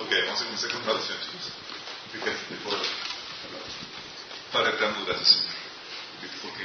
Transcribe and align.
Ok, 0.00 0.08
vamos 0.24 0.40
a 0.40 0.44
comenzar 0.44 0.70
con 0.72 0.80
una 0.80 0.92
oración, 0.92 1.18
chicos. 1.20 1.52
Fíjate, 2.10 2.56
por 2.64 2.72
Padre 4.50 4.72
eterno, 4.72 5.04
gracias, 5.04 5.28
Señor. 5.28 5.60
Porque 6.40 6.64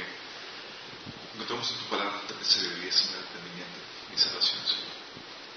encontramos 1.36 1.70
en 1.70 1.76
tu 1.76 1.84
palabra 1.92 2.16
la 2.16 2.44
sabiduría, 2.48 2.88
Señor, 2.88 3.20
entendimiento 3.28 3.76
y 4.08 4.16
salvación, 4.16 4.64
Señor. 4.64 4.96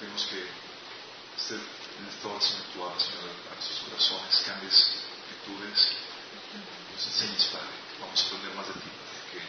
Vemos 0.03 0.27
que 0.27 0.43
en 0.43 2.03
esta 2.03 2.27
oración 2.27 2.59
tú 2.75 2.83
Señor, 2.99 3.31
a 3.47 3.55
nuestros 3.55 3.79
corazones, 3.87 4.43
cambies 4.43 4.75
actitudes, 5.23 5.79
nos 6.91 7.03
enseñes, 7.07 7.47
Padre. 7.47 7.79
Vamos 8.03 8.19
a 8.19 8.27
aprender 8.27 8.59
más 8.59 8.67
de 8.67 8.75
ti, 8.75 8.91
porque 8.91 9.39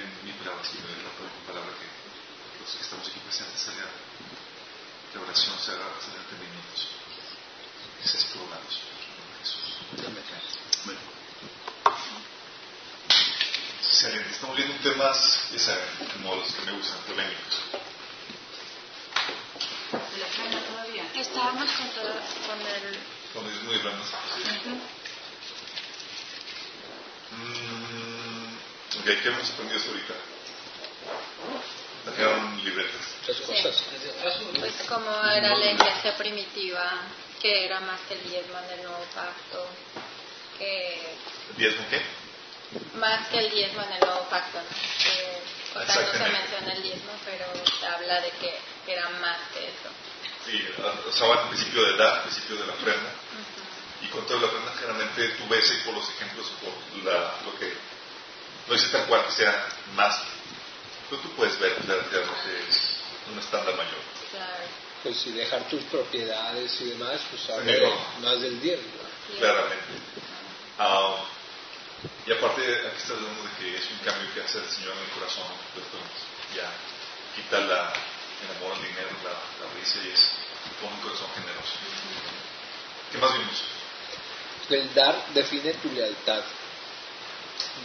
en 0.00 0.08
mi 0.24 0.32
palabra, 0.40 0.64
Señor, 0.64 0.96
la 0.96 1.12
palabra 1.44 1.76
que 1.76 1.92
los 2.56 2.72
que 2.72 2.80
estamos 2.80 3.04
aquí 3.04 3.20
presentes 3.20 3.60
salga 3.60 3.84
la 5.16 5.22
oración, 5.22 5.56
se 5.58 5.70
haga, 5.72 5.84
se 6.00 6.10
haga 6.10 6.20
entendimientos. 6.20 6.88
Que 8.02 8.08
seas 8.08 8.24
probado, 8.26 8.68
Señor, 8.68 8.96
en 9.16 9.38
Jesús. 9.40 9.68
Amén. 10.84 10.98
Excelente. 13.80 14.30
Estamos 14.30 14.56
viendo 14.56 14.74
temas, 14.82 15.48
ya 15.52 15.58
saben, 15.58 15.88
como 16.12 16.36
los 16.36 16.52
que 16.52 16.62
me 16.62 16.72
gustan, 16.72 16.98
polémicos. 17.06 17.62
Estábamos 21.14 21.70
con, 21.72 21.88
todo, 21.90 22.12
con 22.46 22.60
el... 22.60 22.98
Con 23.32 23.46
el 23.46 23.62
muy 23.64 23.78
grandes. 23.78 24.08
Mm, 27.32 29.00
ok, 29.00 29.04
¿qué 29.04 29.28
hemos 29.28 29.50
aprendido 29.50 29.78
hasta 29.78 29.90
ahorita? 29.90 30.14
Dejaron 32.06 32.64
libretas. 32.64 33.00
Tres 33.24 33.40
cosas. 33.40 33.84
Pues 34.58 34.74
como 34.88 35.10
era 35.24 35.56
la 35.56 35.72
iglesia 35.72 36.16
primitiva, 36.16 37.02
que 37.42 37.64
era 37.64 37.80
más 37.80 38.00
que 38.08 38.14
el 38.14 38.22
diezmo 38.30 38.60
del 38.68 38.82
nuevo 38.82 39.04
pacto, 39.14 39.66
que... 40.58 41.16
¿Diezmo 41.56 41.84
qué? 41.90 42.00
Más 42.98 43.28
que 43.28 43.38
el 43.38 43.50
diezmo 43.50 43.82
en 43.82 43.92
el 43.92 44.00
nuevo 44.00 44.22
pacto, 44.28 44.58
¿no? 44.58 44.68
Que, 44.68 45.42
o 45.78 45.84
sea, 45.84 46.02
no 46.02 46.12
se 46.12 46.32
menciona 46.32 46.72
el 46.72 46.82
diezmo, 46.82 47.12
pero 47.24 47.44
se 47.78 47.86
habla 47.86 48.20
de 48.20 48.30
que 48.30 48.58
era 48.86 49.08
más 49.20 49.38
que 49.52 49.66
eso. 49.66 49.90
Sí, 50.46 50.64
usaba 51.08 51.42
el 51.42 51.48
principio 51.48 51.82
de 51.84 51.94
edad, 51.96 52.16
el 52.18 52.22
principio 52.22 52.56
de 52.56 52.66
la 52.66 52.72
ofrenda. 52.72 53.10
Y 54.02 54.06
con 54.08 54.24
toda 54.26 54.40
la 54.40 54.46
ofrenda, 54.46 54.72
generalmente 54.78 55.28
tú 55.30 55.48
ves 55.48 55.70
ahí 55.70 55.78
por 55.84 55.94
los 55.94 56.08
ejemplos, 56.08 56.46
por 56.62 57.04
la, 57.04 57.34
lo 57.44 57.58
que 57.58 57.72
no 58.68 58.74
dice 58.74 58.88
tal 58.90 59.06
cual 59.06 59.24
que 59.26 59.32
sea 59.32 59.68
más, 59.94 60.22
pero 61.08 61.22
tú 61.22 61.30
puedes 61.30 61.58
ver 61.58 61.74
que 61.74 61.88
es 62.68 62.96
un 63.30 63.38
estándar 63.38 63.76
mayor. 63.76 64.00
Claro. 64.30 64.64
Pues 65.02 65.16
si 65.18 65.32
dejar 65.32 65.68
tus 65.68 65.82
propiedades 65.84 66.80
y 66.80 66.86
demás, 66.86 67.20
pues 67.30 67.48
habla 67.50 67.72
más 68.22 68.40
del 68.40 68.60
diezmo. 68.60 68.90
Claramente. 69.38 69.84
Ah, 70.78 71.24
y 72.26 72.32
aparte, 72.32 72.62
aquí 72.86 72.96
está 72.96 73.14
hablando 73.14 73.42
de 73.42 73.50
que 73.58 73.76
es 73.76 73.90
un 73.90 73.98
cambio 73.98 74.34
que 74.34 74.40
hace 74.42 74.58
el 74.58 74.68
Señor 74.68 74.94
en 74.94 75.04
el 75.04 75.10
corazón. 75.10 75.46
ya 76.54 76.70
quita 77.34 77.60
la, 77.60 77.92
el 77.92 78.56
amor 78.56 78.76
al 78.76 78.82
dinero, 78.82 79.08
la, 79.22 79.30
la 79.30 79.72
risa 79.74 79.98
y 80.04 80.10
es 80.10 80.30
con 80.80 80.92
un 80.92 81.00
corazón 81.00 81.28
generoso. 81.34 81.78
¿Qué 83.12 83.18
más 83.18 83.32
vimos? 83.32 83.62
El 84.68 84.94
dar 84.94 85.26
define 85.32 85.72
tu 85.74 85.92
lealtad. 85.92 86.42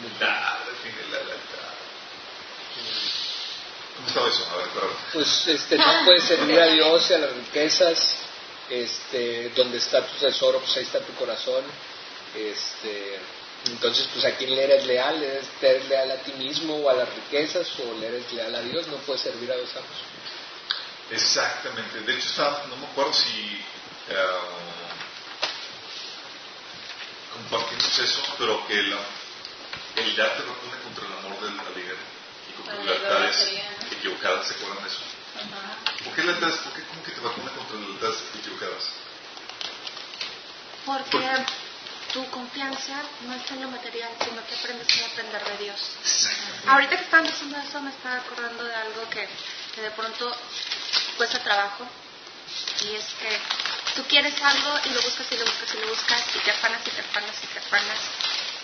El 0.03 0.19
dar 0.19 0.65
define 0.65 1.01
la 1.11 1.23
lealtad. 1.23 1.80
¿Cómo 4.13 4.27
eso? 4.27 4.47
A 4.51 4.57
ver, 4.57 4.67
perdón. 4.69 4.95
Pues 5.13 5.47
este, 5.47 5.77
no 5.77 6.05
puedes 6.05 6.23
servir 6.23 6.59
a 6.59 6.67
Dios 6.67 7.09
y 7.09 7.13
a 7.13 7.19
las 7.19 7.33
riquezas. 7.33 8.17
Este, 8.69 9.49
donde 9.49 9.79
está 9.79 10.05
tu 10.05 10.17
tesoro, 10.17 10.59
pues 10.59 10.77
ahí 10.77 10.83
está 10.83 11.01
tu 11.01 11.13
corazón. 11.15 11.61
Este, 12.33 13.19
entonces, 13.65 14.07
pues 14.13 14.23
a 14.25 14.31
quién 14.37 14.55
le 14.55 14.63
eres 14.63 14.85
leal, 14.85 15.21
¿eres, 15.21 15.89
leal 15.89 16.11
a 16.11 16.15
ti 16.23 16.31
mismo 16.33 16.77
o 16.77 16.89
a 16.89 16.93
las 16.93 17.13
riquezas 17.13 17.67
o 17.79 17.93
le 17.99 18.07
eres 18.07 18.31
leal 18.31 18.55
a 18.55 18.61
Dios? 18.61 18.87
No 18.87 18.95
puedes 18.97 19.21
servir 19.21 19.51
a 19.51 19.57
dos 19.57 19.69
amos. 19.75 19.97
Exactamente. 21.11 21.99
De 21.99 22.13
hecho, 22.13 22.29
estaba, 22.29 22.65
no 22.69 22.77
me 22.77 22.85
acuerdo 22.85 23.13
si 23.13 23.61
uh, 24.09 24.47
compartimos 27.33 27.99
eso, 27.99 28.21
pero 28.37 28.65
que 28.67 28.81
la, 28.83 28.99
el 29.97 30.15
dar 30.15 30.37
te 30.37 30.43
propone 30.43 30.77
contra 30.83 31.05
el 31.07 31.13
amor 31.13 31.41
del 31.41 31.59
alegre 31.59 31.97
y 32.49 32.50
contra 32.50 32.50
las 32.65 33.47
equivocadas. 33.91 34.47
¿Se 34.47 34.53
acuerdan 34.55 34.83
de 34.83 34.89
eso? 34.89 35.01
¿Por 36.03 36.13
qué 36.15 36.23
lealtades? 36.23 36.55
¿Por 36.57 36.73
qué 36.73 36.83
como 36.83 37.03
que 37.03 37.11
te 37.11 37.21
vacuna 37.21 37.51
contra 37.51 37.75
las 37.77 37.87
lealtades 37.87 38.17
equivocadas? 38.39 38.83
Porque 40.85 41.45
tu 42.13 42.29
confianza 42.29 43.01
no 43.21 43.33
está 43.35 43.53
en 43.53 43.61
lo 43.61 43.69
material, 43.69 44.11
sino 44.23 44.45
que 44.45 44.55
aprendes 44.55 44.87
a 44.97 45.07
depender 45.07 45.43
de 45.45 45.57
Dios. 45.63 45.79
Ahorita 46.67 46.97
que 46.97 47.03
están 47.03 47.23
diciendo 47.23 47.57
eso, 47.57 47.79
me 47.81 47.91
estaba 47.91 48.15
acordando 48.17 48.63
de 48.63 48.75
algo 48.75 49.09
que, 49.09 49.27
que 49.75 49.81
de 49.81 49.91
pronto 49.91 50.35
cuesta 51.17 51.39
trabajo. 51.39 51.87
Y 52.83 52.95
es 52.95 53.05
que 53.21 53.39
tú 53.95 54.03
quieres 54.07 54.33
algo 54.41 54.79
y 54.85 54.89
lo 54.89 55.01
buscas 55.01 55.27
y 55.31 55.37
lo 55.37 55.45
buscas 55.45 55.73
y 55.73 55.77
lo 55.79 55.87
buscas 55.87 56.23
y 56.35 56.39
te 56.39 56.51
afanas 56.51 56.81
y 56.85 56.89
te 56.89 57.01
afanas 57.01 57.35
y 57.43 57.47
te 57.47 57.59
afanas. 57.59 57.99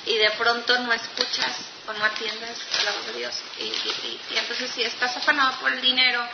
Y 0.08 0.18
de 0.18 0.32
pronto 0.32 0.80
no 0.80 0.94
escuchas 0.94 1.56
o 1.88 1.94
no 1.94 2.06
atiendes 2.06 2.58
la 2.84 2.92
voz 2.92 3.08
de 3.08 3.14
Dios. 3.14 3.36
Y, 3.60 3.64
y, 3.64 4.38
entonces 4.38 4.72
si 4.74 4.84
estás 4.84 5.16
afanado 5.18 5.60
por 5.60 5.72
el 5.72 5.82
dinero, 5.82 6.26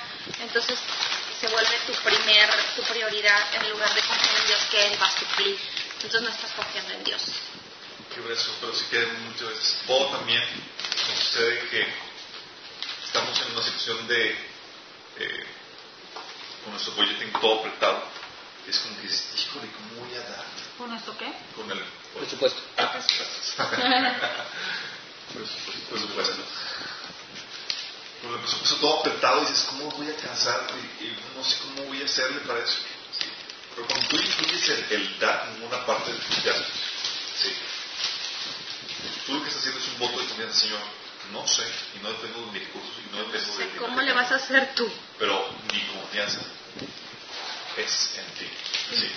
entonces 0.41 0.77
se 1.39 1.47
vuelve 1.47 1.77
tu 1.85 1.93
primer, 1.93 2.49
tu 2.75 2.83
prioridad 2.83 3.41
en 3.55 3.69
lugar 3.69 3.93
de 3.93 4.01
confiar 4.01 4.37
en 4.39 4.47
Dios 4.47 4.61
que 4.71 4.87
Él 4.87 5.01
va 5.01 5.07
a 5.07 5.19
suplir 5.19 5.59
entonces 6.03 6.21
no 6.21 6.35
estás 6.35 6.51
confiando 6.51 6.93
en 6.93 7.03
Dios. 7.05 7.21
También 10.11 10.43
como 18.79 18.95
que 18.97 19.03
dices, 19.03 19.47
híjole, 19.47 19.67
¿cómo 19.71 20.05
voy 20.05 20.15
a 20.15 20.21
dar? 20.21 20.45
¿Con 20.77 20.89
nuestro 20.89 21.17
qué? 21.17 21.31
Con 21.55 21.71
el 21.71 21.79
presupuesto. 22.17 22.61
presupuesto. 25.89 26.43
Con 28.21 28.33
el 28.33 28.39
presupuesto 28.39 28.75
todo 28.77 28.99
apretado 28.99 29.43
y 29.43 29.45
dices, 29.45 29.65
¿cómo 29.69 29.91
voy 29.91 30.07
a 30.07 30.11
alcanzar? 30.11 30.67
Y, 30.99 31.05
y 31.05 31.17
no 31.35 31.43
sé 31.43 31.57
cómo 31.61 31.87
voy 31.87 32.01
a 32.01 32.05
hacerle 32.05 32.39
para 32.41 32.59
eso. 32.59 32.77
Pero 33.75 33.87
cuando 33.87 34.07
tú 34.07 34.15
incluyes 34.17 34.69
el, 34.69 34.85
el 34.91 35.19
dar 35.19 35.49
en 35.55 35.63
una 35.63 35.85
parte 35.85 36.11
de 36.11 36.17
tu 36.17 36.35
vida, 36.41 36.53
¿sí? 37.41 37.53
tú 39.25 39.33
lo 39.33 39.41
que 39.41 39.49
estás 39.49 39.61
haciendo 39.61 39.79
es 39.79 39.87
un 39.89 39.99
voto 39.99 40.19
de 40.19 40.27
confianza, 40.27 40.59
Señor. 40.59 40.79
No 41.31 41.47
sé, 41.47 41.63
y 41.95 42.03
no 42.03 42.09
dependo 42.11 42.41
de 42.41 42.51
mis 42.51 42.63
recursos, 42.67 42.91
y 42.99 43.15
no 43.15 43.23
dependo 43.23 43.57
de 43.57 43.69
¿Cómo 43.77 44.01
le 44.01 44.13
vas 44.13 44.31
a 44.31 44.35
hacer 44.35 44.75
tú? 44.75 44.91
Pero 45.17 45.49
mi 45.71 45.81
confianza 45.87 46.41
es 47.77 48.09
en 48.17 48.25
ti. 48.35 48.47
¿sí? 48.99 49.09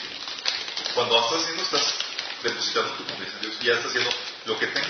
Cuando 0.95 1.21
estás 1.21 1.43
haciendo, 1.43 1.63
estás 1.63 1.95
depositando 2.43 2.93
tu 2.95 3.05
confianza 3.05 3.37
en 3.37 3.43
Dios, 3.43 3.55
y 3.61 3.65
ya 3.65 3.73
estás 3.75 3.87
haciendo 3.87 4.11
lo 4.47 4.59
que 4.59 4.67
tengo, 4.67 4.87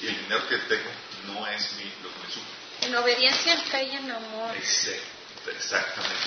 y 0.00 0.06
el 0.06 0.16
dinero 0.22 0.48
que 0.48 0.58
tengo 0.58 0.90
no 1.26 1.46
es 1.46 1.72
mi, 1.74 1.84
lo 2.02 2.12
que 2.12 2.26
me 2.26 2.32
sube. 2.32 2.44
En 2.82 2.94
obediencia, 2.96 3.54
y 3.82 3.96
en 3.96 4.10
amor. 4.10 4.56
Exactamente. 4.56 6.26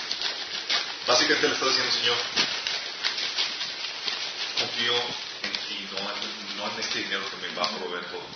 Básicamente 1.06 1.48
le 1.48 1.54
está 1.54 1.66
diciendo, 1.66 1.92
Señor, 1.92 2.16
confío 4.58 4.94
en 5.42 5.52
ti, 5.52 5.88
no 5.92 5.98
en, 5.98 6.56
no 6.56 6.72
en 6.72 6.80
este 6.80 6.98
dinero 6.98 7.22
que 7.30 7.48
me 7.48 7.54
va 7.54 7.64
a 7.64 7.70
proveer 7.70 8.04
todo. 8.06 8.26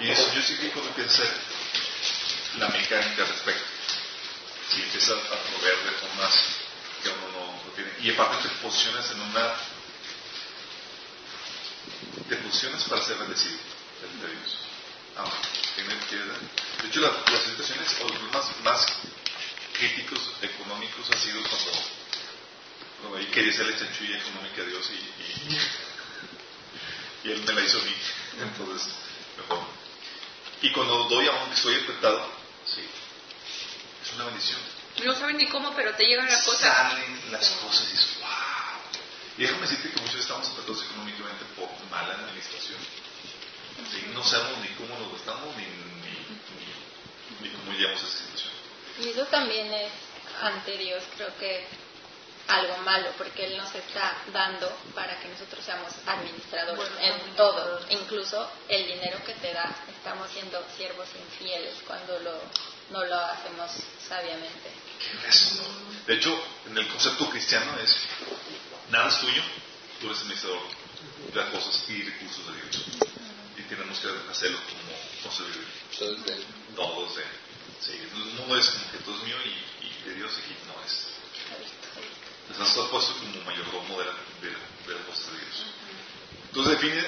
Y 0.00 0.10
eso 0.10 0.32
yo 0.34 0.42
sí 0.42 0.56
que 0.56 0.70
cuando 0.70 0.90
empieza 0.90 1.10
a 1.10 1.14
hacer 1.14 1.34
la 2.58 2.68
mecánica 2.68 3.22
al 3.22 3.28
respecto, 3.28 3.64
si 4.70 4.82
empieza 4.82 5.12
a 5.12 5.16
proveer 5.16 5.78
de 5.84 5.90
formas 5.92 6.34
que 7.02 7.08
uno 7.10 7.28
no, 7.32 7.72
tiene. 7.74 7.90
Y 8.04 8.10
aparte 8.10 8.46
te 8.46 8.54
posicionas 8.56 9.10
en 9.12 9.20
una 9.22 9.54
te 12.28 12.36
posicionas 12.36 12.84
para 12.84 13.02
ser 13.02 13.16
bendecido 13.16 13.56
de 14.20 14.28
Dios. 14.28 14.58
De 16.82 16.88
hecho, 16.88 17.00
las, 17.00 17.14
situaciones 17.44 17.96
más, 18.30 18.44
más 18.62 18.84
críticos 19.72 20.20
económicos 20.42 21.10
ha 21.10 21.16
sido 21.18 21.40
cuando, 23.00 23.18
él 23.18 23.30
quería 23.30 23.52
hacerle 23.52 23.78
chanchulla 23.78 24.18
económica 24.18 24.60
a 24.60 24.66
Dios 24.66 24.90
y, 24.90 24.98
y, 27.26 27.32
él 27.32 27.42
me 27.42 27.54
la 27.54 27.62
hizo 27.62 27.78
a 27.78 27.84
mí. 27.84 27.94
Entonces, 28.42 28.92
mejor. 29.38 29.64
Y 30.60 30.70
cuando 30.72 31.04
doy 31.04 31.26
a 31.26 31.32
uno 31.32 31.48
que 31.48 31.54
estoy 31.54 31.76
apretado, 31.76 32.30
sí, 32.66 32.86
es 34.02 34.12
una 34.12 34.26
bendición. 34.26 34.73
No 35.02 35.14
saben 35.16 35.36
ni 35.36 35.48
cómo, 35.48 35.74
pero 35.74 35.94
te 35.94 36.04
llegan 36.04 36.26
las 36.26 36.44
cosas. 36.44 36.74
Salen 36.74 37.32
las 37.32 37.48
cosas 37.50 37.88
y 37.88 37.92
dices, 37.92 38.16
wow. 38.20 38.28
Y 39.36 39.42
déjame 39.42 39.62
decirte 39.62 39.90
que 39.90 40.00
muchos 40.00 40.20
estamos 40.20 40.48
apretados 40.48 40.84
económicamente 40.84 41.44
por 41.56 41.68
mala 41.90 42.14
administración. 42.14 42.78
¿Sí? 43.90 44.06
No 44.14 44.22
sabemos 44.22 44.58
ni 44.60 44.68
cómo 44.74 44.96
nos 44.98 45.12
gastamos 45.12 45.56
ni, 45.56 45.64
ni, 45.64 46.14
ni, 47.40 47.48
ni 47.48 47.56
cómo 47.56 47.72
llegamos 47.72 48.02
a 48.02 48.06
esa 48.06 48.18
situación. 48.18 48.52
Y 49.00 49.08
eso 49.08 49.24
también 49.26 49.72
es 49.72 49.90
ante 50.40 50.78
Dios, 50.78 51.02
creo 51.16 51.36
que 51.38 51.66
algo 52.46 52.76
malo, 52.78 53.10
porque 53.16 53.46
Él 53.46 53.56
nos 53.56 53.74
está 53.74 54.16
dando 54.32 54.70
para 54.94 55.18
que 55.20 55.28
nosotros 55.28 55.64
seamos 55.64 55.92
administradores 56.06 56.92
en 57.00 57.34
todo, 57.36 57.80
incluso 57.90 58.50
el 58.68 58.86
dinero 58.86 59.18
que 59.24 59.34
te 59.34 59.52
da, 59.52 59.74
estamos 59.88 60.30
siendo 60.30 60.62
siervos 60.76 61.08
infieles 61.18 61.74
cuando 61.86 62.18
lo, 62.20 62.38
no 62.90 63.04
lo 63.04 63.14
hacemos 63.14 63.70
sabiamente. 64.08 64.70
De 66.06 66.14
hecho, 66.14 66.38
en 66.66 66.78
el 66.78 66.88
concepto 66.88 67.28
cristiano 67.30 67.76
es, 67.82 67.96
nada 68.90 69.08
es 69.08 69.18
tuyo, 69.20 69.42
tú 70.00 70.06
eres 70.06 70.20
administrador 70.20 70.62
de 71.32 71.40
las 71.40 71.50
cosas 71.50 71.84
y 71.88 72.02
recursos 72.02 72.46
de 72.46 72.52
Dios. 72.54 72.84
Y 73.56 73.62
tenemos 73.62 73.98
que 73.98 74.08
hacerlo 74.30 74.58
como 74.58 75.22
concebir. 75.22 75.66
Todo 75.98 76.16
es 76.16 76.24
de 76.24 76.32
Él. 76.34 76.44
Todo 76.76 77.06
es 77.06 77.14
de 77.16 77.22
Él. 77.22 77.28
Sí, 77.80 77.92
el 77.92 78.34
mundo 78.40 78.58
es 78.58 78.68
como 78.68 78.90
que 78.92 78.98
todo 78.98 79.16
es 79.16 79.22
mío 79.24 79.36
y, 79.44 79.86
y 79.86 80.08
de 80.08 80.14
Dios 80.16 80.32
y 80.38 80.66
no 80.66 80.74
es. 80.84 81.06
Les 82.50 82.60
has 82.60 82.88
puesto 82.88 83.14
como 83.14 83.44
mayordomo 83.44 83.98
de, 83.98 84.04
la, 84.04 84.12
de, 84.42 84.48
de 84.48 84.98
las 84.98 85.06
cosas 85.06 85.32
de 85.32 85.38
Dios. 85.38 85.64
Entonces 86.48 86.80
define 86.80 87.04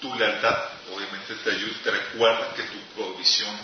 tu 0.00 0.14
lealtad, 0.16 0.56
obviamente 0.92 1.34
te 1.36 1.50
ayuda, 1.50 1.74
te 1.84 1.90
recuerda 1.90 2.54
que 2.54 2.62
tu 2.64 2.78
provisión 2.94 3.56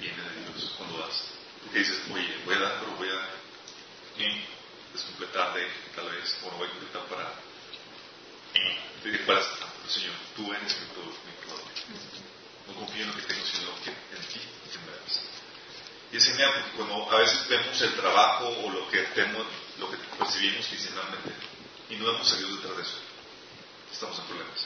viene 0.00 0.22
de 0.22 0.40
Dios 0.40 0.72
cuando 0.76 0.98
das. 0.98 1.24
Porque 1.62 1.78
dices, 1.78 2.00
oye, 2.12 2.40
voy 2.44 2.54
a 2.54 2.58
dar, 2.58 2.80
pero 2.80 2.96
voy 2.96 3.08
a 3.08 3.28
eh, 4.18 4.44
descompletar 4.92 5.54
de 5.54 5.66
tal 5.94 6.10
vez, 6.10 6.36
o 6.42 6.50
no 6.50 6.56
voy 6.58 6.68
a 6.68 6.70
completar 6.70 7.02
para. 7.06 7.34
Eh, 8.54 8.78
te 9.02 9.10
Señor, 9.90 10.14
tú 10.36 10.52
eres 10.52 10.76
mi 10.80 10.86
proveedor. 10.86 11.64
No 12.66 12.74
confío 12.74 13.02
en 13.02 13.08
lo 13.08 13.16
que 13.16 13.22
tengo, 13.22 13.44
sino 13.44 13.74
que 13.82 13.90
en 13.90 14.22
ti 14.28 14.40
que 14.70 14.78
me 14.78 14.92
das. 14.92 15.20
Y 16.12 16.16
es 16.16 16.24
genial 16.24 16.52
porque 16.54 16.76
cuando 16.76 17.10
a 17.10 17.18
veces 17.18 17.48
vemos 17.48 17.80
el 17.80 17.94
trabajo 17.94 18.48
o 18.48 18.70
lo 18.70 18.88
que, 18.90 19.02
tenemos, 19.14 19.46
lo 19.78 19.90
que 19.90 19.96
percibimos 20.18 20.66
y 21.90 21.96
no 21.96 22.06
vemos 22.06 22.32
a 22.32 22.36
Dios 22.36 22.56
detrás 22.56 22.76
de 22.76 22.82
eso, 22.82 22.98
estamos 23.92 24.18
en 24.20 24.24
problemas. 24.26 24.60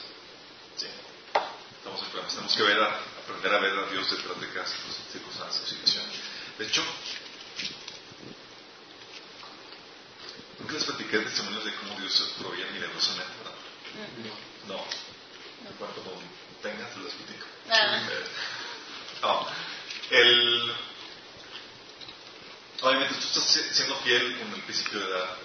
Sí. 0.76 0.86
Estamos 1.84 2.00
en 2.00 2.08
problemas. 2.12 2.32
Tenemos 2.32 2.56
que 2.56 2.62
ver 2.62 2.80
a, 2.80 2.98
aprender 3.20 3.52
a 3.52 3.58
ver 3.58 3.78
a 3.78 3.90
Dios 3.90 4.10
detrás 4.10 4.40
de 4.40 4.48
cada 4.48 4.66
circunstancia 5.12 5.66
situación. 5.66 6.02
De 6.56 6.64
hecho, 6.64 6.82
nunca 10.60 10.72
les 10.72 10.84
platiqué 10.84 11.18
testimonios 11.18 11.62
de 11.62 11.74
cómo 11.74 12.00
Dios 12.00 12.10
se 12.10 12.24
proveía 12.40 12.64
milagrosamente. 12.72 13.32
No. 14.66 14.74
no. 14.76 14.84
Cuando 15.78 16.22
tengas, 16.62 16.90
te 16.94 17.00
los 17.00 17.12
platico. 17.12 17.46
Ah. 17.68 18.00
Eh, 18.10 18.24
no. 19.20 19.46
El, 20.08 20.74
obviamente 22.80 23.14
tú 23.14 23.26
estás 23.26 23.44
siendo 23.76 23.94
fiel 23.96 24.38
con 24.38 24.54
el 24.54 24.62
principio 24.62 25.00
de 25.00 25.10
dar 25.10 25.36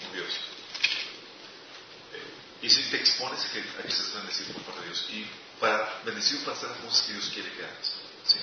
con 0.00 0.12
Dios. 0.14 0.55
Y 2.62 2.70
si 2.70 2.82
te 2.84 2.96
expones 2.96 3.44
a 3.44 3.52
que, 3.52 3.60
a 3.60 3.82
que 3.82 3.92
seas 3.92 4.14
bendecido 4.14 4.54
por 4.54 4.62
parte 4.62 4.80
de 4.80 4.86
Dios. 4.86 5.06
Y 5.10 5.26
para 5.60 6.00
bendecido 6.04 6.40
para 6.40 6.56
hacer 6.56 6.70
las 6.70 6.78
cosas 6.78 7.06
que 7.06 7.12
Dios 7.12 7.30
quiere 7.32 7.52
que 7.52 7.64
hagas. 7.64 7.92
¿sí? 8.24 8.38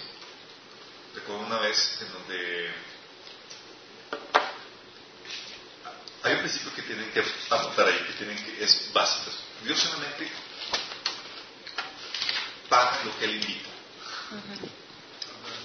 Recuerdo 1.16 1.46
una 1.46 1.60
vez 1.60 1.98
en 2.02 2.12
donde 2.12 2.74
hay 6.24 6.34
un 6.34 6.40
principio 6.40 6.74
que 6.74 6.82
tienen 6.84 7.12
que 7.12 7.24
apuntar 7.50 7.88
ahí, 7.88 8.00
que 8.08 8.14
tienen 8.14 8.38
que 8.44 8.64
es 8.64 8.92
básico. 8.94 9.32
Dios 9.64 9.80
solamente 9.80 10.32
paga 12.70 13.04
lo 13.04 13.20
que 13.20 13.26
Él 13.26 13.36
invita. 13.36 13.70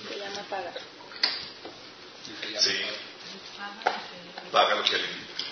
Se 0.08 0.18
llama 0.18 0.42
paga. 0.50 0.72
Sí. 2.60 2.80
Paga 4.50 4.74
lo 4.74 4.82
que 4.82 4.96
Él 4.96 5.04
invita. 5.04 5.44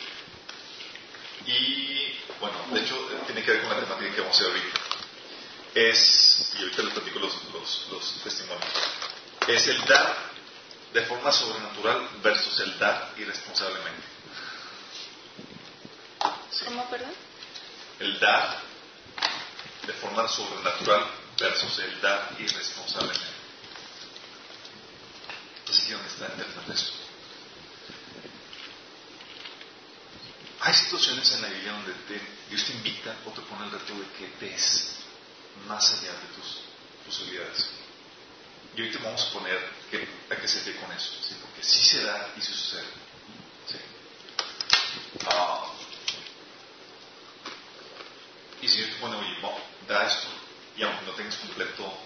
Y 1.47 2.19
bueno, 2.41 2.57
de 2.73 2.81
hecho 2.81 2.97
tiene 3.27 3.43
que 3.43 3.53
ver 3.53 3.63
con 3.63 3.71
la 3.71 3.81
temática 3.81 4.15
que 4.15 4.21
vamos 4.21 4.41
a 4.41 4.45
ver 4.45 4.53
ahorita. 4.53 4.81
Es, 5.75 6.53
y 6.59 6.63
ahorita 6.63 6.83
les 6.83 6.93
platico 6.95 7.19
los, 7.19 7.35
los, 7.53 7.89
los 7.91 8.23
testimonios, 8.23 8.71
es 9.47 9.67
el 9.69 9.85
dar 9.85 10.17
de 10.93 11.03
forma 11.03 11.31
sobrenatural 11.31 12.09
versus 12.23 12.59
el 12.61 12.79
dar 12.79 13.13
irresponsablemente. 13.19 14.03
Sí. 16.51 16.65
¿Cómo, 16.65 16.89
perdón? 16.89 17.13
El 18.01 18.19
dar 18.19 18.59
de 19.87 19.93
forma 19.95 20.27
sobrenatural 20.29 21.07
versus 21.39 21.79
el 21.81 22.01
dar 22.01 22.31
irresponsablemente. 22.39 23.27
Es 25.69 25.81
aquí 25.81 25.91
donde 25.93 26.09
está 26.09 26.27
interesante 26.29 26.73
esto. 26.73 27.06
Hay 30.67 30.75
situaciones 30.75 31.31
en 31.31 31.43
la 31.43 31.49
Biblia 31.49 31.73
donde 31.75 31.93
te- 32.09 32.21
Dios 32.51 32.65
te 32.65 32.73
invita 32.73 33.15
o 33.25 33.31
te 33.31 33.41
pone 33.43 33.67
el 33.67 33.71
reto 33.71 33.95
de 33.95 34.05
que 34.19 34.45
des 34.45 34.97
más 35.69 35.93
allá 35.93 36.13
de 36.13 36.27
tus 36.35 36.59
posibilidades. 37.07 37.67
Y 38.75 38.83
hoy 38.83 38.91
te 38.91 38.99
vamos 38.99 39.23
a 39.23 39.33
poner 39.33 39.61
que 39.89 39.99
hay 40.29 40.37
que 40.39 40.49
ser 40.49 40.75
con 40.81 40.91
eso, 40.91 41.13
¿sí? 41.23 41.37
porque 41.41 41.63
sí 41.63 41.85
se 41.85 42.03
da 42.03 42.33
y 42.37 42.41
sí 42.41 42.53
sucede. 42.53 42.83
¿sí? 43.69 43.77
Ah, 45.29 45.73
y 48.61 48.69
si 48.69 48.79
Dios 48.79 48.91
te 48.91 48.97
pone, 48.97 49.17
oye, 49.19 49.39
no, 49.41 49.53
da 49.87 50.05
esto, 50.05 50.27
y 50.77 50.83
aunque 50.83 51.07
no 51.07 51.13
tengas 51.13 51.37
completo 51.37 51.97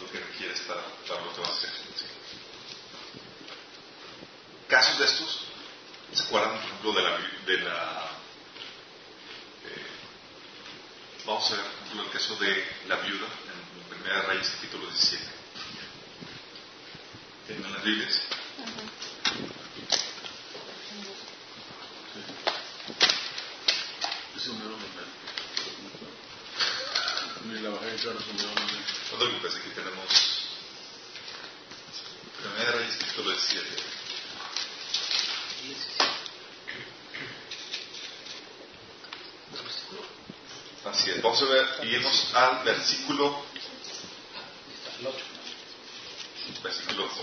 lo 0.00 0.08
que 0.12 0.20
requieres 0.20 0.60
para, 0.60 0.82
para 1.08 1.20
lo 1.20 1.34
que 1.34 1.40
vas 1.40 1.50
a 1.50 1.54
hacer. 1.54 1.70
¿sí? 1.98 2.04
Casos 4.68 4.98
de 5.00 5.04
estos, 5.04 5.49
¿se 6.12 6.22
acuerdan, 6.24 6.56
por 6.56 6.64
ejemplo, 6.64 6.92
de 6.92 7.02
la... 7.02 7.18
De 7.46 7.58
la 7.58 8.10
eh, 9.64 9.86
vamos 11.26 11.50
a 11.50 11.56
ver, 11.56 11.64
por 11.64 11.82
ejemplo, 11.84 12.02
el 12.04 12.10
caso 12.10 12.36
de 12.36 12.64
la 12.88 12.96
viuda 12.96 13.26
en 13.26 13.88
Primera 13.96 14.22
Reyes, 14.22 14.50
capítulo 14.56 14.86
17. 14.86 15.24
¿Tienen 17.46 17.72
las 17.72 17.82
Biblias? 17.82 18.20
No 29.12 29.18
te 29.18 29.24
preocupes, 29.26 29.56
aquí 29.56 29.70
tenemos 29.74 30.06
Primera 32.42 32.72
Reyes, 32.72 32.96
capítulo 32.98 33.30
17. 33.30 33.99
Así 40.90 41.10
es, 41.10 41.22
vamos 41.22 41.40
a 41.42 41.44
ver, 41.46 41.66
irnos 41.84 42.34
al 42.34 42.64
versículo, 42.64 43.44
versículo 46.62 47.04
8. 47.04 47.14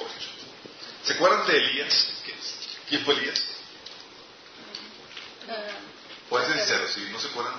¿Se 1.03 1.13
acuerdan 1.13 1.45
de 1.47 1.57
Elías? 1.57 2.07
¿Quién 2.89 3.03
fue 3.03 3.13
Elías? 3.15 3.41
Ah, 5.49 5.53
Pueden 6.29 6.47
ser 6.53 6.57
sinceros, 6.59 6.91
si 6.93 7.01
no 7.11 7.19
se 7.19 7.27
acuerdan. 7.27 7.53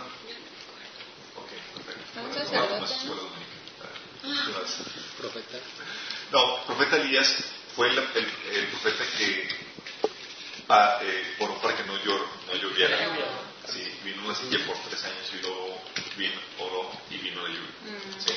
Ok, 1.36 1.50
perfecto. 1.74 2.20
Dominica. 3.14 3.50
Ah, 3.82 3.88
no. 4.24 5.18
Profeta. 5.18 5.58
No, 6.32 6.64
profeta 6.66 6.96
Elías 6.96 7.34
fue 7.76 7.88
el, 7.88 7.98
el- 7.98 8.32
el 8.56 8.66
profeta 8.68 9.04
que 9.16 9.48
ah, 10.68 10.98
eh, 11.02 11.36
oró 11.40 11.60
para 11.60 11.76
que 11.76 11.84
no, 11.84 11.94
llor- 11.98 12.28
no 12.46 12.54
lloviera. 12.54 12.96
Sí, 13.72 13.82
vino 14.04 14.24
una 14.24 14.34
sequía 14.34 14.64
por 14.66 14.76
tres 14.88 15.04
años 15.04 15.26
y 15.34 15.42
luego 15.42 15.80
vino, 16.16 16.40
oró 16.58 16.90
y 17.10 17.16
vino 17.18 17.42
la 17.42 17.48
lluvia. 17.48 17.70
Mm. 17.84 18.20
Sí. 18.20 18.34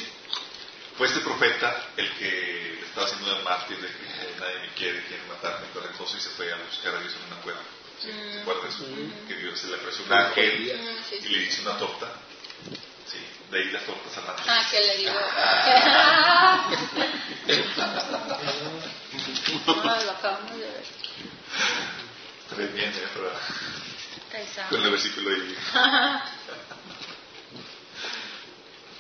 Fue 0.98 1.08
este 1.08 1.22
profeta 1.22 1.88
el 1.98 2.10
que 2.18 2.78
le 2.80 2.86
estaba 2.86 3.08
haciendo 3.08 3.34
de 3.36 3.44
mártir 3.44 3.78
de 3.78 3.88
que 3.88 4.36
nadie 4.40 4.60
me 4.60 4.70
quiere, 4.74 5.04
quieren 5.08 5.28
matarme, 5.30 5.68
todo 5.74 5.86
el 5.86 5.92
cosa, 5.96 6.18
y 6.18 6.20
se 6.20 6.30
fue 6.32 6.52
a 6.52 6.58
buscar 6.58 6.96
a 6.96 7.00
Dios 7.00 7.14
en 7.16 7.34
una 7.34 7.42
cueva. 7.42 7.60
¿Sí? 8.02 8.08
Mm. 8.12 8.34
¿Se 8.34 8.42
acuerdan 8.42 8.64
de 8.64 8.70
eso? 8.70 8.86
Que 9.28 9.36
Dios 9.36 9.60
se 9.60 9.68
le 9.68 9.76
apareció 9.76 10.06
un 10.06 10.14
ángel 10.14 10.80
Mm, 10.82 11.04
sí, 11.10 11.16
y 11.16 11.22
sí. 11.22 11.30
le 11.30 11.44
hizo 11.44 11.62
una 11.64 11.78
torta. 11.78 12.08
Sí, 13.10 13.18
de 13.52 13.58
ahí 13.60 13.72
las 13.72 13.86
tortas 13.86 14.18
a 14.18 14.22
matar. 14.22 14.46
Ah, 14.48 14.68
que 14.70 14.80
le 14.80 14.98
digo. 14.98 15.12
Ah, 19.84 20.02
lo 20.06 20.12
acabamos 20.12 20.52
de 20.52 20.58
ver. 20.60 20.84
Tres 22.50 22.74
bien, 22.74 22.90
¿eh? 22.90 23.04
Esa. 23.04 23.91
Con 24.70 24.84
el 24.84 24.92
versículo 24.92 25.30
ahí. 25.30 25.58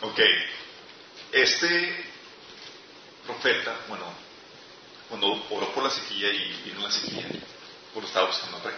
Ok. 0.01 0.19
Este 1.31 2.05
profeta, 3.25 3.77
bueno, 3.87 4.05
cuando 5.07 5.27
oró 5.49 5.73
por 5.73 5.83
la 5.83 5.89
sequía 5.89 6.29
y 6.33 6.61
vino 6.65 6.81
la 6.81 6.91
sequía, 6.91 7.27
pues 7.93 8.07
estaba 8.07 8.27
buscando 8.27 8.59
rey. 8.59 8.75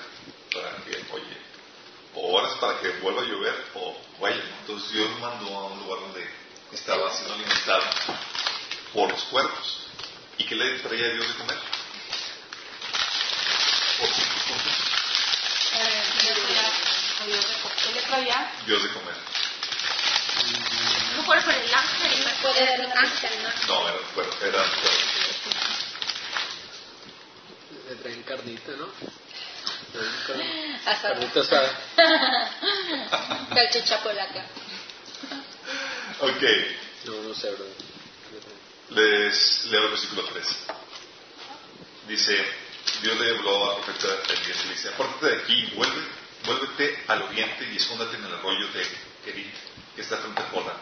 Para 0.53 0.75
que, 0.83 0.91
oye, 1.11 1.37
o 2.13 2.33
oras 2.37 2.53
para 2.59 2.79
que 2.79 2.89
vuelva 2.99 3.21
a 3.23 3.25
llover 3.25 3.65
o 3.73 3.97
vaya. 4.19 4.43
Entonces 4.61 4.91
Dios 4.91 5.09
lo 5.09 5.17
mandó 5.17 5.57
a 5.57 5.65
un 5.67 5.79
lugar 5.79 6.01
donde 6.01 6.29
estaba 6.71 7.11
siendo 7.13 7.33
alimentado 7.33 7.83
por 8.93 9.09
los 9.09 9.23
cuervos. 9.23 9.79
¿Y 10.37 10.43
qué 10.43 10.55
le 10.55 10.79
traía 10.79 11.13
Dios 11.13 11.27
de 11.27 11.33
comer? 11.35 11.57
Por 13.99 14.09
cinco 14.09 14.39
puntos 14.47 14.93
traía? 18.07 18.51
Dios 18.65 18.83
de 18.83 18.89
comer. 18.89 19.15
No 21.17 21.23
puede 21.25 21.41
ser 21.41 21.55
el 21.63 21.73
ángel. 21.73 22.25
Me 22.25 22.31
puede 22.41 22.63
ver 22.65 22.79
la 22.87 22.99
ángel, 22.99 23.31
¿no? 23.43 23.49
No, 23.67 23.89
era, 23.89 23.97
bueno, 24.15 24.31
era, 24.41 24.65
Le 27.89 27.95
traen 27.95 28.23
carnita, 28.23 28.71
¿no? 28.73 28.87
Carnita 31.01 31.39
asada. 31.41 31.79
Salchicha 33.53 33.99
polaca. 34.01 34.45
ok, 36.19 36.43
No, 37.05 37.13
no 37.21 37.35
sé, 37.35 37.51
bro. 37.51 37.65
les 38.89 39.65
leo 39.65 39.83
el 39.83 39.89
versículo 39.89 40.23
3. 40.25 40.47
Dice, 42.07 42.45
Dios 43.01 43.19
le 43.19 43.29
habló 43.37 43.71
a 43.71 43.81
profeta 43.81 44.07
Elías 44.33 44.57
y 44.63 44.67
le 44.67 44.73
dice, 44.73 44.89
apártate 44.89 45.27
de 45.27 45.41
aquí, 45.43 45.71
vuelve, 45.75 46.01
vuélvete 46.45 47.03
al 47.07 47.21
oriente 47.23 47.69
y 47.71 47.77
escóndate 47.77 48.17
en 48.17 48.25
el 48.25 48.33
arroyo 48.33 48.67
de 48.69 48.87
Kerit, 49.25 49.53
que 49.95 50.01
está 50.01 50.17
frente 50.17 50.41
a 50.41 50.49
Jordán. 50.49 50.77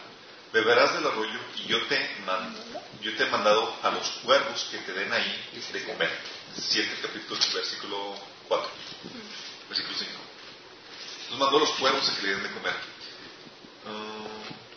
Beberás 0.54 0.94
del 0.94 1.08
arroyo 1.08 1.40
y 1.58 1.68
yo 1.68 1.82
te, 1.88 1.98
man- 2.26 2.56
yo 3.02 3.16
te 3.16 3.24
he 3.24 3.30
mandado 3.30 3.78
a 3.84 3.92
los 3.92 4.08
cuervos 4.24 4.68
que 4.70 4.78
te 4.80 4.94
den 4.94 5.12
ahí 5.14 5.50
de 5.72 5.84
comer. 5.86 6.12
7 6.56 6.98
capítulo, 7.02 7.40
versículo 7.54 8.20
4. 8.48 8.70
Versículo 9.70 9.98
5. 9.98 10.12
Nos 11.32 11.40
mandó 11.40 11.58
a 11.58 11.60
los 11.62 11.72
cuervos 11.72 12.10
a 12.10 12.16
que 12.18 12.22
le 12.24 12.34
den 12.34 12.44
de 12.44 12.52
comer. 12.52 12.74
Ah, 13.88 14.28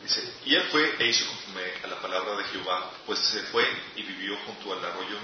dice, 0.02 0.32
y 0.46 0.54
él 0.54 0.62
fue 0.70 0.94
e 1.00 1.06
hizo 1.08 1.26
conforme 1.26 1.62
a 1.82 1.86
la 1.88 2.00
palabra 2.00 2.36
de 2.36 2.44
Jehová, 2.44 2.90
pues 3.06 3.18
se 3.18 3.42
fue 3.44 3.66
y 3.96 4.02
vivió 4.02 4.36
junto 4.46 4.72
al 4.72 4.84
arroyo 4.84 5.18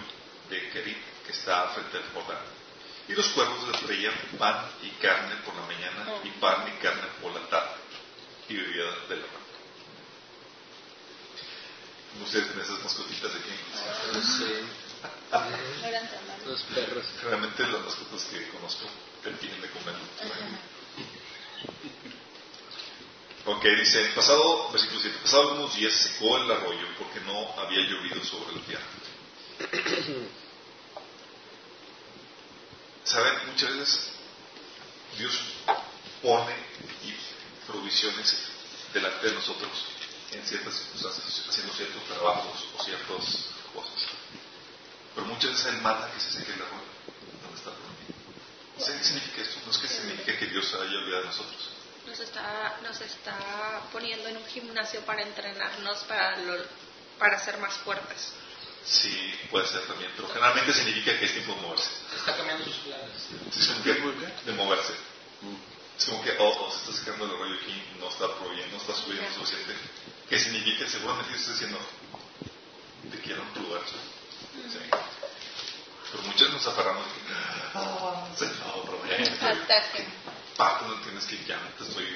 de 0.49 0.69
Kerit, 0.71 0.99
que 1.25 1.33
está 1.33 1.69
frente 1.69 1.97
al 1.99 2.05
Jordán. 2.13 2.39
Y 3.11 3.13
los 3.13 3.27
cuervos 3.31 3.67
le 3.67 3.79
traían 3.79 4.15
pan 4.39 4.71
y 4.85 4.91
carne 5.03 5.35
por 5.45 5.53
la 5.57 5.63
mañana 5.63 6.07
y 6.23 6.31
pan 6.39 6.65
y 6.69 6.81
carne 6.81 7.09
por 7.21 7.33
la 7.33 7.41
tarde. 7.49 7.75
Y 8.49 8.55
bebía 8.55 8.85
de 9.09 9.17
la 9.17 9.27
pan. 9.27 9.43
Ustedes 12.23 12.49
ven 12.51 12.61
esas 12.61 12.85
mascotitas 12.85 13.33
de 13.33 13.39
aquí. 13.41 13.51
No 14.13 14.23
sé. 14.23 14.63
No. 15.33 16.51
Los 16.51 16.63
perros. 16.75 17.05
Realmente 17.23 17.63
las 17.63 17.81
mascotas 17.83 18.25
que 18.25 18.49
conozco 18.49 18.87
tienen 19.23 19.61
de 19.61 19.71
comer. 19.71 19.95
Ok, 23.47 23.65
dice, 23.79 24.05
pasado, 24.15 24.71
versículo 24.73 25.01
7, 25.01 25.19
pasado 25.23 25.43
algunos 25.53 25.75
días 25.77 25.95
secó 25.95 26.37
el 26.37 26.51
arroyo 26.51 26.87
porque 26.99 27.21
no 27.21 27.49
había 27.61 27.81
llovido 27.81 28.23
sobre 28.25 28.57
la 28.57 28.63
tierra. 28.67 28.85
Saben, 33.05 33.35
muchas 33.51 33.77
veces 33.77 34.11
Dios 35.19 35.39
pone 36.23 36.55
y 37.05 37.15
provisiones 37.67 38.35
delante 38.93 39.27
de 39.27 39.33
nosotros 39.35 39.71
en 40.33 40.45
ciertas 40.47 40.75
circunstancias, 40.75 41.45
haciendo 41.49 41.73
ciertos 41.75 42.05
trabajos 42.05 42.65
o 42.79 42.85
ciertas 42.85 43.09
cosas. 43.75 44.07
Pero 45.15 45.27
muchas 45.27 45.51
veces 45.51 45.67
Él 45.67 45.81
manda 45.83 46.11
que 46.13 46.21
se 46.21 46.31
seque 46.33 46.53
el 46.53 46.63
arroyo 46.63 46.85
donde 47.43 47.59
está. 47.59 47.71
¿Saben 48.79 48.99
qué 48.99 49.05
significa 49.05 49.43
esto? 49.43 49.61
No 49.67 49.73
es 49.73 49.79
que 49.79 49.89
significa 49.89 50.39
que 50.39 50.47
Dios 50.47 50.73
haya 50.75 50.99
olvidado 50.99 51.23
de 51.23 51.29
nosotros. 51.29 51.69
Nos 52.07 52.21
está, 52.21 52.79
nos 52.83 53.01
está 53.01 53.83
poniendo 53.93 54.29
en 54.29 54.37
un 54.39 54.47
gimnasio 54.47 55.01
para 55.05 55.23
entrenarnos 55.23 55.99
para, 56.05 56.37
lo- 56.39 56.65
para 57.19 57.39
ser 57.45 57.59
más 57.59 57.75
fuertes. 57.79 58.33
Sí, 58.85 59.35
puede 59.51 59.67
ser 59.69 59.83
también, 59.87 60.11
pero 60.17 60.29
generalmente 60.29 60.73
significa 60.73 61.19
que 61.19 61.27
es 61.27 61.33
tiempo 61.33 61.55
de 61.55 61.61
moverse. 61.61 61.91
Está 62.17 62.37
cambiando 62.37 62.65
sus 62.65 62.77
planes. 62.77 63.29
Sí, 63.53 63.61
es 63.61 63.69
como 63.69 63.85
que 63.85 64.51
de 64.51 64.53
moverse. 64.53 64.95
Es 65.99 66.05
como 66.07 66.23
que, 66.23 66.31
oh, 66.39 66.49
oh, 66.49 66.73
se 66.73 66.91
está 66.91 67.05
sacando 67.05 67.27
el 67.27 67.39
rollo 67.39 67.55
aquí, 67.61 67.83
no 67.99 68.09
está 68.09 68.35
proveyendo, 68.37 68.77
no 68.77 68.83
está 68.83 68.95
subiendo 68.95 69.31
suficiente. 69.35 69.75
¿Qué 70.29 70.39
significa? 70.39 70.89
Seguramente 70.89 71.37
está 71.37 71.53
diciendo, 71.53 71.79
te 73.11 73.19
quiero 73.21 73.43
en 73.43 73.53
tu 73.53 73.61
lugar. 73.61 73.83
Sí. 73.87 74.79
Pero 76.11 76.23
muchos 76.25 76.51
nos 76.51 76.67
aferramos 76.67 77.05
que, 77.07 77.21
ah, 77.75 78.29
Señor, 78.37 78.85
provee. 78.87 79.23
Hasta 79.29 79.93
que. 79.93 80.05
Paco, 80.57 80.87
no 80.87 80.95
entiendes 80.95 81.25
que 81.27 81.45
ya 81.45 81.59
te 81.79 81.85
estoy, 81.85 82.07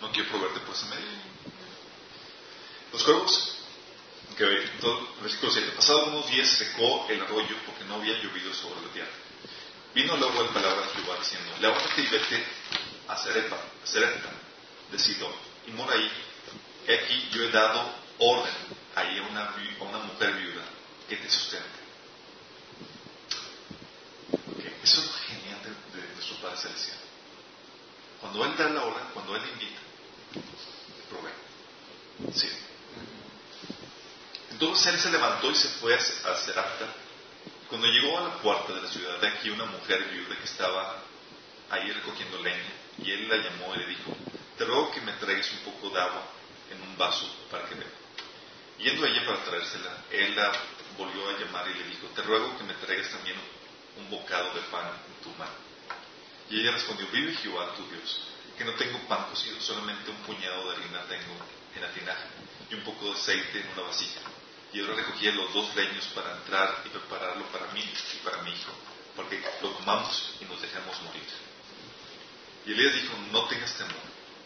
no 0.00 0.12
quiero 0.12 0.28
proveerte 0.30 0.60
por 0.60 0.74
ese 0.74 0.86
medio. 0.86 1.08
Los 2.92 3.02
cuervos, 3.02 3.57
que 4.36 4.70
todo, 4.80 5.08
versículo 5.20 5.52
7, 5.52 5.72
pasado 5.72 6.06
unos 6.06 6.30
días 6.30 6.48
secó 6.48 7.06
el 7.08 7.20
arroyo 7.20 7.56
porque 7.66 7.84
no 7.84 7.96
había 7.96 8.14
llovido 8.22 8.52
sobre 8.54 8.80
la 8.82 8.92
tierra. 8.92 9.10
Vino 9.94 10.16
luego 10.16 10.42
la 10.42 10.52
palabra 10.52 10.86
de 10.86 10.92
Jehová 10.94 11.18
diciendo, 11.18 11.52
levántate 11.60 12.02
y 12.02 12.06
vete 12.06 12.44
a 13.08 13.16
Serepta, 13.16 13.56
Serepta 13.84 14.30
de 14.92 14.98
Sidón, 14.98 15.32
y 15.66 15.72
mora 15.72 15.94
ahí. 15.94 16.10
He 16.86 16.94
aquí 16.94 17.28
yo 17.32 17.42
he 17.42 17.50
dado 17.50 17.90
orden 18.18 18.54
ahí 18.94 19.18
a 19.18 19.22
una, 19.22 19.44
a 19.44 19.82
una 19.82 19.98
mujer 19.98 20.32
viuda 20.34 20.62
que 21.08 21.16
te 21.16 21.30
sustente. 21.30 21.78
Ok, 24.32 24.64
Eso 24.82 25.00
es 25.00 25.06
lo 25.06 25.12
genial 25.12 25.58
de, 25.62 26.00
de 26.00 26.14
nuestro 26.14 26.36
Padre 26.36 26.58
Celestial. 26.58 26.98
Cuando 28.20 28.44
Él 28.44 28.56
da 28.56 28.68
la 28.70 28.84
orden, 28.84 29.04
cuando 29.14 29.36
Él 29.36 29.42
invita, 29.52 29.80
provee. 31.08 32.38
Sí. 32.38 32.48
Entonces 34.60 34.92
Él 34.92 34.98
se 34.98 35.12
levantó 35.12 35.52
y 35.52 35.54
se 35.54 35.68
fue 35.78 35.94
a 35.94 35.98
a 35.98 36.36
Serapta. 36.36 36.86
Cuando 37.68 37.86
llegó 37.86 38.18
a 38.18 38.22
la 38.22 38.34
puerta 38.38 38.72
de 38.72 38.82
la 38.82 38.88
ciudad, 38.88 39.20
de 39.20 39.28
aquí 39.28 39.50
una 39.50 39.66
mujer 39.66 40.02
viuda 40.10 40.36
que 40.36 40.46
estaba 40.46 41.00
ahí 41.70 41.92
recogiendo 41.92 42.42
leña, 42.42 42.72
y 42.98 43.12
Él 43.12 43.28
la 43.28 43.36
llamó 43.36 43.72
y 43.76 43.78
le 43.78 43.86
dijo, 43.86 44.16
te 44.56 44.64
ruego 44.64 44.90
que 44.90 45.00
me 45.02 45.12
traigas 45.12 45.48
un 45.52 45.58
poco 45.60 45.90
de 45.90 46.00
agua 46.00 46.24
en 46.72 46.82
un 46.82 46.98
vaso 46.98 47.24
para 47.52 47.68
que 47.68 47.76
beba. 47.76 47.90
Yendo 48.78 49.06
ella 49.06 49.26
para 49.26 49.44
traérsela, 49.44 49.96
Él 50.10 50.34
la 50.34 50.50
volvió 50.96 51.28
a 51.28 51.38
llamar 51.38 51.68
y 51.68 51.74
le 51.74 51.84
dijo, 51.90 52.08
te 52.08 52.22
ruego 52.22 52.58
que 52.58 52.64
me 52.64 52.74
traigas 52.74 53.12
también 53.12 53.36
un 53.96 54.10
bocado 54.10 54.54
de 54.54 54.60
pan 54.72 54.88
en 54.88 55.22
tu 55.22 55.38
mano. 55.38 55.54
Y 56.50 56.62
ella 56.62 56.72
respondió, 56.72 57.06
vive 57.12 57.32
Jehová 57.34 57.76
tu 57.76 57.86
Dios, 57.86 58.22
que 58.56 58.64
no 58.64 58.72
tengo 58.72 58.98
pan 59.06 59.24
cocido, 59.30 59.60
solamente 59.60 60.10
un 60.10 60.16
puñado 60.22 60.68
de 60.68 60.78
harina 60.78 61.04
tengo 61.04 61.36
en 61.76 61.82
la 61.82 61.92
tinaja 61.92 62.26
y 62.68 62.74
un 62.74 62.82
poco 62.82 63.04
de 63.06 63.12
aceite 63.12 63.60
en 63.60 63.68
una 63.74 63.82
vasija. 63.82 64.20
Y 64.72 64.80
ahora 64.80 64.96
recogía 64.96 65.32
los 65.32 65.52
dos 65.54 65.74
leños 65.74 66.04
para 66.14 66.36
entrar 66.36 66.82
y 66.84 66.88
prepararlo 66.90 67.44
para 67.46 67.66
mí 67.72 67.82
y 67.82 68.16
para 68.18 68.42
mi 68.42 68.50
hijo, 68.50 68.72
porque 69.16 69.42
lo 69.62 69.72
comamos 69.74 70.34
y 70.40 70.44
nos 70.44 70.60
dejemos 70.60 71.00
morir. 71.02 71.22
Y 72.66 72.72
Elías 72.72 72.94
dijo, 72.94 73.14
no 73.32 73.46
tengas 73.46 73.74
temor, 73.74 73.96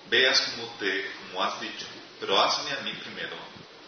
veas 0.09 0.41
como, 0.41 0.69
te, 0.79 1.11
como 1.13 1.43
has 1.43 1.61
dicho, 1.61 1.87
pero 2.21 2.41
hazme 2.41 2.71
a 2.71 2.81
mí 2.83 2.93
primero 3.03 3.37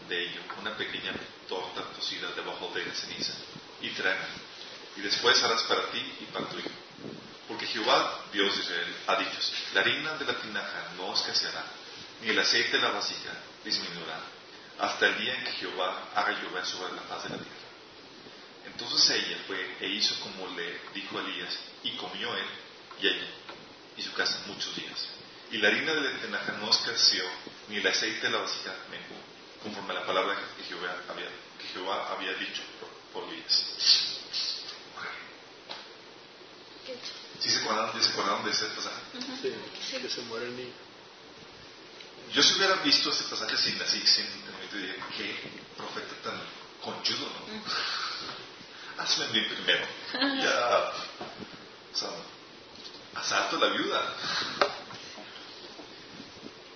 de 0.09 0.25
ello 0.25 0.41
una 0.61 0.76
pequeña 0.76 1.12
torta 1.49 1.83
cocida 1.95 2.33
debajo 2.33 2.73
de 2.75 2.85
la 2.85 2.95
ceniza 2.95 3.33
y 3.81 3.91
tráeme. 3.91 4.26
Y 4.97 5.00
después 5.03 5.43
harás 5.43 5.62
para 5.64 5.91
ti 5.91 6.00
y 6.21 6.25
para 6.33 6.47
tu 6.49 6.59
hijo. 6.59 6.71
Porque 7.47 7.67
Jehová, 7.67 8.25
Dios 8.33 8.57
de 8.57 8.62
Israel, 8.62 8.97
ha 9.07 9.17
dicho 9.17 9.38
la 9.75 9.81
harina 9.81 10.14
de 10.14 10.25
la 10.25 10.41
tinaja 10.41 10.93
no 10.97 11.12
escaseará, 11.12 11.64
ni 12.23 12.31
el 12.31 12.38
aceite 12.38 12.76
de 12.76 12.83
la 12.83 12.91
vasija 12.91 13.33
disminuirá, 13.64 14.21
hasta 14.78 15.07
el 15.07 15.19
día 15.19 15.35
en 15.35 15.45
que 15.45 15.52
Jehová 15.52 16.09
haga 16.14 16.43
llover 16.43 16.64
sobre 16.66 16.95
la 16.95 17.02
faz 17.02 17.25
de 17.25 17.31
la 17.31 17.37
tierra. 17.37 17.54
Entonces 18.66 19.11
ella 19.11 19.38
fue 19.47 19.76
e 19.81 19.88
hizo 19.88 20.19
como 20.21 20.49
le 20.49 20.81
dijo 20.95 21.21
Elías, 21.21 21.57
y 21.83 21.97
comió 21.97 22.35
él 22.37 22.47
y 23.00 23.07
ella 23.09 23.26
y 23.97 24.02
su 24.02 24.12
casa 24.14 24.40
muchos 24.47 24.75
días. 24.75 25.07
Y 25.52 25.59
la 25.59 25.69
harina 25.69 25.93
de 25.93 26.00
la 26.00 26.21
tinaja 26.21 26.52
no 26.52 26.71
escaseó, 26.71 27.25
ni 27.69 27.76
el 27.76 27.87
aceite 27.87 28.26
de 28.26 28.31
la 28.31 28.38
vasija 28.38 28.75
menguó, 28.90 29.16
conforme 29.62 29.93
a 29.93 30.00
la 30.00 30.07
palabra 30.07 30.37
que 30.57 30.64
Jehová 30.64 30.97
había, 31.09 31.28
que 31.59 31.69
Jehová 31.73 32.09
había 32.11 32.33
dicho 32.35 32.62
por, 32.81 33.23
por 33.23 33.33
Elías. 33.33 33.64
¿Sí 37.40 37.50
se 37.50 37.59
acordaron, 37.59 37.93
¿sí 37.93 38.07
se 38.07 38.12
acordaron 38.12 38.45
de 38.45 38.50
ese 38.50 38.66
pasaje? 38.66 39.00
Sí, 39.43 39.97
que 39.99 40.09
se 40.09 40.21
muere 40.23 40.47
el 40.47 40.57
niño. 40.57 40.73
Yo 42.33 42.43
si 42.43 42.54
hubiera 42.54 42.75
visto 42.76 43.11
ese 43.11 43.25
pasaje 43.25 43.57
sin 43.57 43.81
así, 43.81 44.00
sin 44.07 44.26
te 44.75 44.81
diría, 44.81 44.95
qué 45.16 45.37
profeta 45.76 46.14
tan 46.25 46.40
conchudo, 46.83 47.26
¿no? 47.26 47.62
Hazme 49.02 49.25
a 49.25 49.28
mí 49.28 49.40
primero. 49.43 49.87
Ya, 50.43 50.93
o 51.93 51.97
sea, 51.97 52.11
asalto 53.14 53.57
a 53.57 53.61
la 53.61 53.69
viuda. 53.75 54.14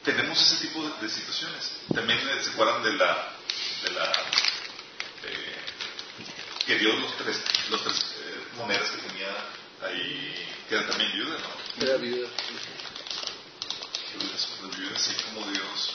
Tenemos 0.05 0.41
ese 0.41 0.67
tipo 0.67 0.83
de, 0.83 0.91
de 1.01 1.09
situaciones. 1.09 1.73
También 1.95 2.19
eh, 2.19 2.43
se 2.43 2.51
acuerdan 2.51 2.83
de 2.83 2.93
la, 2.95 3.35
de 3.83 3.91
la, 3.91 4.13
eh, 5.25 5.57
que 6.67 6.79
dio 6.79 6.93
los 6.95 7.17
tres, 7.17 7.41
los 7.71 7.83
tres 7.83 7.97
eh, 8.21 8.45
monedas 8.57 8.91
que 8.91 9.09
tenía 9.09 9.29
ahí, 9.83 10.49
que 10.69 10.75
era 10.77 10.87
también 10.87 11.13
viuda, 11.13 11.37
¿no? 11.39 11.85
Era 11.87 11.97
viuda. 11.99 12.29
Las 14.33 14.61
las 14.63 14.77
viudas, 14.77 15.01
así 15.01 15.23
como 15.25 15.47
Dios 15.51 15.93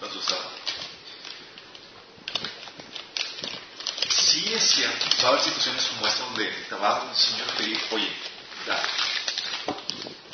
las 0.00 0.14
usaba. 0.14 0.33
va 4.82 5.28
a 5.28 5.28
haber 5.28 5.42
situaciones 5.42 5.84
como 5.84 6.06
esta 6.06 6.24
donde 6.24 6.50
te 6.68 6.74
va 6.74 7.10
a 7.10 7.14
Señor 7.14 7.46
te 7.56 7.62
dice, 7.62 7.82
oye, 7.92 8.10
ya, 8.66 8.82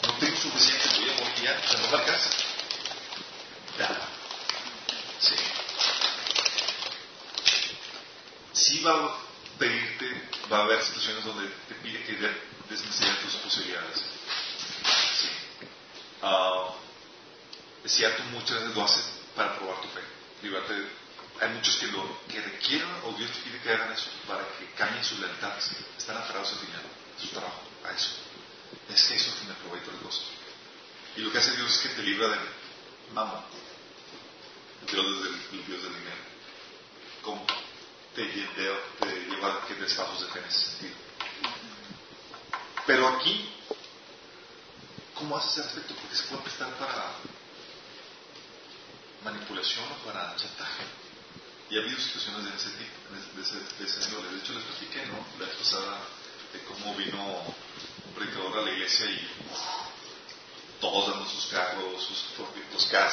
no 0.07 0.15
tengo 0.15 0.37
suficiente, 0.37 0.89
voy 0.99 1.11
a 1.11 1.15
morir 1.15 1.43
ya, 1.43 1.61
o 1.63 1.69
sea, 1.69 1.81
no 1.81 1.89
me 1.89 1.97
alcanza. 1.99 2.31
Ya. 3.79 4.09
Sí. 5.21 5.35
Sí 8.53 8.81
va 8.81 8.93
a 8.93 9.17
pedirte, 9.59 10.31
va 10.51 10.59
a 10.59 10.63
haber 10.63 10.83
situaciones 10.83 11.25
donde 11.25 11.49
te 11.69 11.75
pide 11.77 12.03
que 12.05 12.17
desmesear 12.69 13.17
tus 13.17 13.35
posibilidades. 13.35 14.03
Sí. 15.21 15.29
Uh, 16.23 16.73
decía 17.83 18.17
tú 18.17 18.23
muchas 18.25 18.61
veces 18.61 18.77
lo 18.77 18.85
haces 18.85 19.05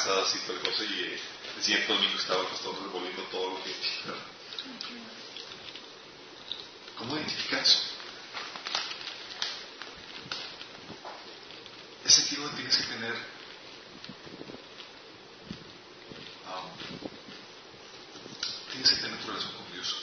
sus, 0.08 0.24
casas 0.24 0.34
y 0.34 0.50
el 0.50 0.60
cosa. 0.60 0.84
Y 0.84 1.00
eh, 1.04 1.20
el 1.56 1.62
siguiente 1.62 1.92
domingo 1.92 2.18
estaba 2.18 2.40
el 2.42 2.48
pastor 2.48 2.82
revolviendo 2.82 3.22
todo 3.24 3.50
lo 3.50 3.62
que. 3.62 3.74
¿Cómo 6.96 7.16
identificar 7.16 7.60
eso? 7.60 7.78
Ese 12.04 12.22
tipo 12.22 12.48
tienes 12.50 12.76
que 12.76 12.82
tener 12.84 13.14
tienes 18.72 18.90
que 18.90 18.96
tener 18.96 19.18
tu 19.18 19.26
relación 19.28 19.52
con 19.52 19.72
Dios 19.72 19.96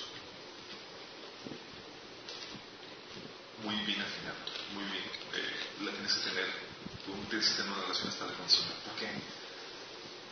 muy 3.64 3.76
bien 3.86 4.02
afinada, 4.02 4.36
muy 4.74 4.84
bien. 4.84 5.04
Eh, 5.34 5.84
la 5.86 5.92
tienes 5.92 6.14
que 6.14 6.30
tener, 6.30 6.46
tú 7.06 7.14
tienes 7.30 7.50
que 7.50 7.56
tener 7.56 7.72
una 7.72 7.82
relación 7.82 8.10
estable 8.10 8.34
con 8.36 8.46
el 8.46 8.52
Señor. 8.52 8.74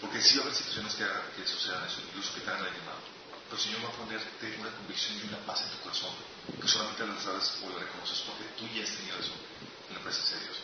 ¿Por 0.01 0.11
qué? 0.11 0.12
Porque 0.23 0.31
sí 0.31 0.39
va 0.39 0.45
a 0.45 0.47
haber 0.47 0.57
situaciones 0.57 0.95
que, 0.95 1.03
que 1.35 1.45
sucedan 1.45 1.83
eso, 1.83 1.99
incluso 1.99 2.33
que 2.33 2.39
te 2.39 2.49
hagan 2.49 2.65
el 2.65 2.79
llamado. 2.79 3.03
Pero 3.43 3.57
el 3.57 3.61
Señor 3.61 3.83
va 3.83 3.89
a 3.89 3.91
ponerte 3.91 4.55
una 4.57 4.71
convicción 4.71 5.19
y 5.19 5.27
una 5.27 5.45
paz 5.45 5.63
en 5.63 5.71
tu 5.71 5.83
corazón 5.83 6.15
que 6.61 6.67
solamente 6.69 7.05
las 7.05 7.23
sabes 7.23 7.59
o 7.59 7.69
la 7.69 7.83
reconoces 7.83 8.23
porque 8.23 8.45
tú 8.55 8.63
ya 8.73 8.83
has 8.87 8.95
tenido 8.95 9.19
eso 9.19 9.35
en 9.89 9.95
la 9.95 9.99
presencia 9.99 10.37
de 10.37 10.43
Dios. 10.45 10.57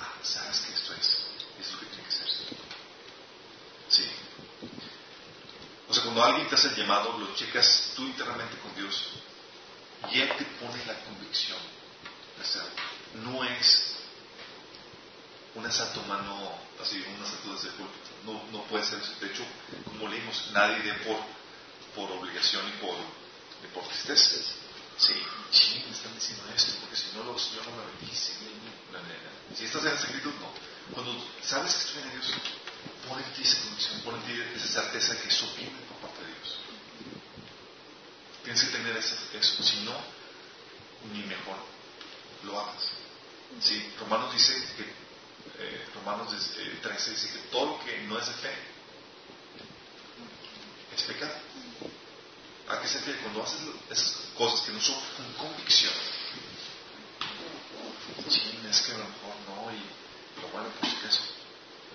Ah, 0.00 0.12
sabes 0.20 0.60
que 0.60 0.74
esto 0.74 0.92
es, 0.92 1.08
es 1.58 1.72
lo 1.72 1.80
que 1.80 1.86
tiene 1.86 2.04
que 2.04 2.12
ser. 2.12 2.28
Sí. 3.88 4.04
O 5.88 5.94
sea, 5.94 6.02
cuando 6.02 6.22
alguien 6.22 6.46
te 6.48 6.54
hace 6.54 6.68
el 6.68 6.76
llamado, 6.76 7.16
lo 7.16 7.34
checas 7.36 7.92
tú 7.96 8.02
internamente 8.02 8.58
con 8.58 8.74
Dios 8.74 9.00
y 10.12 10.20
Él 10.20 10.28
te 10.36 10.44
pone 10.60 10.84
la 10.84 11.00
convicción 11.04 11.58
de 12.36 12.42
hacerlo. 12.42 12.70
No 13.14 13.42
es 13.44 13.95
un 15.56 15.66
asalto 15.66 16.00
humano, 16.00 16.52
así, 16.80 17.02
un 17.02 17.22
asalto 17.22 17.54
desde 17.54 17.68
el. 17.68 17.74
No, 18.24 18.42
no 18.52 18.62
puede 18.64 18.84
ser 18.84 19.00
eso. 19.00 19.12
De 19.20 19.28
hecho, 19.28 19.44
como 19.86 20.08
leímos, 20.08 20.50
nadie 20.52 20.82
dé 20.82 20.94
por, 21.04 21.16
por 21.94 22.10
obligación 22.18 22.62
y 22.68 22.72
por, 22.80 22.96
y 23.64 23.74
por 23.74 23.86
tristeza. 23.88 24.36
Sí, 24.98 25.14
sí, 25.50 25.84
me 25.86 25.94
están 25.94 26.14
diciendo 26.14 26.44
esto, 26.54 26.72
porque 26.80 26.96
si 26.96 27.16
no, 27.16 27.24
los, 27.24 27.42
Señor 27.42 27.66
no 27.66 27.76
me 27.76 27.86
bendice. 27.98 28.32
Si 29.56 29.64
estás 29.64 29.84
en 29.84 29.92
ese 29.92 30.06
actitud, 30.06 30.32
no. 30.40 30.50
Cuando 30.94 31.12
sabes 31.42 31.74
que 31.74 31.80
estoy 31.80 32.02
en 32.02 32.10
Dios, 32.12 32.32
pon 33.08 33.18
en 33.18 33.32
ti 33.32 33.42
esa 33.42 33.60
convicción, 33.60 34.00
pon 34.02 34.14
en 34.16 34.22
ti 34.22 34.42
esa 34.56 34.82
certeza 34.82 35.20
que 35.20 35.28
eso 35.28 35.46
viene 35.56 35.76
por 35.88 35.98
parte 35.98 36.20
de 36.22 36.28
Dios. 36.28 36.56
Tienes 38.44 38.62
que 38.62 38.70
tener 38.70 38.96
eso, 38.96 39.62
si 39.62 39.80
no, 39.84 39.96
ni 41.12 41.22
mejor 41.24 41.58
lo 42.44 42.60
hagas. 42.60 42.88
Sí, 43.60 43.92
Romanos 43.98 44.32
dice 44.32 44.54
que, 44.76 45.05
eh, 45.58 45.86
Romanos 45.94 46.28
13 46.82 47.10
eh, 47.10 47.14
dice 47.14 47.32
que 47.32 47.38
todo 47.50 47.66
lo 47.66 47.84
que 47.84 47.98
no 48.02 48.18
es 48.18 48.26
de 48.26 48.34
fe 48.34 48.54
es 50.94 51.02
pecado. 51.02 51.34
¿A 52.68 52.80
qué 52.80 52.88
se 52.88 52.98
refiere? 52.98 53.20
Cuando 53.20 53.42
haces 53.42 53.60
esas 53.90 54.16
cosas 54.36 54.60
que 54.62 54.72
no 54.72 54.80
son 54.80 54.96
con 55.16 55.48
convicción, 55.48 55.92
sí, 58.28 58.58
es 58.68 58.80
que 58.82 58.92
a 58.92 58.98
lo 58.98 59.04
mejor 59.04 59.34
no, 59.46 59.72
y 59.72 60.40
lo 60.42 60.48
bueno, 60.48 60.68
pues 60.80 60.94
que 60.94 61.06
eso 61.06 61.22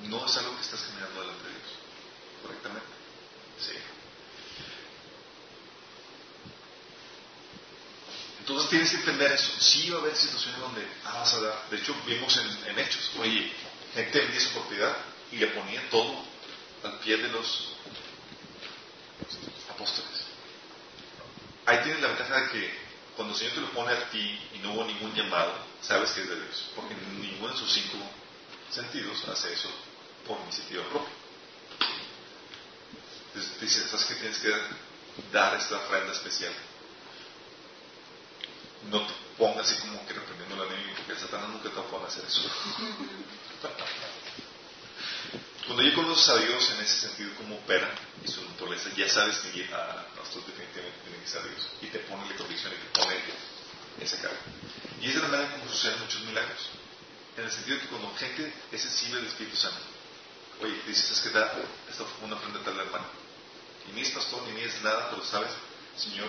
no 0.08 0.26
es 0.26 0.38
algo 0.38 0.56
que 0.56 0.62
estás 0.62 0.84
generando 0.86 1.22
delante 1.22 1.44
de 1.44 1.50
Dios, 1.50 1.72
correctamente. 2.42 2.88
Sí. 3.60 4.01
Entonces 8.42 8.70
tienes 8.72 8.90
que 8.90 8.96
entender 8.98 9.32
eso. 9.32 9.52
Sí 9.60 9.92
va 9.92 10.00
a 10.00 10.02
haber 10.02 10.16
situaciones 10.16 10.60
donde 10.60 10.88
ah, 11.06 11.20
vas 11.20 11.34
a 11.36 11.42
dar. 11.42 11.70
De 11.70 11.78
hecho, 11.78 11.96
vimos 12.08 12.36
en, 12.66 12.80
Hechos, 12.80 13.12
oye, 13.20 13.52
gente 13.94 14.20
vendía 14.20 14.40
su 14.40 14.50
propiedad 14.50 14.98
y 15.32 15.38
le 15.38 15.48
ponía 15.48 15.88
todo 15.92 16.26
al 16.84 16.98
pie 17.00 17.18
de 17.18 17.28
los 17.28 17.74
apóstoles. 19.70 20.22
Ahí 21.68 21.84
tienes 21.84 22.02
la 22.02 22.08
ventaja 22.08 22.42
de 22.42 22.50
que 22.50 22.74
cuando 23.16 23.36
el 23.36 23.40
Señor 23.40 23.54
te 23.54 23.62
lo 23.62 23.72
pone 23.74 23.92
a 23.92 24.10
ti 24.10 24.40
y 24.56 24.58
no 24.58 24.74
hubo 24.74 24.86
ningún 24.86 25.14
llamado, 25.14 25.54
sabes 25.84 26.10
que 26.12 26.22
es 26.22 26.30
de 26.30 26.36
Dios, 26.36 26.72
porque 26.76 26.96
ninguno 26.96 27.54
de 27.54 27.60
sus 27.60 27.72
cinco 27.72 27.98
sentidos 28.72 29.24
hace 29.28 29.54
eso 29.54 29.70
por 30.28 30.40
iniciativa 30.42 30.84
propia. 30.86 31.14
Entonces 33.28 33.62
dice, 33.62 33.88
¿sabes 33.88 34.06
que 34.08 34.16
tienes 34.16 34.40
que 34.40 34.52
dar 35.32 35.56
esta 35.58 35.78
ofrenda 35.78 36.12
especial? 36.12 36.54
No 38.90 39.06
te 39.06 39.14
pongas 39.38 39.68
así 39.68 39.80
como 39.82 40.06
que 40.08 40.14
reprendiendo 40.14 40.56
la 40.56 40.66
enemigo, 40.74 40.96
porque 40.98 41.22
Satanás 41.22 41.50
nunca 41.50 41.70
te 41.70 41.76
va 41.76 42.04
a 42.04 42.08
hacer 42.08 42.26
eso. 42.26 42.42
Cuando 45.68 45.84
yo 45.84 45.94
conoces 45.94 46.30
a 46.30 46.38
Dios 46.38 46.70
en 46.72 46.82
ese 46.84 47.08
sentido, 47.08 47.32
cómo 47.38 47.56
opera 47.56 47.94
y 48.26 48.28
su 48.28 48.44
naturaleza, 48.44 48.90
ya 48.96 49.08
sabes 49.08 49.38
que 49.38 49.64
a 49.74 50.06
nosotros 50.18 50.48
definitivamente 50.48 51.00
tiene 51.04 51.24
que 51.24 51.30
ser 51.30 51.44
Dios. 51.44 51.68
Y 51.82 51.88
te 51.88 52.00
pone 52.00 52.28
la 52.30 52.36
convicción 52.36 52.74
y 52.74 52.76
te 52.76 53.00
pone 53.00 53.16
esa 54.02 54.18
carga. 54.22 54.40
Y 55.00 55.08
es 55.08 55.16
de 55.16 55.22
la 55.22 55.28
manera 55.28 55.52
como 55.52 55.72
suceden 55.72 56.00
muchos 56.00 56.22
milagros. 56.22 56.70
En 57.38 57.46
el 57.46 57.52
sentido 57.52 57.80
que 57.80 57.88
cuando 57.88 58.14
gente 58.16 58.54
es 58.72 58.82
sensible 58.82 59.20
al 59.20 59.28
Espíritu 59.28 59.56
Santo, 59.56 59.80
oye, 60.62 60.76
dices, 60.88 61.12
es 61.12 61.20
que 61.22 61.30
da 61.30 61.54
esta 61.90 62.04
una 62.22 62.36
ofrenda 62.36 62.60
tal 62.64 62.78
hermano. 62.78 63.06
Y 63.88 63.94
ni 63.94 64.02
es 64.02 64.10
pastor, 64.12 64.42
ni 64.48 64.62
es 64.62 64.82
nada, 64.82 65.10
pero 65.10 65.24
sabes, 65.24 65.52
Señor 65.98 66.28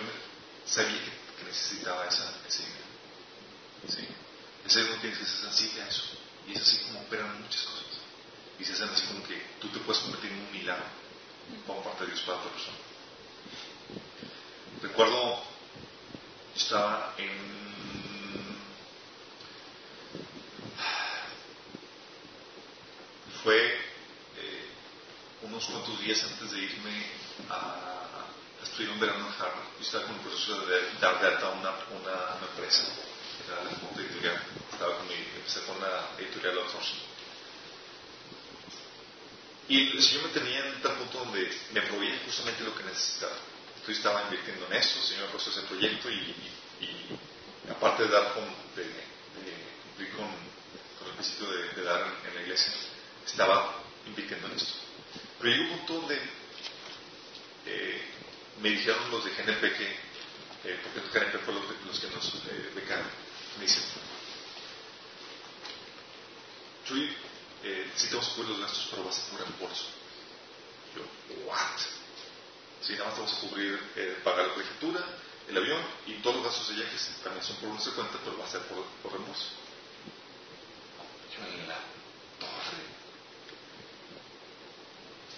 sabía 0.65 0.97
que, 1.03 1.11
necesitaba 1.45 2.07
esa, 2.07 2.31
dinero. 2.47 2.85
¿Sí? 3.87 4.07
Ese 4.65 4.83
no 4.83 4.95
tienes 5.01 5.19
que 5.19 5.25
ser 5.25 5.39
sensible 5.39 5.81
a 5.81 5.87
eso. 5.87 6.03
Y 6.47 6.53
es 6.53 6.61
así 6.61 6.77
como 6.85 7.01
operan 7.01 7.41
muchas 7.41 7.61
cosas 7.63 7.83
y 8.59 8.65
se 8.65 8.73
hacen 8.73 8.89
así 8.89 9.05
como 9.07 9.23
que 9.25 9.41
tú 9.59 9.67
te 9.69 9.79
puedes 9.79 10.01
convertir 10.03 10.31
en 10.31 10.39
un 10.39 10.51
milagro 10.51 10.85
como 11.65 11.83
parte 11.83 12.03
de 12.03 12.11
Dios 12.11 12.21
para 12.21 12.37
otra 12.37 12.51
persona. 12.51 12.77
Recuerdo, 14.81 15.43
estaba 16.55 17.13
en. 17.17 17.63
Fue 23.43 23.75
eh, 24.37 24.69
unos 25.41 25.65
cuantos 25.65 25.99
días 25.99 26.23
antes 26.23 26.51
de 26.51 26.59
irme 26.59 27.05
a, 27.49 28.02
estudiar 28.63 28.91
un 28.91 28.99
verano 28.99 29.27
en 29.27 29.33
Harvard. 29.33 29.69
Yo 29.79 29.85
estaba 29.85 30.03
con 30.05 30.15
el 30.15 30.21
proceso 30.21 30.65
de 30.65 30.81
dar 30.99 31.21
de 31.21 31.27
alta 31.27 31.49
una, 31.49 31.71
una, 31.99 32.47
empresa, 32.47 32.83
era 33.45 33.63
la 33.63 33.69
editorial. 34.01 34.41
Estaba 34.71 34.97
con 34.97 35.07
mi, 35.07 35.13
empecé 35.13 35.61
con 35.65 35.79
la 35.79 36.09
editorial 36.17 36.57
outsourcing 36.59 37.13
y 39.67 39.91
el 39.95 40.03
Señor 40.03 40.23
me 40.23 40.29
tenía 40.29 40.65
en 40.67 40.81
tal 40.81 40.93
punto 40.97 41.19
donde 41.19 41.49
me 41.71 41.81
proveía 41.81 42.19
justamente 42.25 42.63
lo 42.63 42.75
que 42.75 42.83
necesitaba. 42.83 43.35
Yo 43.85 43.93
estaba 43.93 44.23
invirtiendo 44.23 44.65
en 44.67 44.73
esto, 44.73 44.99
el 44.99 45.05
Señor 45.05 45.29
puso 45.29 45.49
ese 45.51 45.61
proyecto 45.61 46.09
y, 46.09 46.35
aparte 47.69 48.03
de 48.03 48.09
dar 48.09 48.33
con, 48.33 48.43
de, 48.75 48.85
cumplir 49.83 50.11
con, 50.11 50.27
con, 50.27 51.07
el 51.07 51.13
principio 51.15 51.49
de, 51.49 51.83
dar 51.83 52.01
en, 52.27 52.35
la 52.35 52.41
iglesia, 52.41 52.73
estaba 53.25 53.75
invirtiendo 54.05 54.47
en 54.47 54.53
esto. 54.53 54.73
Pero 55.39 55.55
llegó 55.55 55.63
un 55.63 55.77
punto 55.79 55.93
donde 55.93 56.19
eh, 57.65 58.01
me 58.61 58.69
dijeron 58.69 59.11
los 59.11 59.25
de 59.25 59.31
GNP 59.31 59.61
que, 59.77 59.87
eh, 60.65 60.79
porque 60.83 61.19
GNP 61.19 61.39
fue 61.39 61.53
los, 61.53 61.63
los 61.85 61.99
que 61.99 62.07
nos 62.07 62.25
eh, 62.35 62.71
becaron, 62.75 63.05
me 63.57 63.65
dicen, 63.65 63.83
Chuy, 66.85 67.15
eh, 67.63 67.91
sí 67.95 68.07
te 68.07 68.15
vamos 68.15 68.31
a 68.31 68.35
cubrir 68.35 68.49
los 68.51 68.59
gastos, 68.59 68.87
pero 68.91 69.03
vas 69.05 69.19
a 69.19 69.29
cubrir 69.29 69.47
el 69.47 69.53
bolso. 69.53 69.85
Yo, 70.95 71.45
¿what? 71.45 71.79
si 72.81 72.93
nada 72.93 73.05
más 73.05 73.17
vamos 73.17 73.33
a 73.33 73.39
cubrir, 73.39 73.79
eh, 73.95 74.19
pagar 74.23 74.47
la 74.47 74.53
colegiatura, 74.53 75.01
el 75.47 75.57
avión 75.57 75.81
y 76.05 76.13
todos 76.15 76.37
los 76.37 76.45
gastos 76.45 76.67
de 76.69 76.75
viajes 76.75 77.19
también 77.23 77.43
son 77.45 77.55
por 77.57 77.69
nuestra 77.69 77.93
cuenta, 77.93 78.19
pero 78.23 78.37
va 78.37 78.45
a 78.45 78.49
ser 78.49 78.61
por, 78.63 78.83
por 79.01 79.13
reembolso. 79.13 79.45
Yo 81.31 81.45
en 81.45 81.67
la 81.67 81.75
torre. 82.39 82.83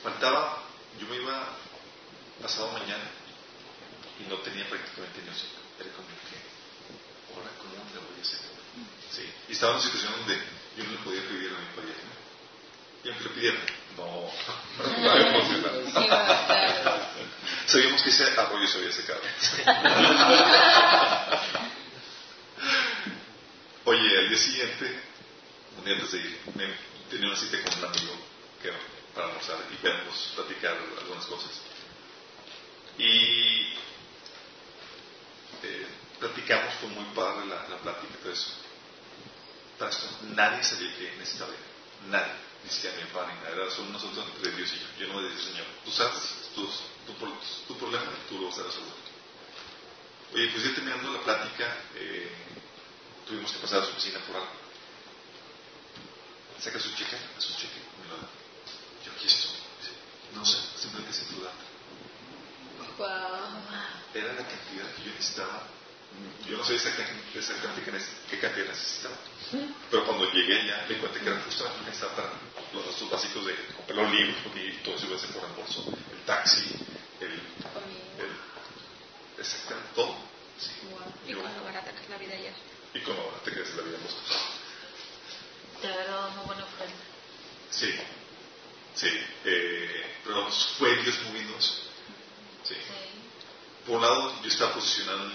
Faltaba, 0.03 0.63
yo 0.99 1.07
me 1.07 1.17
iba 1.17 1.49
pasado 2.45 2.69
mañana 2.73 3.09
y 4.21 4.25
no 4.29 4.37
tenía 4.37 4.69
prácticamente 4.69 5.19
ni 5.25 5.29
un 5.29 5.35
Era 5.81 5.89
como 5.97 6.05
que, 6.29 6.37
ahora, 7.33 7.49
¿cómo 7.57 7.73
le 7.73 7.81
voy 8.05 8.19
a 8.19 8.21
hacer? 8.21 8.37
Sí. 9.09 9.25
Y 9.49 9.53
estaba 9.53 9.71
en 9.73 9.79
una 9.79 9.85
situación 9.85 10.11
donde 10.13 10.37
yo 10.77 10.83
no 10.83 10.91
le 10.91 10.97
podía 10.99 11.23
pedir 11.25 11.49
a 11.49 11.57
mi 11.57 11.65
pareja. 11.73 12.05
Y 13.03 13.09
aunque 13.09 13.23
le 13.23 13.29
pidiera, 13.31 13.57
no, 13.97 14.29
no 14.77 14.85
iba 15.01 15.13
a 15.13 15.25
emocionar. 15.25 15.73
Sabíamos 17.65 18.03
que 18.03 18.11
ese 18.11 18.25
arroyo 18.39 18.67
se 18.67 18.77
había 18.77 18.91
secado. 18.91 19.21
Oye, 23.85 24.19
al 24.19 24.29
día 24.29 24.37
siguiente, 24.37 24.99
un 25.79 25.85
día 25.85 25.95
antes 25.95 26.11
de 26.11 26.19
ir, 26.19 26.39
me, 26.53 26.67
tenía 27.09 27.27
una 27.27 27.37
cita 27.37 27.59
con 27.63 27.73
un 27.79 27.85
amigo 27.85 28.13
que, 28.61 28.71
para 29.15 29.25
almorzar 29.27 29.57
y 29.71 29.77
queríamos 29.77 30.33
platicar 30.35 30.77
algunas 31.01 31.25
cosas. 31.25 31.49
Y 32.97 33.73
eh, 35.63 35.87
platicamos, 36.19 36.73
fue 36.75 36.89
muy 36.89 37.03
padre 37.13 37.45
la, 37.47 37.67
la 37.67 37.77
plática 37.77 38.13
y 38.13 38.23
todo 38.23 38.24
eso. 38.35 38.51
Esto, 39.79 40.07
nadie 40.35 40.63
sabía 40.63 40.95
que 40.95 41.15
necesitaba. 41.17 41.51
Nadie. 42.07 42.33
Ni 42.63 42.69
siquiera 42.69 42.95
mi 42.97 43.03
padre, 43.11 43.33
nada. 43.35 43.49
Era 43.51 43.69
solo 43.71 43.89
nosotros 43.89 44.25
entre 44.35 44.51
Dios 44.51 44.71
y 44.73 44.79
yo. 44.79 44.87
Yo 44.99 45.13
no 45.13 45.21
me 45.21 45.29
decía, 45.29 45.51
Señor, 45.51 45.65
tú 45.83 45.91
sabes 45.91 46.21
tu, 46.55 46.67
tu, 47.67 47.77
problema 47.77 48.05
tú 48.27 48.39
lo 48.39 48.47
vas 48.47 48.59
a 48.59 48.63
resolver. 48.63 48.93
Oye, 50.33 50.47
pues 50.49 50.63
ya 50.63 50.73
terminando 50.73 51.11
la 51.11 51.21
plática, 51.21 51.77
eh, 51.95 52.31
tuvimos 53.27 53.51
que 53.51 53.59
pasar 53.59 53.81
a 53.81 53.85
su 53.85 53.91
oficina 53.91 54.19
por 54.25 54.37
algo. 54.37 54.49
Saca 56.59 56.79
su 56.79 56.89
cheque, 56.95 57.15
a 57.15 57.41
su 57.41 57.53
cheque, 57.53 57.79
me 58.01 58.07
lo 58.09 58.17
da. 58.17 58.27
Yo 59.05 59.11
aquí 59.11 59.27
estoy. 59.27 59.51
No 60.33 60.43
sé, 60.43 60.57
simplemente 60.75 61.13
se 61.13 61.25
tu 61.25 61.41
data. 61.41 61.63
Era 64.13 64.33
la 64.33 64.47
cantidad 64.47 64.95
que 64.95 65.03
yo 65.03 65.11
necesitaba. 65.11 65.67
Yo 66.47 66.57
no 66.57 66.63
sé 66.63 66.75
exactamente, 66.75 67.39
exactamente 67.39 67.81
qué, 68.29 68.39
cantidad 68.39 68.67
necesitaba. 68.67 69.15
Pero 69.89 70.05
cuando 70.05 70.31
llegué 70.31 70.67
ya 70.67 70.85
me 70.87 70.97
cuenta 70.97 71.19
que 71.19 71.29
era 71.29 71.41
para 72.15 72.29
los 72.73 72.85
gastos 72.85 73.09
básicos 73.09 73.45
de 73.45 73.55
comprar 73.75 73.97
los 73.97 74.11
libros, 74.11 74.35
porque 74.43 74.79
todo 74.83 74.95
eso 74.95 75.07
iba 75.07 75.15
a 75.15 75.19
ser 75.19 75.31
por 75.31 75.41
reembolso. 75.43 75.83
El 76.11 76.19
taxi, 76.25 76.75
el. 77.19 77.31
el 77.31 78.29
exactamente 79.39 79.89
todo. 79.95 80.15
Sí. 80.59 80.71
Y 81.27 81.33
con 81.33 81.43
lo 81.43 81.63
barata 81.63 81.91
que 81.91 82.03
es 82.03 82.09
la 82.09 82.17
vida 82.17 82.35
ayer. 82.35 82.53
Y 82.93 82.99
con 83.01 83.15
lo 83.15 83.25
barata 83.25 83.51
que 83.51 83.61
es 83.61 83.75
la 83.75 83.81
vida 83.81 83.97
en 83.97 84.03
Boston. 84.03 84.23
Te 85.81 85.87
habrá 85.87 86.05
dado 86.05 86.31
una 86.31 86.41
buena 86.43 86.63
ofrenda. 86.63 86.95
Sí, 87.71 87.91
sí, 88.93 89.09
eh, 89.45 90.19
pero 90.23 90.47
fue 90.77 90.95
Dios 90.97 91.19
moviéndose. 91.25 91.73
Sí. 92.63 92.75
Por 93.85 93.97
un 93.97 94.01
lado, 94.01 94.41
yo 94.41 94.47
estaba 94.47 94.73
posicionando 94.73 95.31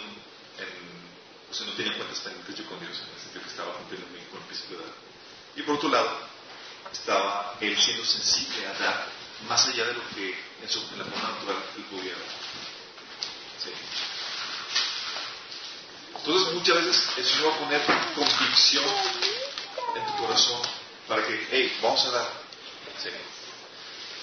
o 1.51 1.55
sea, 1.55 1.67
no 1.67 1.73
tenía 1.73 1.97
cuentas 1.97 2.21
pendientes 2.21 2.57
yo 2.57 2.67
con 2.67 2.79
Dios, 2.79 2.97
en 2.99 3.15
el 3.15 3.21
sentido 3.21 3.43
que 3.43 3.51
estaba 3.51 3.75
cumpliendo 3.75 4.07
mi 4.09 4.21
con 4.31 4.41
el 4.41 4.47
principio 4.47 4.79
de 4.79 4.85
dar. 4.85 4.95
Y 5.57 5.63
por 5.63 5.75
otro 5.77 5.89
lado, 5.89 6.11
estaba 6.93 7.57
él 7.61 7.77
siendo 7.77 8.05
sensible 8.05 8.67
a 8.67 8.73
dar 8.75 9.07
más 9.49 9.67
allá 9.67 9.87
de 9.87 9.95
lo 9.95 10.09
que 10.15 10.37
en, 10.63 10.69
su, 10.69 10.81
en 10.93 10.99
la 10.99 11.05
forma 11.05 11.29
natural 11.31 11.57
él 11.77 11.85
podía 11.85 12.13
dar. 12.13 12.41
Entonces 16.17 16.55
muchas 16.55 16.85
veces 16.85 17.09
el 17.17 17.25
Señor 17.25 17.51
va 17.51 17.55
a 17.55 17.59
poner 17.59 17.83
convicción 18.15 18.85
en 19.97 20.07
tu 20.07 20.17
corazón 20.23 20.61
para 21.09 21.27
que, 21.27 21.49
hey, 21.51 21.79
vamos 21.83 22.05
a 22.05 22.11
dar. 22.11 22.29
Sí. 23.03 23.09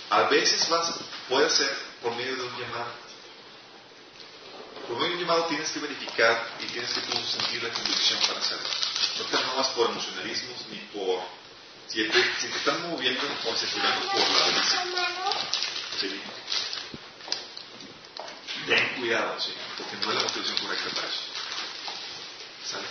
A 0.10 0.24
veces 0.24 0.70
vas, 0.70 0.94
puede 1.28 1.50
ser 1.50 1.76
por 2.02 2.16
medio 2.16 2.36
de 2.36 2.44
un 2.44 2.60
llamado. 2.60 3.07
Por 4.88 4.95
medio 4.95 5.10
de 5.10 5.15
un 5.15 5.21
llamado 5.21 5.45
tienes 5.47 5.69
que 5.71 5.80
verificar 5.80 6.47
y 6.62 6.65
tienes 6.67 6.93
que 6.93 7.02
tú 7.02 7.17
sentir 7.28 7.62
la 7.62 7.73
convicción 7.73 8.19
para 8.26 8.39
hacerlo. 8.39 8.69
No 9.19 9.26
te 9.26 9.45
muevas 9.45 9.67
por 9.69 9.89
emocionalismos 9.89 10.65
ni 10.71 10.78
por... 10.97 11.23
Si 11.89 12.08
te, 12.08 12.23
si 12.39 12.47
te 12.47 12.58
están 12.58 12.89
moviendo 12.89 13.21
o 13.45 13.56
circulando 13.56 14.08
por 14.10 14.19
la 14.19 14.45
derecha. 14.47 14.86
¿sí? 16.00 16.21
Ten 18.65 18.95
cuidado, 19.00 19.39
¿sí? 19.41 19.54
porque 19.78 19.97
no 19.97 20.12
es 20.12 20.15
la 20.15 20.23
motivación 20.23 20.58
correcta 20.58 20.89
para 20.95 21.08
eso. 21.08 21.21
¿Sale? 22.71 22.88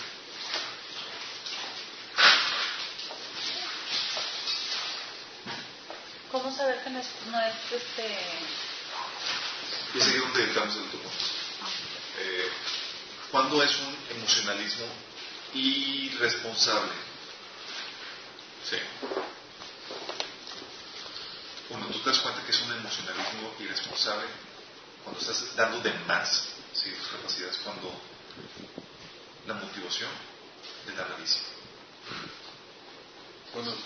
¿Cómo 6.31 6.55
saber 6.55 6.85
que 6.85 6.91
no 6.91 6.99
es, 6.99 7.07
no 7.31 7.41
es 7.41 7.55
este... 7.73 8.19
Y 9.95 9.99
es 9.99 10.05
ahí 10.05 10.19
donde 10.19 10.45
en 10.45 10.51
otro 10.51 10.73
punto. 10.75 11.46
Eh, 12.19 12.51
¿Cuándo 13.31 13.63
es 13.63 13.71
un 13.79 14.17
emocionalismo 14.17 14.87
irresponsable? 15.55 16.93
Sí. 18.69 18.77
Cuando 21.69 21.89
tú 21.89 21.99
te 21.99 22.11
das 22.11 22.21
cuenta 22.21 22.43
que 22.45 22.53
es 22.53 22.61
un 22.63 22.73
emocionalismo 22.73 23.53
irresponsable, 23.61 24.27
cuando 25.05 25.21
estás 25.21 25.55
dando 25.57 25.81
de 25.81 25.93
más, 26.07 26.49
¿sí? 26.73 26.91
tus 26.91 27.09
capacidades, 27.09 27.59
cuando 27.59 27.93
la 29.47 29.55
motivación 29.55 30.11
de 30.87 30.97
la 30.97 31.03
avaricia. 31.03 31.43
Cuando 33.53 33.77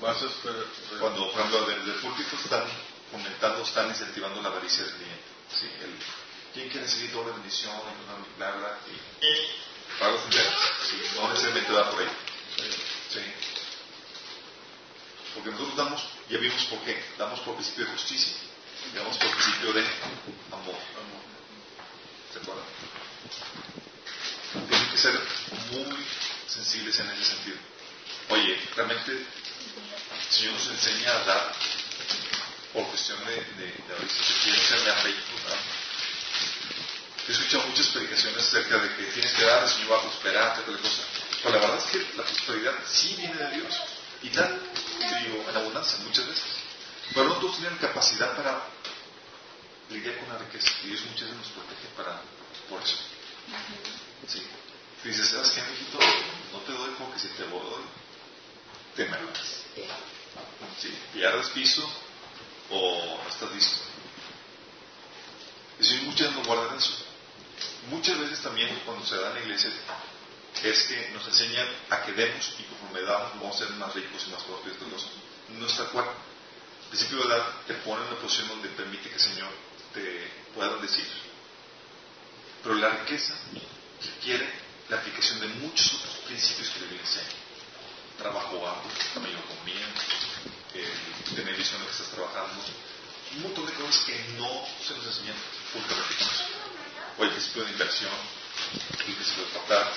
vas 0.00 0.22
a 0.22 0.26
esperar, 0.26 0.64
Cuando, 1.00 1.30
por 1.30 1.40
ejemplo, 1.40 1.66
desde 1.66 1.94
el 1.94 2.00
púlpito 2.00 2.36
están 2.36 2.64
fomentando, 3.10 3.62
están 3.62 3.88
incentivando 3.88 4.42
la 4.42 4.48
avaricia 4.48 4.84
del 4.84 4.94
cliente. 4.94 5.24
Sí, 5.58 5.66
el, 5.82 6.23
¿Quién 6.54 6.68
quiere 6.68 6.86
recibir 6.86 7.10
doble 7.10 7.32
bendición? 7.32 7.74
Y 7.74 8.38
bla, 8.38 8.52
bla, 8.52 8.78
y 8.86 9.98
para 9.98 10.14
ofender. 10.14 10.46
Sí, 10.88 11.02
no 11.16 11.28
necesariamente 11.28 11.72
va 11.72 11.90
por 11.90 12.00
ahí. 12.00 12.08
Sí. 13.12 13.20
Porque 15.34 15.50
nosotros 15.50 15.76
damos, 15.76 16.00
ya 16.30 16.38
vimos 16.38 16.64
por 16.66 16.78
qué, 16.84 17.04
damos 17.18 17.40
por 17.40 17.56
principio 17.56 17.86
de 17.86 17.90
justicia, 17.90 18.34
y 18.92 18.96
damos 18.96 19.16
por 19.18 19.30
principio 19.32 19.72
de 19.72 19.80
amor. 20.52 20.78
¿Se 22.32 22.38
acuerdan? 22.38 22.64
Tienen 24.68 24.90
que 24.90 24.98
ser 24.98 25.20
muy 25.72 26.06
sensibles 26.46 27.00
en 27.00 27.10
ese 27.10 27.24
sentido. 27.24 27.56
Oye, 28.28 28.60
realmente 28.76 29.10
el 29.10 29.26
Señor 30.30 30.54
nos 30.54 30.68
enseña 30.68 31.10
a 31.10 31.24
dar 31.24 31.52
por 32.72 32.86
cuestión 32.86 33.18
de, 33.26 33.34
de, 33.34 33.66
de 33.66 33.92
avaricia. 33.92 34.24
Si 34.24 34.34
quieren 34.44 34.62
ser 34.62 34.80
más 34.86 35.02
ricos, 35.02 35.22
He 37.26 37.32
escuchado 37.32 37.66
muchas 37.68 37.86
predicaciones 37.88 38.44
acerca 38.44 38.78
de 38.78 38.96
que 38.96 39.04
tienes 39.04 39.32
que 39.32 39.44
dar, 39.44 39.62
el 39.62 39.68
Señor 39.68 39.92
va 39.92 39.98
a 39.98 40.02
prosperar, 40.02 40.54
tal 40.54 40.78
cosa. 40.78 41.02
Pero 41.42 41.54
la 41.54 41.60
verdad 41.60 41.78
es 41.78 41.90
que 41.90 42.16
la 42.16 42.22
prosperidad 42.22 42.74
sí 42.86 43.14
viene 43.16 43.34
de 43.34 43.50
Dios. 43.56 43.74
Y 44.22 44.28
tal, 44.28 44.60
digo, 45.22 45.44
en 45.48 45.56
abundancia, 45.56 45.98
muchas 46.04 46.26
veces. 46.26 46.44
Pero 47.14 47.28
no 47.28 47.34
todos 47.36 47.56
tienen 47.56 47.78
capacidad 47.78 48.36
para 48.36 48.62
lidiar 49.90 50.18
con 50.18 50.28
la 50.28 50.38
riqueza. 50.38 50.70
Y 50.84 50.88
Dios 50.88 51.00
muchas 51.02 51.28
veces 51.28 51.36
nos 51.36 51.48
protege 51.48 51.88
para, 51.96 52.20
por 52.68 52.82
eso. 52.82 52.96
Sí. 54.28 54.42
Dices, 55.04 55.28
¿sabes 55.28 55.50
qué, 55.50 55.62
mijito? 55.62 55.98
No 56.52 56.58
te 56.60 56.72
doy 56.72 56.90
porque 56.98 57.20
si 57.20 57.28
te 57.28 57.44
doy, 57.44 57.84
te 58.96 59.04
me 59.06 59.18
Sí. 60.80 60.94
Pierdes 61.12 61.48
piso 61.50 61.88
o 62.70 63.20
estás 63.28 63.52
listo. 63.52 63.80
Y 65.80 65.84
si 65.84 65.96
muchas 66.06 66.32
no 66.32 66.44
guardan 66.44 66.78
eso. 66.78 66.94
Muchas 67.90 68.18
veces 68.18 68.40
también 68.40 68.68
cuando 68.84 69.04
se 69.06 69.16
da 69.16 69.28
en 69.28 69.34
la 69.34 69.40
iglesia 69.40 69.70
es 70.62 70.82
que 70.84 71.10
nos 71.12 71.26
enseñan 71.26 71.66
a 71.90 72.02
que 72.02 72.12
demos 72.12 72.54
y 72.58 72.62
conforme 72.64 73.02
damos 73.02 73.34
vamos 73.34 73.56
a 73.56 73.66
ser 73.66 73.70
más 73.76 73.94
ricos 73.94 74.24
y 74.26 74.30
más 74.30 74.42
prósperos 74.42 74.78
de 74.78 75.58
No 75.58 75.66
está 75.66 75.84
cual. 75.86 76.06
El 76.84 76.88
principio 76.88 77.18
de 77.18 77.34
edad 77.34 77.46
te 77.66 77.74
pone 77.74 78.02
en 78.02 78.08
una 78.08 78.20
posición 78.20 78.48
donde 78.48 78.68
permite 78.68 79.08
que 79.08 79.16
el 79.16 79.20
Señor 79.20 79.50
te 79.92 80.30
pueda 80.54 80.76
decir. 80.76 81.06
Pero 82.62 82.76
la 82.76 82.88
riqueza 82.90 83.34
requiere 84.00 84.48
la 84.88 84.96
aplicación 84.96 85.40
de 85.40 85.48
muchos 85.48 85.94
otros 85.94 86.14
principios 86.26 86.70
que 86.70 86.80
la 86.80 86.86
Biblia 86.86 87.02
enseña. 87.02 87.44
Trabajo 88.18 88.60
bajo, 88.60 88.88
mayordomía, 89.20 89.86
eh, 90.74 90.92
tener 91.34 91.56
visión 91.56 91.80
de 91.80 91.86
que 91.86 91.92
estás 91.92 92.08
trabajando, 92.08 92.62
un 93.36 93.42
montón 93.42 93.66
de 93.66 93.72
cosas 93.72 94.04
que 94.04 94.18
no 94.38 94.64
se 94.86 94.94
nos 94.94 95.06
enseñan 95.06 95.36
porque 95.72 95.94
o 97.18 97.24
el 97.24 97.30
principio 97.30 97.64
de 97.64 97.70
inversión, 97.70 98.12
el 99.06 99.14
principio 99.14 99.44
de 99.44 99.50
tratar, 99.50 99.92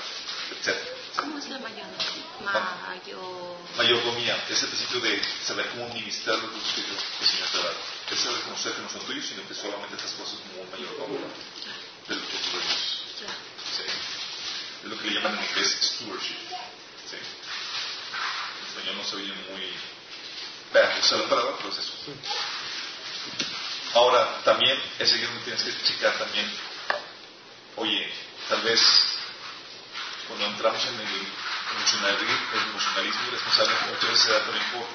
etc. 0.51 0.75
¿Cómo 1.17 1.37
es 1.39 1.49
la 1.49 1.59
mayordomía? 1.59 1.97
Mayor... 2.87 3.57
Mayordomía 3.75 4.45
es 4.49 4.63
el 4.63 4.69
principio 4.69 4.99
de 5.01 5.21
saber 5.45 5.67
cómo 5.69 5.85
administrar 5.85 6.35
los 6.37 6.45
recursos 6.45 6.73
que 6.75 6.81
Dios 6.81 7.03
que 7.17 7.25
el 7.25 7.31
Señor 7.31 7.47
te 7.49 7.57
da. 7.57 7.71
Es 8.11 8.25
el 8.25 8.35
reconocer 8.35 8.73
que 8.73 8.81
no 8.81 8.89
son 8.89 9.01
tuyos, 9.01 9.25
sino 9.25 9.47
que 9.47 9.53
solamente 9.55 9.95
estas 9.95 10.11
cosas 10.11 10.39
como 10.39 10.61
un 10.61 10.71
mayordomo 10.71 11.17
de 12.07 12.15
los 12.15 12.23
recursos 12.23 12.53
de 12.53 12.59
Dios. 12.59 12.79
Sí. 13.17 13.83
Es 14.83 14.89
lo 14.89 14.97
que 14.99 15.07
le 15.07 15.13
llaman 15.15 15.37
en 15.37 15.43
inglés 15.43 15.77
stewardship. 15.81 16.37
Sí. 17.09 17.17
En 17.17 18.67
español 18.67 18.97
no 18.97 19.03
se 19.03 19.15
oye 19.15 19.33
muy... 19.49 19.73
Vea, 20.73 20.97
usa 20.99 21.17
la 21.17 21.29
palabra, 21.29 21.55
pero 21.57 21.69
es 21.69 21.79
eso. 21.79 21.93
Ahora, 23.95 24.43
también, 24.43 24.77
ese 24.99 25.15
es 25.15 25.23
donde 25.23 25.43
tienes 25.43 25.63
que 25.63 25.83
checar 25.83 26.17
también, 26.19 26.45
oye, 27.77 28.11
tal 28.49 28.61
vez 28.61 28.81
cuando 30.27 30.45
entramos 30.47 30.83
en 30.85 30.95
el 30.99 31.27
emocionalismo, 31.77 33.21
el 33.21 33.27
irresponsable, 33.27 33.73
muchas 33.91 34.09
veces 34.09 34.19
se 34.19 34.31
da 34.31 34.43
también 34.43 34.65
por 34.71 34.87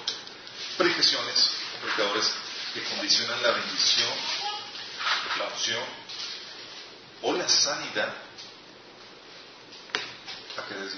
prejeciones 0.76 1.50
o 1.78 1.86
pecadores 1.86 2.32
que 2.74 2.82
condicionan 2.84 3.42
la 3.42 3.52
bendición, 3.52 4.10
la 5.38 5.44
opción 5.44 5.84
o 7.22 7.32
la 7.32 7.48
sanidad 7.48 8.12
a 10.58 10.68
que 10.68 10.74
des. 10.74 10.92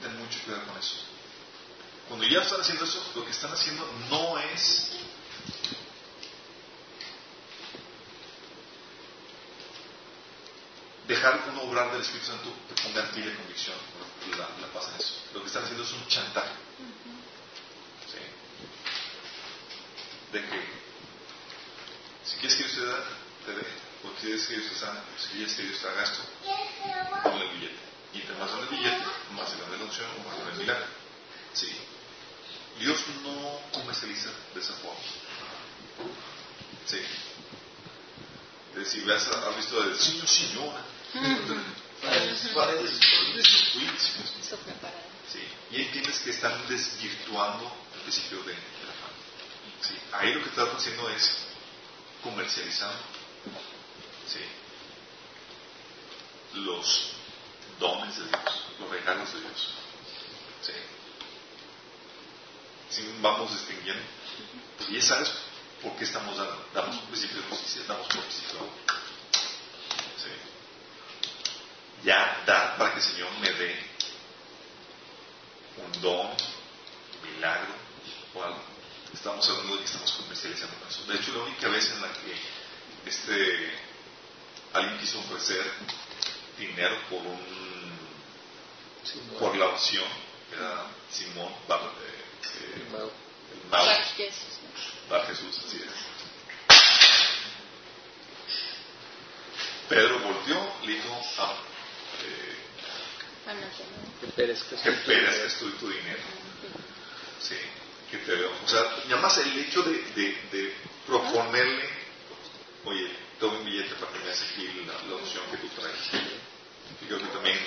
Ten 0.00 0.16
mucho 0.18 0.38
cuidado 0.44 0.64
con 0.66 0.78
eso. 0.78 0.96
Cuando 2.08 2.26
ya 2.26 2.40
están 2.40 2.60
haciendo 2.60 2.84
eso, 2.84 3.12
lo 3.16 3.24
que 3.24 3.32
están 3.32 3.52
haciendo 3.52 3.84
no 4.10 4.38
es 4.38 4.92
dejar 11.08 11.42
un 11.48 11.57
obrar 11.68 11.92
del 11.92 12.02
Espíritu 12.02 12.26
Santo 12.26 12.52
que 12.68 12.82
ponga 12.82 13.04
en 13.04 13.12
ti 13.12 13.22
la 13.22 13.36
convicción, 13.36 13.76
la, 14.30 14.48
la 14.60 14.72
paz 14.72 14.88
en 14.94 15.00
eso. 15.00 15.14
Lo 15.34 15.40
que 15.40 15.46
están 15.46 15.64
haciendo 15.64 15.84
es 15.84 15.92
un 15.92 16.06
chantaje. 16.08 16.52
¿Sí? 18.06 18.18
De 20.32 20.40
que 20.48 20.78
si 22.24 22.36
quieres 22.36 22.56
que 22.56 22.64
Dios 22.64 22.74
te, 22.76 22.84
da, 22.84 22.98
te 23.46 23.52
dé, 23.52 23.66
o 24.04 24.20
quieres 24.20 24.46
que 24.46 24.56
Dios 24.56 24.72
te 24.72 24.78
sana, 24.78 25.02
si 25.18 25.28
quieres 25.28 25.54
que 25.54 25.62
Dios 25.62 25.80
te 25.80 25.88
haga 25.88 26.02
esto, 26.02 26.22
ponle 27.22 27.44
el 27.44 27.56
billete. 27.56 27.88
Y 28.14 28.20
te 28.20 28.32
más 28.34 28.50
el 28.52 28.68
billete, 28.68 29.04
más 29.32 29.56
grande 29.56 29.78
la 29.78 29.84
opción 29.84 30.06
o 30.18 30.28
más 30.28 30.36
grande 30.36 30.52
el 30.52 30.58
milagro. 30.58 30.86
¿Sí? 31.52 31.70
Dios 32.78 32.98
no 33.22 33.60
comercializa 33.72 34.30
de 34.54 34.60
esa 34.60 34.74
forma. 34.74 35.00
¿Sí? 36.86 37.00
Si 38.84 39.10
has, 39.10 39.26
has 39.26 39.56
visto 39.56 39.82
el 39.82 39.98
Señor, 39.98 40.28
Señora, 40.28 40.84
Sí. 45.32 45.40
Y 45.70 45.82
entiendes 45.82 46.18
que 46.20 46.30
están 46.30 46.68
desvirtuando 46.68 47.70
el 47.94 48.00
principio 48.00 48.42
de, 48.44 48.52
la. 48.52 48.58
Sí. 49.80 49.94
Ahí 50.12 50.34
lo 50.34 50.42
que 50.42 50.50
estás 50.50 50.68
haciendo 50.74 51.08
es 51.10 51.46
comercializando 52.22 52.96
los 56.54 57.10
dones 57.78 58.18
de 58.18 58.24
Dios, 58.24 58.64
los 58.80 58.90
regalos 58.90 59.32
de 59.32 59.40
Dios. 59.40 59.68
Sí. 60.62 60.72
Si 62.90 63.02
vamos 63.20 63.52
distinguiendo, 63.52 64.02
y 64.88 64.94
ya 64.94 65.02
sabes 65.02 65.32
por 65.82 65.94
qué 65.96 66.04
estamos 66.04 66.36
dando. 66.36 66.66
Damos 66.74 66.96
principio 67.02 67.42
de 67.42 67.48
justicia, 67.48 67.82
damos 67.86 68.06
por 68.08 68.22
principio 68.22 68.54
de 68.54 68.88
ya 72.04 72.42
dar 72.46 72.76
para 72.76 72.92
que 72.92 73.00
el 73.00 73.04
Señor 73.04 73.30
me 73.40 73.52
dé 73.52 73.76
un 75.76 76.00
don, 76.00 76.26
un 76.26 77.34
milagro 77.34 77.74
o 78.34 78.42
algo. 78.42 78.62
Estamos 79.12 79.48
hablando 79.48 79.74
de 79.74 79.78
que 79.80 79.86
estamos 79.86 80.12
comercializando 80.12 80.76
eso. 80.88 81.04
De 81.06 81.16
hecho, 81.16 81.32
la 81.34 81.44
única 81.44 81.68
vez 81.68 81.90
en 81.90 82.02
la 82.02 82.12
que 82.12 82.34
este 83.06 83.72
alguien 84.72 84.98
quiso 84.98 85.18
ofrecer 85.20 85.64
dinero 86.58 86.96
por 87.08 87.20
un 87.20 87.78
por 89.38 89.56
la 89.56 89.66
opción 89.66 90.04
era 90.52 90.86
Simón 91.10 91.52
Bar, 91.66 91.80
eh, 91.80 92.74
el 92.74 93.70
Bar 95.08 95.26
Jesús, 95.26 95.62
así 95.66 95.76
es. 95.76 96.08
Pedro 99.88 100.18
volvió, 100.18 100.72
le 100.82 100.92
dijo, 100.92 101.22
ah, 101.38 101.54
que 102.16 102.58
que, 104.20 104.52
es 104.52 105.58
tu, 105.58 105.88
dinero. 105.88 106.22
Sí, 107.40 107.56
que 108.10 108.18
te 108.18 108.34
veo. 108.34 108.52
O 108.64 108.68
sea, 108.68 108.82
nada 109.08 109.22
más 109.22 109.36
el 109.38 109.58
hecho 109.58 109.82
de, 109.82 109.92
de, 110.50 110.74
proponerle, 111.06 111.88
oye, 112.84 113.10
toma 113.40 113.58
un 113.58 113.64
billete 113.64 113.94
para 113.94 114.12
que 114.12 114.18
me 114.18 114.30
hace 114.30 114.44
aquí 114.44 114.84
la, 114.86 115.14
opción 115.14 115.44
que 115.50 115.56
tú 115.58 115.68
traes. 115.68 116.24
Y 117.00 117.06
creo 117.06 117.18
que 117.18 117.26
también 117.26 117.58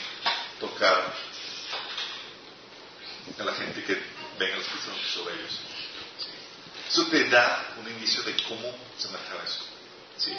tocar 0.59 1.13
a 3.39 3.43
la 3.43 3.53
gente 3.53 3.83
que 3.83 3.97
venga 4.37 4.57
los 4.57 4.67
cristianos 4.67 5.01
sobre 5.13 5.35
ellos. 5.35 5.59
Eso 6.89 7.07
te 7.07 7.29
da 7.29 7.73
un 7.79 7.89
indicio 7.89 8.21
de 8.23 8.35
cómo 8.43 8.75
se 8.97 9.07
manejaba 9.09 9.43
eso. 9.43 9.61
Sí, 10.17 10.33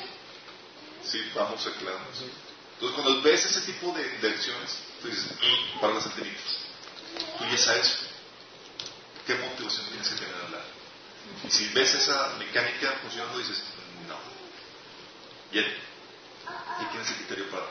sí 1.05 1.31
vamos 1.35 1.67
aclarando 1.67 2.11
eso. 2.13 2.52
Entonces, 2.83 3.01
cuando 3.01 3.23
ves 3.23 3.47
ese 3.47 3.61
tipo 3.61 3.93
de, 3.93 4.03
de 4.03 4.29
acciones, 4.29 4.77
tú 5.01 5.07
dices, 5.07 5.31
mm, 5.41 5.79
para 5.79 5.95
las 5.95 6.05
antenitas. 6.05 6.43
Tú 7.39 7.45
ya 7.45 7.57
sabes 7.57 7.97
qué 9.25 9.37
motivación 9.37 9.87
tienes 9.87 10.09
que 10.09 10.17
tener 10.17 10.35
al 10.35 10.51
lado. 10.51 10.65
Y 11.47 11.51
si 11.53 11.69
ves 11.69 11.95
esa 11.95 12.35
mecánica 12.41 12.99
funcionando, 13.01 13.39
dices, 13.39 13.63
no. 14.09 14.19
Ya, 15.53 15.63
ya 15.63 16.91
tienes 16.91 17.09
el 17.11 17.17
criterio 17.19 17.51
para 17.53 17.67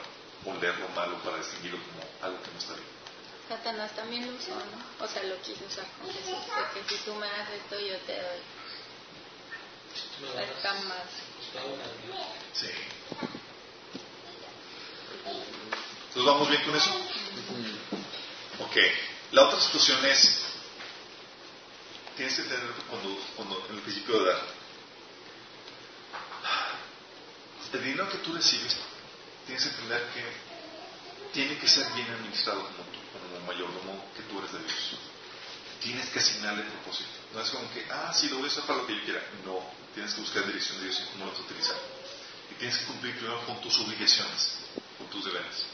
poner 0.45 0.79
lo 0.79 0.87
malo, 0.95 1.21
para 1.23 1.39
distinguirlo 1.39 1.79
como 1.83 2.07
algo 2.21 2.41
que 2.43 2.51
no 2.51 2.57
está 2.57 2.73
bien. 2.75 2.87
Satanás 3.49 3.93
también 3.93 4.25
lo 4.31 4.37
usó, 4.37 4.55
¿no? 4.55 5.05
O 5.05 5.07
sea, 5.09 5.23
lo 5.23 5.35
quiso 5.41 5.65
usar 5.65 5.87
con 5.99 6.07
Jesús. 6.07 6.37
Porque 6.55 6.87
si 6.87 7.03
tú 7.03 7.13
me 7.15 7.27
das 7.27 7.49
esto, 7.49 7.77
yo 7.77 7.97
te 8.07 8.13
doy. 8.13 8.39
Está 10.55 10.73
más. 10.83 11.03
Sí. 12.53 12.69
¿Nos 16.15 16.25
vamos 16.25 16.49
bien 16.49 16.63
con 16.63 16.75
eso? 16.75 16.91
Ok. 18.59 18.77
La 19.31 19.43
otra 19.47 19.59
situación 19.61 20.05
es, 20.05 20.41
tienes 22.17 22.35
que 22.35 22.43
tener 22.43 22.69
cuando, 22.89 23.17
cuando 23.35 23.65
en 23.69 23.75
el 23.77 23.81
principio 23.81 24.19
de 24.19 24.29
dar, 24.29 24.41
el 27.73 27.83
dinero 27.83 28.09
que 28.09 28.17
tú 28.17 28.33
recibes, 28.33 28.75
tienes 29.45 29.63
que 29.63 29.69
entender 29.69 30.09
que 30.13 31.31
tiene 31.31 31.57
que 31.57 31.67
ser 31.67 31.89
bien 31.93 32.09
administrado 32.11 32.61
como 32.61 32.83
tú, 32.91 32.99
como 33.13 33.45
mayordomo 33.47 34.05
que 34.15 34.23
tú 34.23 34.39
eres 34.39 34.51
de 34.51 34.59
Dios. 34.59 34.97
Tienes 35.81 36.09
que 36.09 36.19
asignarle 36.19 36.63
propósito. 36.63 37.09
No 37.33 37.41
es 37.41 37.49
como 37.49 37.71
que, 37.73 37.85
ah, 37.89 38.13
sí, 38.13 38.27
lo 38.27 38.37
voy 38.37 38.45
a 38.45 38.47
usar 38.47 38.65
para 38.65 38.79
lo 38.79 38.87
que 38.87 38.95
yo 38.95 39.03
quiera. 39.03 39.23
No, 39.45 39.65
tienes 39.93 40.13
que 40.13 40.21
buscar 40.21 40.45
dirección 40.45 40.77
de 40.79 40.85
Dios 40.85 40.99
y 40.99 41.11
cómo 41.11 41.25
lo 41.25 41.31
vas 41.31 41.39
a 41.39 41.43
utilizar. 41.43 41.77
Y 42.51 42.53
tienes 42.55 42.77
que 42.77 42.85
cumplir 42.85 43.15
primero 43.15 43.45
con 43.45 43.61
tus 43.61 43.79
obligaciones, 43.79 44.57
tus 45.11 45.25
deberes. 45.25 45.65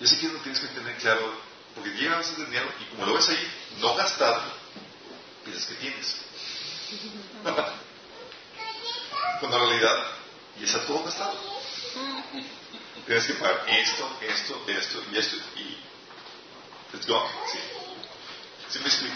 Y 0.00 0.04
así 0.04 0.16
que 0.18 0.28
no 0.28 0.38
tienes 0.40 0.60
que 0.60 0.68
tener 0.68 0.96
claro, 0.96 1.34
porque 1.74 1.90
llegas 1.90 2.28
ese 2.30 2.44
dinero 2.44 2.68
y 2.80 2.84
como 2.86 3.06
lo 3.06 3.14
ves 3.14 3.28
ahí, 3.28 3.52
no 3.80 3.94
gastado, 3.94 4.42
piensas 5.44 5.66
que 5.66 5.74
tienes. 5.74 6.16
Cuando 9.40 9.56
en 9.58 9.68
realidad 9.68 10.06
ya 10.58 10.64
está 10.64 10.86
todo 10.86 11.02
gastado. 11.04 11.38
Tienes 13.06 13.26
que 13.26 13.34
pagar 13.34 13.64
esto, 13.68 14.18
esto, 14.22 14.64
esto 14.66 15.02
y 15.12 15.18
esto 15.18 15.36
y 15.56 15.76
let's 16.92 17.06
go. 17.06 17.28
¿Sí? 17.52 17.58
¿Sí 18.70 18.78
me 18.78 18.86
explico? 18.86 19.14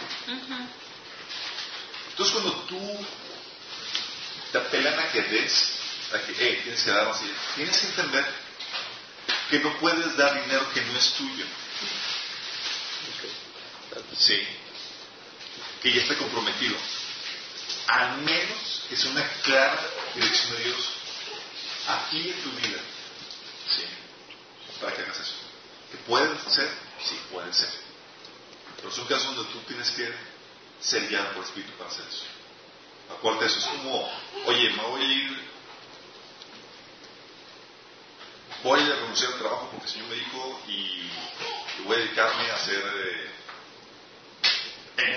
Entonces 2.10 2.34
cuando 2.34 2.52
tú 2.62 3.06
te 4.52 4.58
apelan 4.58 4.98
a 4.98 5.10
que 5.10 5.22
des, 5.22 5.77
a 6.12 6.18
hey, 6.38 6.62
tienes 7.54 7.76
que 7.78 7.86
entender 7.86 8.24
que 9.50 9.58
no 9.60 9.78
puedes 9.78 10.16
dar 10.16 10.42
dinero 10.42 10.70
que 10.72 10.80
no 10.82 10.96
es 10.96 11.12
tuyo. 11.12 11.44
Sí. 14.16 14.46
Que 15.82 15.92
ya 15.92 16.02
esté 16.02 16.16
comprometido. 16.16 16.76
Al 17.88 18.18
menos 18.18 18.82
que 18.88 18.96
sea 18.96 19.10
una 19.10 19.28
clara 19.42 19.80
dirección 20.14 20.56
de 20.56 20.64
Dios 20.64 20.88
a 21.88 22.10
ti 22.10 22.30
en 22.30 22.42
tu 22.42 22.50
vida. 22.52 22.78
Sí. 23.74 23.84
Para 24.80 24.94
que 24.94 25.02
hagas 25.02 25.20
eso. 25.20 25.34
¿Que 25.90 25.98
pueden 25.98 26.36
hacer? 26.46 26.70
Sí, 27.04 27.18
pueden 27.30 27.52
ser. 27.52 27.70
Pero 28.76 28.92
son 28.92 29.06
casos 29.06 29.34
donde 29.34 29.52
tú 29.52 29.60
tienes 29.60 29.90
que 29.90 30.12
ser 30.80 31.08
guiado 31.08 31.28
por 31.28 31.38
el 31.38 31.48
Espíritu 31.48 31.72
para 31.72 31.90
hacer 31.90 32.04
eso. 32.08 32.24
Acuérdate, 33.10 33.46
eso 33.46 33.58
es 33.58 33.66
como, 33.66 34.10
oye, 34.46 34.70
me 34.70 34.82
voy 34.82 35.00
a 35.00 35.04
ir 35.04 35.48
voy 38.62 38.80
a 38.80 38.94
renunciar 38.94 39.32
al 39.32 39.38
trabajo 39.38 39.68
porque 39.70 39.86
el 39.86 39.92
Señor 39.92 40.08
me 40.08 40.14
dijo 40.16 40.60
y 40.68 41.10
voy 41.84 41.96
a 41.96 41.98
dedicarme 42.00 42.50
a 42.50 42.54
hacer 42.54 42.82
eh, 42.96 43.30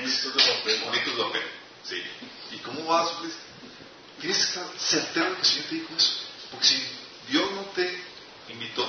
bonitos 0.01 0.35
de 0.35 0.53
papel. 0.53 0.81
Bonitos 0.85 1.17
de 1.17 1.23
papel. 1.23 1.43
Sí. 1.83 2.03
¿Y 2.51 2.57
cómo 2.57 2.85
vas 2.85 3.09
sufrir? 3.09 3.33
Tienes 4.19 4.37
que 4.37 4.43
estar 4.43 4.65
certero 4.77 5.33
que 5.35 5.41
el 5.41 5.45
Señor 5.45 5.65
te 5.65 5.75
dijo 5.75 5.95
eso. 5.97 6.13
Porque 6.51 6.67
si 6.67 6.83
Dios 7.29 7.51
no 7.51 7.61
te 7.73 8.03
invitó, 8.49 8.85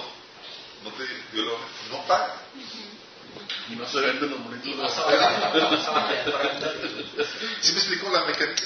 no 0.84 0.90
te 0.92 1.06
dio 1.32 1.44
la 1.44 1.52
no 1.90 2.06
paga. 2.06 2.36
Y 3.70 3.76
no 3.76 3.88
se 3.88 4.00
venden 4.00 4.30
los 4.30 4.40
monitos. 4.40 4.92
¿Sí 7.60 7.72
me 7.72 7.78
explico 7.78 8.10
la 8.10 8.24
mecánica? 8.26 8.64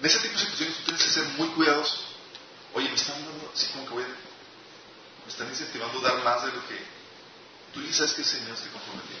En 0.00 0.06
ese 0.06 0.18
tipo 0.18 0.34
de 0.34 0.40
situaciones 0.40 0.76
tú 0.76 0.82
tienes 0.84 1.02
que 1.02 1.10
ser 1.10 1.24
muy 1.38 1.48
cuidadoso. 1.48 1.98
Oye, 2.74 2.88
me 2.88 2.94
están 2.94 3.24
dando, 3.24 3.50
así 3.54 3.66
como 3.68 3.86
que 3.86 3.94
voy 3.94 4.02
a, 4.02 4.25
me 5.26 5.32
están 5.32 5.48
incentivando 5.48 5.98
a 5.98 6.02
dar 6.02 6.22
más 6.22 6.44
de 6.44 6.52
lo 6.52 6.68
que 6.68 6.78
tú 7.74 7.82
ya 7.82 7.92
sabes 7.92 8.12
que 8.12 8.22
el 8.22 8.28
Señor 8.28 8.56
te 8.56 8.70
comprometió. 8.70 9.16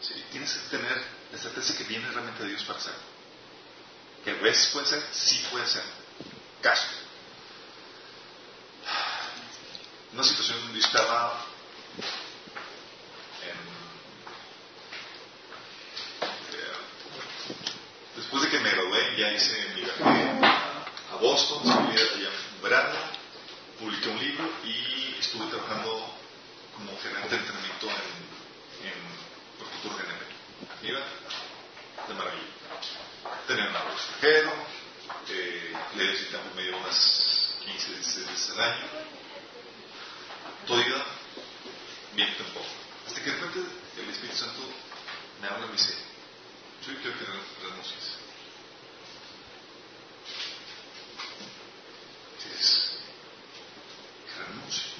Sí, 0.00 0.24
tienes 0.30 0.52
que 0.52 0.76
tener 0.76 1.04
la 1.32 1.38
certeza 1.38 1.76
que 1.76 1.84
viene 1.84 2.08
realmente 2.10 2.44
de 2.44 2.50
Dios 2.50 2.62
para 2.62 2.78
hacerlo. 2.78 3.00
Que 4.24 4.30
a 4.30 4.34
veces 4.34 4.68
puede 4.68 4.86
ser, 4.86 5.02
sí 5.12 5.44
puede 5.50 5.66
ser. 5.66 5.82
Caso. 6.62 6.86
Una 10.12 10.22
situación 10.22 10.60
donde 10.60 10.78
yo 10.80 10.86
estaba 10.86 11.44
eh, 13.42 13.54
después 18.16 18.42
de 18.44 18.48
que 18.48 18.60
me 18.60 18.70
gradué, 18.70 19.16
ya 19.16 19.32
hice 19.32 19.72
mi 19.74 19.82
viaje 19.82 20.40
a 21.10 21.16
Boston, 21.16 21.58
estuve 21.68 22.00
allá 22.00 22.30
en 22.56 22.62
verano, 22.62 23.19
publiqué 23.80 24.08
un 24.10 24.18
libro 24.18 24.44
y 24.64 25.16
estuve 25.18 25.46
trabajando 25.46 26.14
como 26.76 26.98
gerente 27.00 27.28
de 27.30 27.36
entrenamiento 27.36 27.86
en, 27.88 28.86
en 28.88 29.20
Futuro 29.82 29.96
GNP. 29.96 30.82
Mira, 30.82 31.00
de 32.08 32.14
maravilla. 32.14 32.42
Tenía 33.46 33.68
un 33.68 33.76
apoyo 33.76 33.94
extranjero, 33.94 34.52
eh, 35.28 35.72
le 35.96 36.04
necesitamos 36.04 36.54
medio 36.54 36.76
unas 36.76 37.54
15, 37.64 37.94
16 37.94 38.26
veces 38.28 38.50
al 38.50 38.60
año. 38.60 38.86
Todo 40.66 40.80
iba 40.80 41.04
bien 42.14 42.36
tampoco. 42.36 42.66
Hasta 43.06 43.22
que 43.22 43.30
de 43.30 43.36
repente 43.36 43.70
el 43.98 44.10
Espíritu 44.10 44.36
Santo 44.36 44.60
me 45.40 45.48
habla 45.48 45.66
y 45.66 45.68
me 45.68 45.72
dice, 45.72 45.94
yo 46.86 46.94
quiero 47.00 47.18
que 47.18 47.24
renuncies. 47.24 48.18
Dices, 52.44 52.98
que 54.26 54.44
renuncie. 54.44 54.90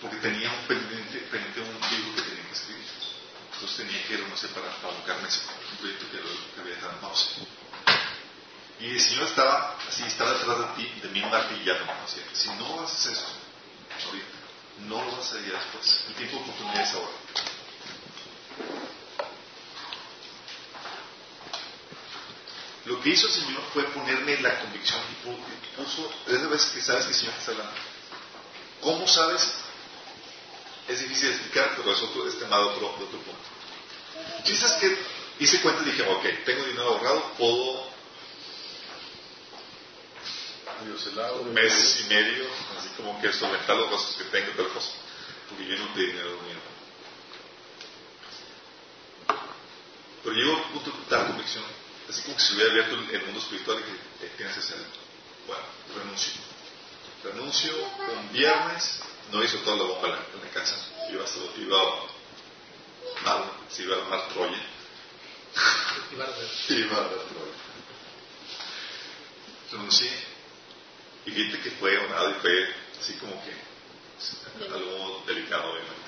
Porque 0.00 0.16
tenía 0.16 0.50
un 0.52 0.66
pendiente, 0.66 1.18
pendiente 1.30 1.60
un 1.60 1.80
libro 1.90 2.16
que 2.16 2.22
tenía 2.22 2.46
que 2.46 2.52
escribir. 2.52 2.84
Entonces 3.54 3.76
renunciar 4.34 4.52
para 4.52 4.94
abocarme 4.94 5.28
ese 5.28 5.40
proyecto 5.78 6.06
que, 6.10 6.18
que 6.54 6.60
había 6.60 6.74
dejado 6.74 6.92
en 6.92 6.98
pausa. 6.98 7.26
Y 8.80 8.86
el 8.90 9.00
Señor 9.00 9.24
estaba 9.24 9.76
así, 9.88 10.02
estaba 10.02 10.32
detrás 10.32 10.58
de 10.58 10.82
ti, 10.82 11.00
de 11.00 11.08
mí 11.08 11.20
martillando. 11.22 11.84
Así, 12.04 12.20
si 12.32 12.48
no 12.50 12.80
haces 12.82 13.12
eso, 13.12 13.26
ahorita, 14.06 14.26
no 14.88 15.04
lo 15.04 15.16
vas 15.16 15.32
a 15.32 15.38
hacer 15.38 15.42
después. 15.42 16.04
El 16.08 16.14
tiempo 16.14 16.36
de 16.36 16.42
oportunidad 16.42 16.82
es 16.82 16.94
ahora. 16.94 17.12
Lo 22.86 23.00
que 23.00 23.10
hizo 23.10 23.26
el 23.28 23.32
Señor 23.32 23.62
fue 23.72 23.84
ponerme 23.84 24.40
la 24.40 24.60
convicción 24.60 25.00
y 25.10 25.80
puso, 25.80 26.12
es 26.26 26.42
de 26.42 26.46
veces 26.48 26.70
que 26.70 26.82
sabes 26.82 27.04
que 27.04 27.12
el 27.12 27.16
Señor 27.16 27.34
está 27.38 27.52
hablando. 27.52 27.72
¿Cómo 28.82 29.06
sabes? 29.08 29.54
Es 30.86 31.00
difícil 31.00 31.28
de 31.28 31.34
explicar, 31.36 31.72
pero 31.76 31.92
es 31.92 32.02
otro, 32.02 32.28
es 32.28 32.38
tema 32.38 32.58
de 32.58 32.64
otro, 32.64 32.94
de 32.98 33.04
otro 33.04 33.18
punto. 33.20 33.54
Quizás 34.44 34.72
que 34.74 34.96
hice 35.38 35.60
cuenta 35.62 35.82
y 35.82 35.86
dije, 35.86 36.02
ok, 36.02 36.24
tengo 36.44 36.64
dinero 36.64 36.88
ahorrado, 36.90 37.32
puedo 37.38 37.94
un 41.40 41.52
mes 41.54 42.00
y 42.00 42.08
medio, 42.08 42.46
así 42.78 42.88
como 42.96 43.20
que 43.20 43.32
solventar 43.32 43.76
los 43.76 43.90
gastos 43.90 44.16
que 44.16 44.24
tengo, 44.24 44.52
tal 44.52 44.68
cosa, 44.68 44.90
porque 45.48 45.66
yo 45.66 45.78
no 45.78 45.86
tengo 45.94 46.06
dinero 46.06 46.30
mío. 46.42 46.56
Pero 50.22 50.36
llegó 50.36 50.56
un 50.56 50.62
punto 50.72 50.90
de 50.90 51.04
tal 51.08 51.26
convicción, 51.28 51.64
así 52.08 52.22
como 52.22 52.36
que 52.36 52.42
se 52.42 52.54
hubiera 52.54 52.70
abierto 52.70 52.94
el 52.94 53.24
mundo 53.24 53.40
espiritual 53.40 53.78
y 53.80 53.82
que 53.82 54.26
eh, 54.26 54.32
tienes 54.36 54.54
que 54.54 54.60
hacer. 54.60 54.78
Bueno, 55.46 55.62
renuncio. 55.96 56.32
Renuncio 57.22 57.72
un 58.18 58.32
viernes, 58.32 59.00
no 59.32 59.42
hizo 59.42 59.58
toda 59.58 59.76
la 59.76 59.84
bomba 59.84 60.08
en 60.08 60.40
la 60.40 60.50
casa, 60.50 60.76
iba, 61.10 61.24
hasta, 61.24 61.38
iba 61.58 61.78
mal, 63.24 63.50
se 63.68 63.82
iba 63.82 63.96
a 63.96 64.02
armar 64.02 64.28
Troya. 64.28 64.62
Iba 66.12 66.24
a 66.24 67.08
Troya. 67.08 67.54
Renuncié. 69.72 70.10
Y 71.26 71.30
fíjate 71.30 71.62
que 71.62 71.70
fue 71.72 71.98
honrado 71.98 72.30
y 72.30 72.34
fue 72.34 72.74
así 73.00 73.14
como 73.14 73.32
que 73.42 73.52
algo 74.72 75.24
delicado, 75.26 75.70
obviamente. 75.70 76.04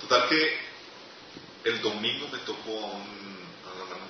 Total 0.00 0.28
que 0.28 0.58
el 1.64 1.82
domingo 1.82 2.28
me 2.28 2.38
tocó 2.38 2.70
a 2.70 2.86
un, 2.86 3.36
a 3.64 3.72
un 3.74 3.80
hermano, 3.80 4.06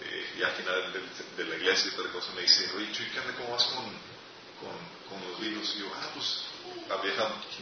eh, 0.00 0.34
y 0.38 0.42
al 0.42 0.52
final 0.52 0.92
de, 0.92 1.44
de, 1.44 1.50
la 1.50 1.56
iglesia 1.56 1.90
y 1.92 1.96
toda 1.96 2.10
cosa 2.10 2.32
me 2.34 2.42
dice, 2.42 2.70
oye, 2.76 2.92
Chuy, 2.92 3.06
¿qué 3.06 3.20
¿Cómo 3.36 3.52
vas 3.52 3.64
con, 3.64 3.84
con, 3.84 4.76
con, 5.08 5.30
los 5.30 5.40
virus? 5.40 5.74
Y 5.76 5.80
yo, 5.80 5.86
ah, 5.94 6.10
pues 6.14 6.42
había 6.90 7.12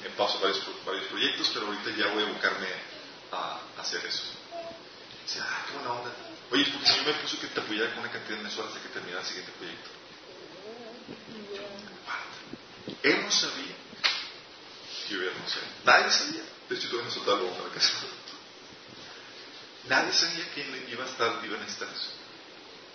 en 0.04 0.12
pausa 0.16 0.38
varios, 0.38 0.62
varios 0.84 1.04
proyectos, 1.06 1.50
pero 1.52 1.66
ahorita 1.66 1.90
ya 1.96 2.08
voy 2.08 2.24
a 2.24 2.26
buscarme 2.26 2.68
a, 3.34 3.60
hacer 3.80 4.04
eso. 4.06 4.22
Dice, 5.24 5.40
ah, 5.40 5.64
qué 5.66 5.74
buena 5.74 5.92
onda. 5.92 6.10
Oye, 6.50 6.64
porque 6.72 6.86
si 6.86 6.96
yo 6.96 7.02
me 7.04 7.14
puso 7.14 7.40
que 7.40 7.46
te 7.48 7.60
apoyara 7.60 7.90
con 7.90 8.00
una 8.00 8.12
cantidad 8.12 8.36
de 8.36 8.42
mensuales 8.42 8.74
hasta 8.74 8.86
que 8.86 8.92
terminara 8.92 9.20
el 9.20 9.26
siguiente 9.26 9.52
proyecto. 9.52 9.90
Él 13.02 13.22
no 13.22 13.30
sabía 13.30 13.74
que 15.08 15.16
hubiera 15.16 15.34
no. 15.34 15.44
Nadie 15.84 16.10
sabía. 16.10 16.42
De 16.68 16.76
hecho, 16.76 16.88
todavía 16.88 17.08
no 17.08 17.14
soltaba 17.14 17.40
bomba 17.40 17.64
de 17.64 17.70
casa. 17.70 17.92
Nadie 19.88 20.12
sabía 20.12 20.44
quién 20.54 20.88
iba 20.88 21.04
a 21.04 21.08
estar, 21.08 21.44
iba 21.44 21.56
a 21.56 21.60
necesitar 21.60 21.88
eso. 21.88 22.10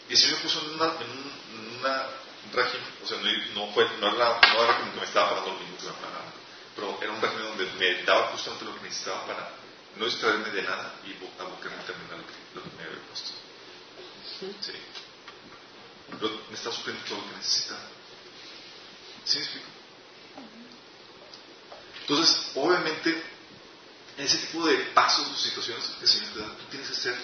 Y 0.09 0.13
el 0.13 0.17
Señor 0.17 0.39
puso 0.39 0.59
en 0.65 0.73
una, 0.73 0.85
en 0.85 1.79
una 1.79 2.07
régimen, 2.51 2.89
o 3.03 3.07
sea, 3.07 3.17
no, 3.19 3.65
no, 3.65 3.73
fue, 3.73 3.85
no, 3.99 4.15
era, 4.15 4.39
no 4.41 4.63
era 4.63 4.77
como 4.79 4.93
que 4.93 4.99
me 4.99 5.05
estaba 5.05 5.29
pagando 5.29 5.51
los 5.51 5.61
minutos 5.61 5.85
de 5.85 5.91
nada, 5.91 6.25
pero 6.75 6.97
era 7.01 7.11
un 7.11 7.21
régimen 7.21 7.45
donde 7.45 7.65
me 7.77 8.03
daba 8.03 8.27
justamente 8.29 8.65
lo 8.65 8.75
que 8.75 8.81
necesitaba 8.81 9.25
para 9.27 9.49
no 9.97 10.05
distraerme 10.05 10.49
de 10.51 10.61
nada 10.63 10.95
y 11.05 11.41
abocarme 11.41 11.77
a 11.77 11.85
terminar 11.85 12.17
lo 12.17 12.25
que, 12.25 12.33
lo 12.55 12.63
que 12.63 12.77
me 12.77 12.83
había 12.83 13.07
puesto. 13.07 13.31
Sí. 14.39 14.73
Pero 16.19 16.41
me 16.49 16.55
está 16.55 16.71
supliendo 16.71 17.03
todo 17.05 17.17
lo 17.19 17.29
que 17.29 17.37
necesitaba. 17.37 17.81
¿Sí 19.25 19.37
me 19.37 19.43
explico? 19.43 19.67
Entonces, 22.01 22.51
obviamente, 22.55 23.23
en 24.17 24.25
ese 24.25 24.37
tipo 24.37 24.65
de 24.65 24.77
pasos 24.95 25.27
o 25.27 25.35
situaciones 25.35 25.85
que 25.85 26.05
el 26.05 26.09
Señor 26.09 26.33
te 26.33 26.39
da, 26.39 26.47
tú 26.57 26.65
tienes 26.71 26.89
que 26.89 26.95
ser 26.95 27.15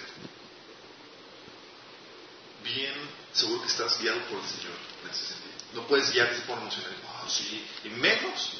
bien 2.62 2.94
seguro 3.32 3.62
que 3.62 3.68
estás 3.68 3.98
guiado 4.00 4.20
por 4.26 4.38
el 4.38 4.46
Señor 4.46 4.76
en 5.04 5.10
ese 5.10 5.26
sentido. 5.26 5.54
No 5.74 5.86
puedes 5.86 6.12
guiarte 6.12 6.38
por 6.42 6.58
emociones, 6.58 6.92
oh, 7.04 7.28
sí, 7.28 7.66
y 7.84 7.88
menos. 7.90 8.52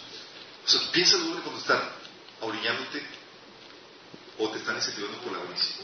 O 0.66 0.68
sea, 0.68 0.80
piensa 0.92 1.16
doble 1.16 1.40
cuando 1.42 1.60
están 1.60 1.80
orillándote 2.40 3.06
o 4.38 4.48
te 4.50 4.58
están 4.58 4.76
incentivando 4.76 5.18
por 5.18 5.32
la 5.32 5.38
avaricia. 5.38 5.76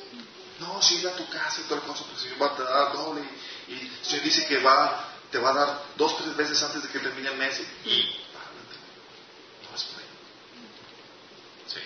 No, 0.61 0.81
si 0.81 0.97
ir 0.97 1.09
a 1.09 1.17
tu 1.17 1.29
casa 1.29 1.61
y 1.61 1.65
toda 1.65 1.81
cosa, 1.81 2.05
porque 2.05 2.15
el 2.15 2.31
Señor 2.31 2.43
va 2.43 2.55
a 2.55 2.85
dar 2.85 2.93
doble. 2.93 3.23
Y, 3.69 3.73
y 3.73 3.93
el 3.99 4.05
Señor 4.05 4.25
dice 4.25 4.47
que 4.47 4.59
va, 4.59 5.09
te 5.31 5.39
va 5.39 5.51
a 5.51 5.55
dar 5.55 5.83
dos, 5.97 6.17
tres 6.19 6.37
veces 6.37 6.63
antes 6.63 6.83
de 6.83 6.89
que 6.89 6.99
termine 6.99 7.31
el 7.31 7.37
mes. 7.37 7.61
Y 7.85 8.23
no 9.69 9.77
es 9.77 9.83
por 9.85 10.01
ahí. 10.01 10.07
Sí. 11.67 11.81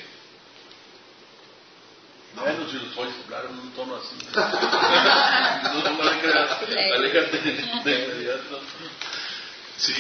No. 2.35 2.43
Bueno, 2.43 2.69
si 2.69 2.77
los 2.77 2.99
a 2.99 3.25
hablar 3.25 3.47
en 3.47 3.59
un 3.59 3.71
tono 3.73 3.97
así. 3.97 4.17
no, 4.35 5.91
no 5.91 6.03
aléjate 6.03 7.39
de 7.39 8.05
inmediato. 8.05 8.61
Sí, 9.79 9.95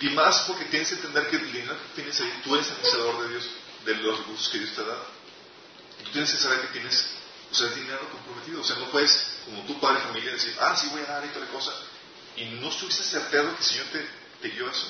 y 0.00 0.10
más 0.10 0.40
porque 0.46 0.66
tienes 0.66 0.88
que 0.88 0.94
entender 0.96 1.28
que 1.28 1.36
el 1.36 1.52
dinero 1.52 1.74
que 1.74 2.02
tienes 2.02 2.20
ahí, 2.20 2.40
tú 2.44 2.54
eres 2.54 2.70
administrador 2.70 3.22
de 3.22 3.28
Dios, 3.28 3.48
de 3.84 3.94
los 3.96 4.18
recursos 4.18 4.48
que 4.48 4.58
Dios 4.58 4.72
te 4.74 4.84
da. 4.84 4.96
Y 4.96 5.19
tú 6.00 6.10
tienes 6.10 6.30
que 6.30 6.38
saber 6.38 6.60
que 6.62 6.68
tienes, 6.68 7.06
o 7.52 7.64
el 7.64 7.74
dinero 7.74 8.08
comprometido. 8.10 8.60
O 8.60 8.64
sea, 8.64 8.76
no 8.76 8.90
puedes, 8.90 9.40
como 9.44 9.62
tu 9.64 9.78
padre 9.80 10.00
familia, 10.02 10.32
decir, 10.32 10.54
ah, 10.60 10.76
sí 10.76 10.88
voy 10.90 11.02
a 11.02 11.06
dar 11.06 11.24
y 11.24 11.28
tal 11.28 11.46
cosa. 11.48 11.72
Y 12.36 12.44
no 12.60 12.68
estuviste 12.68 13.02
certero 13.02 13.54
que 13.56 13.58
el 13.58 13.64
Señor 13.64 13.86
te, 14.40 14.48
dio 14.48 14.70
eso. 14.70 14.86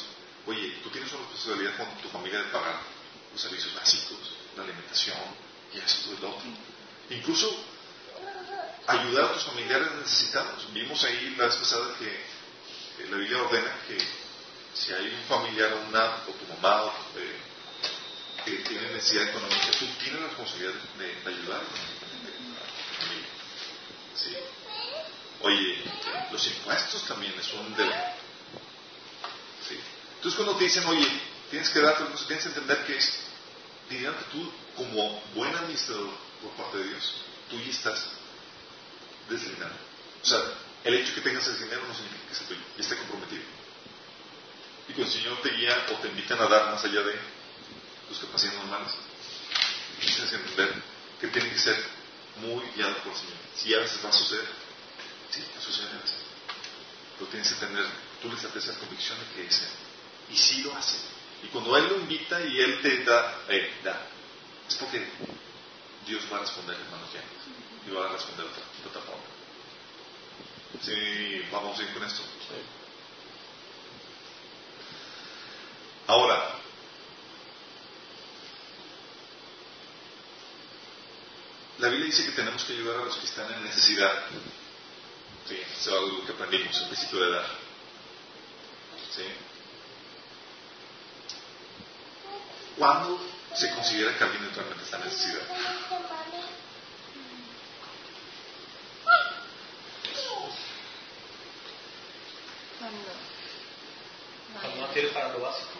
Oye, 0.46 0.78
tú 0.82 0.90
tienes 0.90 1.10
una 1.12 1.22
responsabilidad 1.22 1.76
con 1.76 2.02
tu 2.02 2.08
familia 2.08 2.38
de 2.38 2.44
pagar 2.46 2.80
los 3.32 3.40
servicios 3.40 3.74
básicos, 3.74 4.18
la 4.56 4.62
alimentación, 4.62 5.16
y 5.74 5.78
esto 5.78 6.12
y 6.12 6.22
lo 6.22 6.30
otro. 6.30 6.48
Incluso 7.10 7.64
ayudar 8.86 9.24
a 9.24 9.32
tus 9.34 9.44
familiares 9.44 9.88
necesitados. 9.98 10.72
Vimos 10.72 11.02
ahí 11.04 11.34
la 11.36 11.46
vez 11.46 11.56
pasada 11.56 11.94
que 11.98 13.06
la 13.10 13.16
Biblia 13.16 13.42
ordena 13.42 13.74
que 13.86 13.98
si 14.74 14.92
hay 14.92 15.08
un 15.08 15.22
familiar 15.28 15.72
o, 15.72 15.88
una, 15.88 16.06
o 16.26 16.32
tu 16.32 16.46
mamá 16.54 16.82
o 16.82 16.90
tu, 16.90 17.18
eh, 17.18 17.36
que 18.44 18.52
tiene 18.68 18.92
necesidad 18.92 19.28
económica, 19.28 19.70
tú 19.78 19.86
tienes 20.02 20.20
la 20.20 20.26
responsabilidad 20.28 20.72
de, 20.98 21.30
ayudar. 21.30 21.60
Oye, 25.42 25.82
los 26.30 26.46
impuestos 26.46 27.04
también 27.06 27.32
es 27.38 27.52
un 27.54 27.74
deber. 27.74 28.14
¿Sí? 29.66 29.78
Entonces 30.16 30.36
cuando 30.36 30.56
te 30.56 30.64
dicen, 30.64 30.84
oye, 30.86 31.08
tienes 31.50 31.70
que 31.70 31.80
dar, 31.80 31.96
tienes 32.26 32.44
que 32.44 32.48
entender 32.48 32.84
que 32.86 32.96
es 32.96 33.20
dinero 33.88 34.14
que 34.18 34.24
tú, 34.32 34.52
como 34.76 35.22
buen 35.34 35.54
administrador 35.54 36.10
por 36.42 36.52
parte 36.52 36.78
de 36.78 36.84
Dios, 36.84 37.14
tú 37.48 37.58
ya 37.58 37.70
estás 37.70 38.06
deslindado. 39.28 39.74
O 40.22 40.26
sea, 40.26 40.40
el 40.84 40.94
hecho 40.94 41.08
de 41.08 41.14
que 41.14 41.20
tengas 41.22 41.46
ese 41.46 41.64
dinero 41.64 41.82
no 41.86 41.94
significa 41.94 42.28
que 42.28 42.34
sea 42.34 42.46
tuyo, 42.48 42.60
ya 42.76 42.82
esté 42.82 42.96
comprometido. 42.96 43.42
Y 44.88 44.92
cuando 44.92 45.12
el 45.12 45.18
Señor 45.20 45.42
te 45.42 45.50
guía 45.50 45.86
o 45.92 45.94
te 46.00 46.08
invitan 46.08 46.40
a 46.40 46.46
dar 46.46 46.70
más 46.70 46.84
allá 46.84 47.00
de 47.02 47.18
tus 48.10 48.18
capacidades 48.18 48.58
normales, 48.58 48.92
tienes 50.00 50.30
que 50.30 50.36
entender 50.36 50.82
que 51.20 51.28
tiene 51.28 51.50
que 51.50 51.58
ser 51.58 51.76
muy 52.42 52.64
guiado 52.74 52.96
por 52.98 53.12
el 53.12 53.18
Señor. 53.18 53.36
Si 53.54 53.72
a 53.72 53.78
veces 53.78 54.04
va 54.04 54.08
a 54.08 54.12
suceder, 54.12 54.46
sí, 55.30 55.40
va 55.40 55.60
a 55.60 56.02
veces. 56.02 56.16
Pero 57.16 57.30
tienes 57.30 57.52
que 57.52 57.66
tener, 57.66 57.86
tú 58.20 58.28
le 58.28 58.34
das 58.34 58.56
esa 58.56 58.78
convicción 58.80 59.16
de 59.20 59.26
que 59.34 59.46
es 59.46 59.62
Él. 59.62 59.68
Y 60.32 60.36
sí 60.36 60.62
lo 60.62 60.74
hace. 60.74 60.96
Y 61.44 61.46
cuando 61.48 61.76
Él 61.76 61.86
lo 61.88 61.96
invita 62.00 62.40
y 62.44 62.60
Él 62.60 62.80
te 62.82 63.04
da, 63.04 63.44
eh, 63.48 63.74
da, 63.84 64.08
es 64.68 64.74
porque 64.74 65.06
Dios 66.06 66.24
va 66.32 66.38
a 66.38 66.40
responder, 66.40 66.76
hermanos 66.76 67.10
ya. 67.12 67.22
Y 67.86 67.94
va 67.94 68.06
a 68.06 68.12
responder 68.12 68.46
de 68.46 68.50
otra, 68.50 68.64
de 68.82 68.88
otra 68.88 69.02
forma. 69.02 69.24
Sí, 70.82 71.48
vamos 71.52 71.78
a 71.78 71.82
ir 71.82 71.92
con 71.92 72.02
esto. 72.02 72.22
Ahora, 76.08 76.60
la 81.80 81.88
Biblia 81.88 82.06
dice 82.06 82.26
que 82.26 82.32
tenemos 82.32 82.62
que 82.64 82.74
ayudar 82.74 83.00
a 83.00 83.04
los 83.06 83.16
que 83.16 83.26
están 83.26 83.52
en 83.54 83.64
necesidad. 83.64 84.12
Sí, 85.48 85.56
eso 85.56 85.80
es 85.80 85.88
algo 85.88 86.26
que 86.26 86.32
aprendimos 86.32 86.76
al 86.76 86.86
principio 86.88 87.24
de 87.24 87.30
dar. 87.32 87.46
¿Sí? 89.14 89.22
¿Cuándo 92.76 93.18
se 93.54 93.70
considera 93.70 94.16
que 94.16 94.24
alguien 94.24 94.50
realmente 94.54 94.84
está 94.84 94.98
en 94.98 95.04
necesidad? 95.04 95.40
Cuando 102.78 102.98
no 104.80 104.86
tiene 104.92 105.08
para 105.08 105.32
lo 105.32 105.40
básico. 105.40 105.70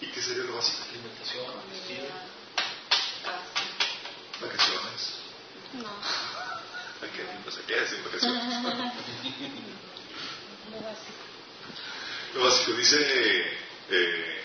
¿Y 0.00 0.06
qué 0.06 0.22
sería 0.22 0.44
lo 0.44 0.56
básico? 0.56 0.78
Alimentación, 0.90 1.44
vestido. 1.70 2.06
Vacaciones. 4.40 5.14
No. 5.74 5.90
Hay 7.02 7.08
que 7.10 7.22
pues 7.44 7.56
hay 7.56 7.62
que 7.64 7.80
decir 7.80 8.02
vacaciones. 8.04 8.44
Lo 12.34 12.44
básico 12.44 12.72
dice 12.72 12.98
eh, 13.90 14.42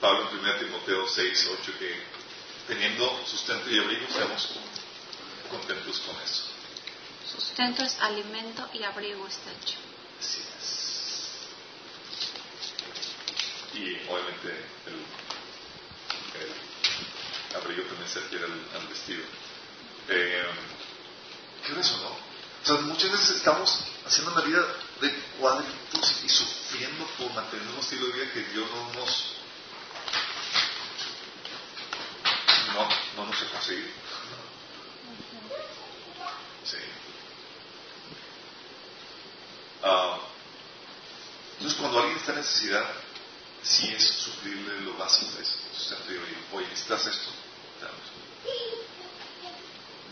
Pablo 0.00 0.30
en 0.30 0.38
1 0.38 0.54
Timoteo 0.56 1.06
6, 1.08 1.50
8 1.60 1.72
que 1.78 2.02
teniendo 2.68 3.26
sustento 3.26 3.70
y 3.70 3.78
abrigo 3.78 4.06
seamos 4.10 4.50
contentos 5.50 6.00
con 6.00 6.16
eso. 6.22 6.44
Sustento 7.30 7.82
es 7.82 7.98
alimento 8.00 8.66
y 8.72 8.82
abrigo 8.82 9.26
está 9.26 9.50
hecho. 9.52 9.76
Así 10.18 10.40
es. 10.58 10.88
Y 13.74 13.94
obviamente 14.10 14.64
el, 14.86 14.94
el 16.40 16.50
abrigo 17.54 17.82
también 17.84 18.08
se 18.08 18.20
refiere 18.20 18.44
al, 18.44 18.80
al 18.80 18.86
vestido. 18.88 19.22
Eh, 20.08 20.46
¿Qué 21.66 21.72
es 21.72 21.78
eso, 21.78 21.98
no? 21.98 22.08
O 22.10 22.66
sea, 22.66 22.76
muchas 22.86 23.10
veces 23.12 23.36
estamos 23.36 23.80
haciendo 24.06 24.32
una 24.32 24.42
vida 24.42 24.60
de 25.00 25.14
cuadritos 25.38 26.22
y 26.24 26.28
sufriendo 26.28 27.06
por 27.18 27.32
mantener 27.32 27.66
un 27.68 27.78
estilo 27.78 28.06
de 28.06 28.12
vida 28.12 28.32
que 28.32 28.42
Dios 28.44 28.68
no 28.70 28.92
nos 28.94 29.34
no, 32.74 32.88
no 33.16 33.26
nos 33.30 33.42
ha 33.42 33.46
conseguido. 33.46 33.88
Sí. 36.64 36.76
Ah, 39.82 40.18
entonces, 41.52 41.78
cuando 41.78 41.98
alguien 42.00 42.18
está 42.18 42.32
en 42.32 42.38
necesidad, 42.38 42.84
sí 43.62 43.92
es 43.94 44.04
suplirle 44.04 44.80
lo 44.82 44.94
básico 44.94 45.38
eso. 45.40 45.56
Sustento 45.76 46.12
y 46.12 46.56
oye, 46.56 46.68
necesitas 46.68 47.06
esto. 47.06 47.30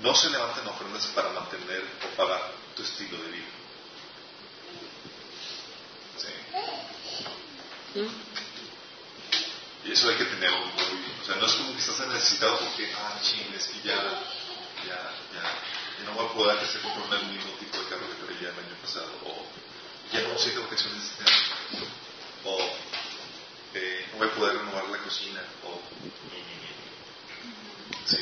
No 0.03 0.15
se 0.15 0.31
levanten 0.31 0.67
ofrendas 0.69 1.07
para 1.09 1.31
mantener 1.31 1.83
o 2.05 2.17
pagar 2.17 2.53
tu 2.75 2.83
estilo 2.83 3.17
de 3.23 3.29
vida. 3.29 3.47
Sí. 6.19 6.29
Y 9.85 9.93
eso 9.93 10.09
hay 10.09 10.17
que 10.17 10.25
tenerlo 10.25 10.67
muy, 10.67 11.05
o 11.23 11.25
sea, 11.25 11.37
no 11.37 11.47
es 11.47 11.53
como 11.55 11.73
que 11.73 11.79
estás 11.79 12.07
necesitado 12.09 12.59
porque, 12.59 12.93
ah, 12.95 13.19
ching, 13.23 13.55
es 13.55 13.69
que 13.69 13.89
ya, 13.89 13.95
ya, 14.85 15.15
ya, 15.33 15.43
ya 15.99 16.05
no 16.05 16.13
voy 16.13 16.27
a 16.27 16.33
poder 16.33 16.59
que 16.59 16.67
se 16.67 16.81
compre 16.81 17.19
el 17.19 17.27
mismo 17.27 17.53
tipo 17.53 17.79
de 17.79 17.85
carro 17.85 18.07
que 18.09 18.27
traía 18.27 18.51
el 18.51 18.59
año 18.59 18.77
pasado, 18.83 19.13
o 19.25 19.47
ya 20.13 20.21
no 20.23 20.37
sé 20.37 20.51
de 20.51 20.59
vacaciones 20.59 21.05
este 21.05 21.25
año, 21.25 21.87
o 22.45 22.59
eh, 23.75 24.09
no 24.13 24.19
voy 24.19 24.29
a 24.29 24.35
poder 24.35 24.57
renovar 24.59 24.89
la 24.89 24.99
cocina, 24.99 25.43
o. 25.65 25.81
Sí. 28.07 28.19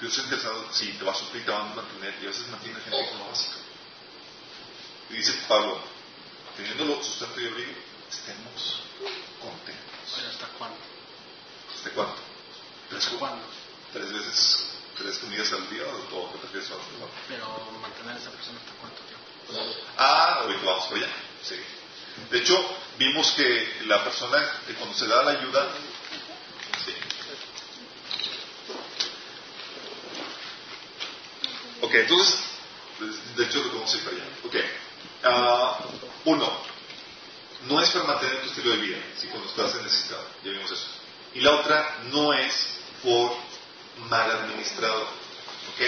Dios 0.00 0.12
está 0.12 0.22
interesado, 0.24 0.72
si 0.72 0.92
te 0.92 1.04
va 1.04 1.12
a 1.12 1.14
suplir, 1.14 1.44
te 1.44 1.50
va 1.50 1.60
a 1.60 1.74
mantener, 1.74 2.14
y 2.20 2.24
a 2.24 2.28
veces 2.28 2.48
mantiene 2.48 2.80
gente 2.80 3.08
con 3.10 3.18
lo 3.18 3.26
básico. 3.28 3.56
Y 5.10 5.14
dice 5.14 5.32
Pablo, 5.48 5.80
teniéndolo 6.56 7.02
sustento 7.02 7.40
y 7.40 7.46
abrigo, 7.46 7.72
estemos 8.10 8.82
contentos. 9.40 10.10
Bueno, 10.14 10.28
¿hasta 10.30 10.46
cuándo? 10.58 10.76
¿Hasta 11.74 11.90
cuánto? 11.90 12.22
¿Tres, 12.90 13.04
¿Hasta 13.06 13.18
cuándo? 13.18 13.44
¿Tres 13.92 14.12
veces, 14.12 14.66
tres 14.96 15.18
comidas 15.18 15.52
al 15.52 15.70
día 15.70 15.84
o, 15.86 16.16
o 16.18 16.32
qué 16.32 16.38
prefieres 16.38 16.70
más? 16.70 16.78
No. 16.98 17.08
Pero 17.28 17.70
mantener 17.80 18.16
a 18.16 18.18
esa 18.18 18.30
persona 18.30 18.58
hasta 18.58 18.72
cuánto 18.80 19.00
tiempo. 19.02 19.24
Ah, 19.96 20.40
ahorita 20.42 20.64
vamos 20.64 20.86
por 20.86 20.98
allá. 20.98 21.08
Sí. 21.42 21.56
De 22.30 22.38
hecho, 22.38 22.56
vimos 22.98 23.32
que 23.32 23.82
la 23.86 24.02
persona 24.04 24.60
cuando 24.78 24.96
se 24.96 25.06
da 25.06 25.22
la 25.22 25.32
ayuda, 25.32 25.68
sí. 26.84 26.92
Ok, 31.80 31.94
entonces, 31.94 32.38
de 33.36 33.44
hecho, 33.44 33.62
lo 33.64 33.74
vamos 33.74 33.92
a 33.92 33.96
ir 33.96 34.04
para 34.04 34.16
allá. 34.16 34.26
Ok. 34.44 34.56
Ah, 35.24 35.78
uno, 36.24 36.62
no 37.68 37.80
es 37.80 37.90
para 37.90 38.04
mantener 38.04 38.40
tu 38.42 38.48
estilo 38.48 38.70
de 38.70 38.76
vida, 38.78 38.98
si 39.16 39.26
cuando 39.28 39.48
estás 39.48 39.74
necesitado, 39.82 40.26
ya 40.42 40.50
vimos 40.50 40.70
eso. 40.70 40.86
Y 41.34 41.40
la 41.40 41.52
otra, 41.52 41.98
no 42.12 42.32
es 42.32 42.68
por 43.02 43.36
mal 44.08 44.30
administrado. 44.30 45.02
¿Ok? 45.02 45.80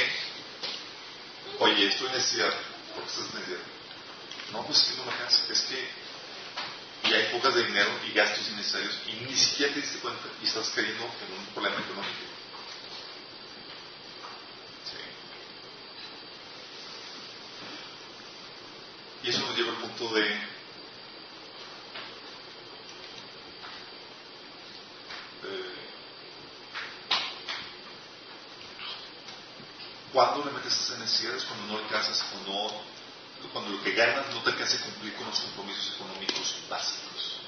Oye, 1.60 1.86
estoy 1.86 2.08
en 2.08 2.12
necesidad. 2.14 2.52
¿Por 2.94 3.04
qué 3.04 3.10
estás 3.10 3.26
en 3.26 3.40
necesidad? 3.40 3.60
No, 4.52 4.64
pues 4.64 4.78
es 4.78 4.84
que 4.88 4.96
no 4.96 5.04
me 5.04 5.12
alcanza. 5.12 5.52
Es 5.52 5.60
que 5.62 5.88
y 7.08 7.14
hay 7.14 7.32
pocas 7.32 7.54
de 7.54 7.64
dinero 7.64 7.90
y 8.06 8.12
gastos 8.12 8.48
innecesarios 8.48 8.98
y 9.06 9.12
ni 9.24 9.36
siquiera 9.36 9.72
te 9.72 9.80
diste 9.80 9.98
cuenta 9.98 10.28
y 10.42 10.46
estás 10.46 10.68
cayendo 10.70 11.04
en 11.04 11.38
un 11.38 11.46
problema 11.54 11.76
económico. 11.76 12.36
Y 19.22 19.30
eso 19.30 19.40
nos 19.40 19.56
lleva 19.56 19.70
al 19.70 19.78
punto 19.78 20.14
de 20.14 20.24
eh, 20.24 20.38
¿Cuándo 30.12 30.44
le 30.44 30.52
metes 30.52 30.72
esas 30.80 31.00
necesidades? 31.00 31.44
Cuando 31.44 31.66
no 31.66 31.78
alcanzas 31.78 32.24
o 32.34 32.48
no 32.48 32.95
cuando 33.52 33.70
lo 33.70 33.82
que 33.82 33.92
ganas 33.92 34.34
no 34.34 34.42
te 34.42 34.50
alcanza 34.50 34.76
a 34.76 34.84
cumplir 34.84 35.14
con 35.14 35.26
los 35.26 35.40
compromisos 35.40 35.94
económicos 35.94 36.56
básicos. 36.68 37.40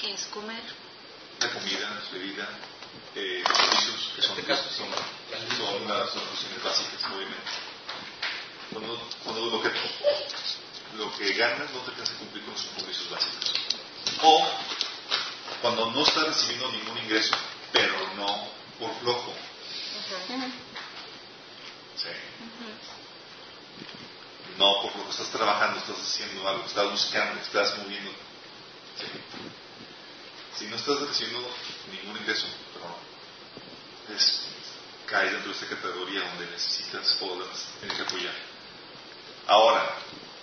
¿Qué 0.00 0.12
es 0.12 0.24
comer? 0.26 0.62
La 1.40 1.50
comida, 1.50 2.02
bebida, 2.12 2.48
eh, 3.14 3.42
servicios, 3.46 4.12
que 4.16 4.22
son, 4.22 4.36
son, 4.36 4.88
son, 5.56 5.88
las, 5.88 6.10
son 6.10 6.20
las 6.20 6.28
cuestiones 6.28 6.62
básicas, 6.62 7.04
obviamente. 7.12 7.50
Cuando, 8.72 9.08
cuando 9.22 9.46
lo, 9.46 9.62
que, 9.62 9.70
lo 10.96 11.16
que 11.16 11.32
ganas 11.34 11.70
no 11.72 11.80
te 11.80 11.90
alcanza 11.90 12.12
a 12.14 12.18
cumplir 12.18 12.44
con 12.44 12.54
los 12.54 12.62
compromisos 12.62 13.10
básicos. 13.10 13.52
O 14.22 14.46
cuando 15.62 15.90
no 15.90 16.02
estás 16.02 16.24
recibiendo 16.24 16.70
ningún 16.72 16.98
ingreso, 16.98 17.34
pero 17.72 17.94
no 18.16 18.48
por 18.78 18.94
flojo. 19.00 19.34
Sí. 21.96 22.08
No 24.58 24.82
por 24.82 24.96
lo 24.96 25.04
que 25.04 25.10
estás 25.10 25.28
trabajando, 25.30 25.80
estás 25.80 25.98
haciendo 25.98 26.48
algo, 26.48 26.64
estás 26.64 26.90
buscando, 26.90 27.40
estás 27.40 27.76
moviendo. 27.78 28.10
Si 30.56 30.66
no 30.66 30.76
estás 30.76 31.00
recibiendo 31.00 31.48
ningún 31.90 32.16
ingreso, 32.18 32.46
pero 32.72 32.94
cae 35.06 35.30
dentro 35.30 35.52
de 35.52 35.58
esta 35.58 35.74
categoría 35.74 36.20
donde 36.20 36.46
necesitas 36.46 37.18
o 37.20 37.42
tienes 37.80 37.96
que 37.96 38.02
apoyar. 38.02 38.34
Ahora, 39.46 39.96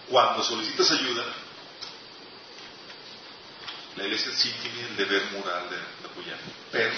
cuando 0.09 0.43
solicitas 0.43 0.91
ayuda, 0.91 1.25
la 3.95 4.03
iglesia 4.03 4.31
sí 4.33 4.53
tiene 4.61 4.87
el 4.89 4.97
deber 4.97 5.31
moral 5.31 5.69
de, 5.69 5.77
apoyar, 6.07 6.37
pero 6.71 6.93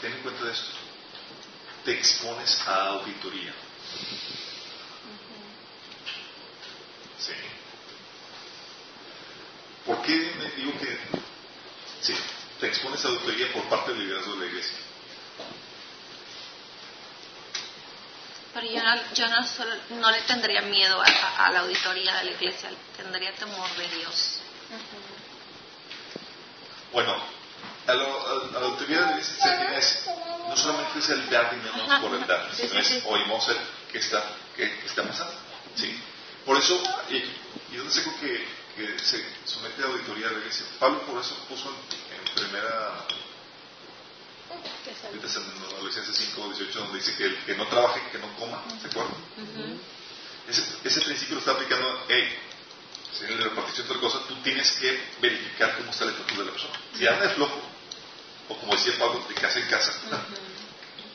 ten 0.00 0.12
en 0.12 0.22
cuenta 0.22 0.44
de 0.44 0.52
esto, 0.52 0.70
te 1.84 1.92
expones 1.92 2.60
a 2.66 2.86
auditoría. 2.88 3.54
Sí. 7.20 7.32
¿Por 9.86 10.02
qué 10.02 10.32
me 10.38 10.50
digo 10.50 10.72
que 10.78 10.98
sí, 12.00 12.14
te 12.58 12.68
expones 12.68 13.04
a 13.04 13.08
auditoría 13.08 13.52
por 13.52 13.64
parte 13.64 13.92
del 13.92 14.04
liderazgo 14.04 14.34
de 14.34 14.40
la 14.40 14.46
iglesia? 14.46 14.78
Pero 18.54 18.66
yo 18.66 18.82
no, 18.82 19.14
yo 19.14 19.28
no, 19.28 19.46
solo, 19.46 19.74
no 19.90 20.10
le 20.10 20.22
tendría 20.22 20.62
miedo 20.62 21.00
a, 21.00 21.50
la 21.50 21.60
auditoría 21.60 22.14
de 22.16 22.24
la 22.24 22.30
iglesia, 22.32 22.70
tendría 22.96 23.32
temor 23.34 23.68
de 23.76 23.86
Dios. 23.96 24.40
Bueno, 26.92 27.16
a, 27.86 27.94
la 27.94 28.60
auditoría 28.60 28.98
de 28.98 29.06
la 29.06 29.10
iglesia 29.12 29.76
es, 29.76 30.06
no 30.48 30.56
solamente 30.56 30.98
es 30.98 31.08
el 31.10 31.30
dar 31.30 31.54
dinero 31.54 32.00
por 32.00 32.14
el 32.14 32.26
dar, 32.26 32.52
sino 32.54 32.78
es, 32.78 33.02
oímos 33.06 33.48
el 33.48 33.58
que 33.92 33.98
está, 33.98 34.24
que, 34.56 34.64
está 34.84 35.04
pasando. 35.04 35.34
¿sí? 35.76 35.96
Por 36.44 36.56
eso, 36.56 36.82
y, 37.10 37.74
y 37.74 37.76
donde 37.76 37.92
sé 37.92 38.02
que, 38.20 38.46
que 38.76 38.98
se 38.98 39.24
somete 39.44 39.82
a 39.82 39.86
auditoría 39.86 40.26
de 40.28 40.32
la 40.32 40.38
iglesia, 40.38 40.66
Pablo 40.78 41.00
por 41.06 41.20
eso 41.20 41.34
puso 41.48 41.68
en 41.68 42.34
primera 42.34 43.06
Adolescencia 45.76 46.12
5, 46.12 46.48
18, 46.48 46.78
donde 46.78 46.98
dice 46.98 47.14
que 47.16 47.24
el 47.24 47.36
que 47.44 47.54
no 47.54 47.66
trabaje, 47.66 48.00
que 48.10 48.18
no 48.18 48.34
coma, 48.36 48.62
¿se 48.80 48.88
acuerdan? 48.88 49.14
ese, 50.48 50.62
ese, 50.84 51.00
principio 51.02 51.34
lo 51.34 51.40
está 51.40 51.52
aplicando, 51.52 52.04
hey, 52.08 52.28
si 53.12 53.24
en 53.24 53.38
la 53.38 53.44
repartición 53.48 53.88
de 53.88 53.94
cosas, 53.98 54.26
tú 54.26 54.34
tienes 54.42 54.70
que 54.72 55.00
verificar 55.20 55.76
cómo 55.76 55.90
está 55.90 56.04
la 56.04 56.12
actitud 56.12 56.38
de 56.38 56.44
la 56.44 56.52
persona. 56.52 56.74
Si 56.96 57.06
anda 57.06 57.28
de 57.28 57.34
flojo, 57.34 57.60
o 58.48 58.56
como 58.56 58.74
decía 58.74 58.98
Pablo, 58.98 59.24
de 59.28 59.34
casa 59.34 59.58
en 59.60 59.68
casa, 59.68 59.92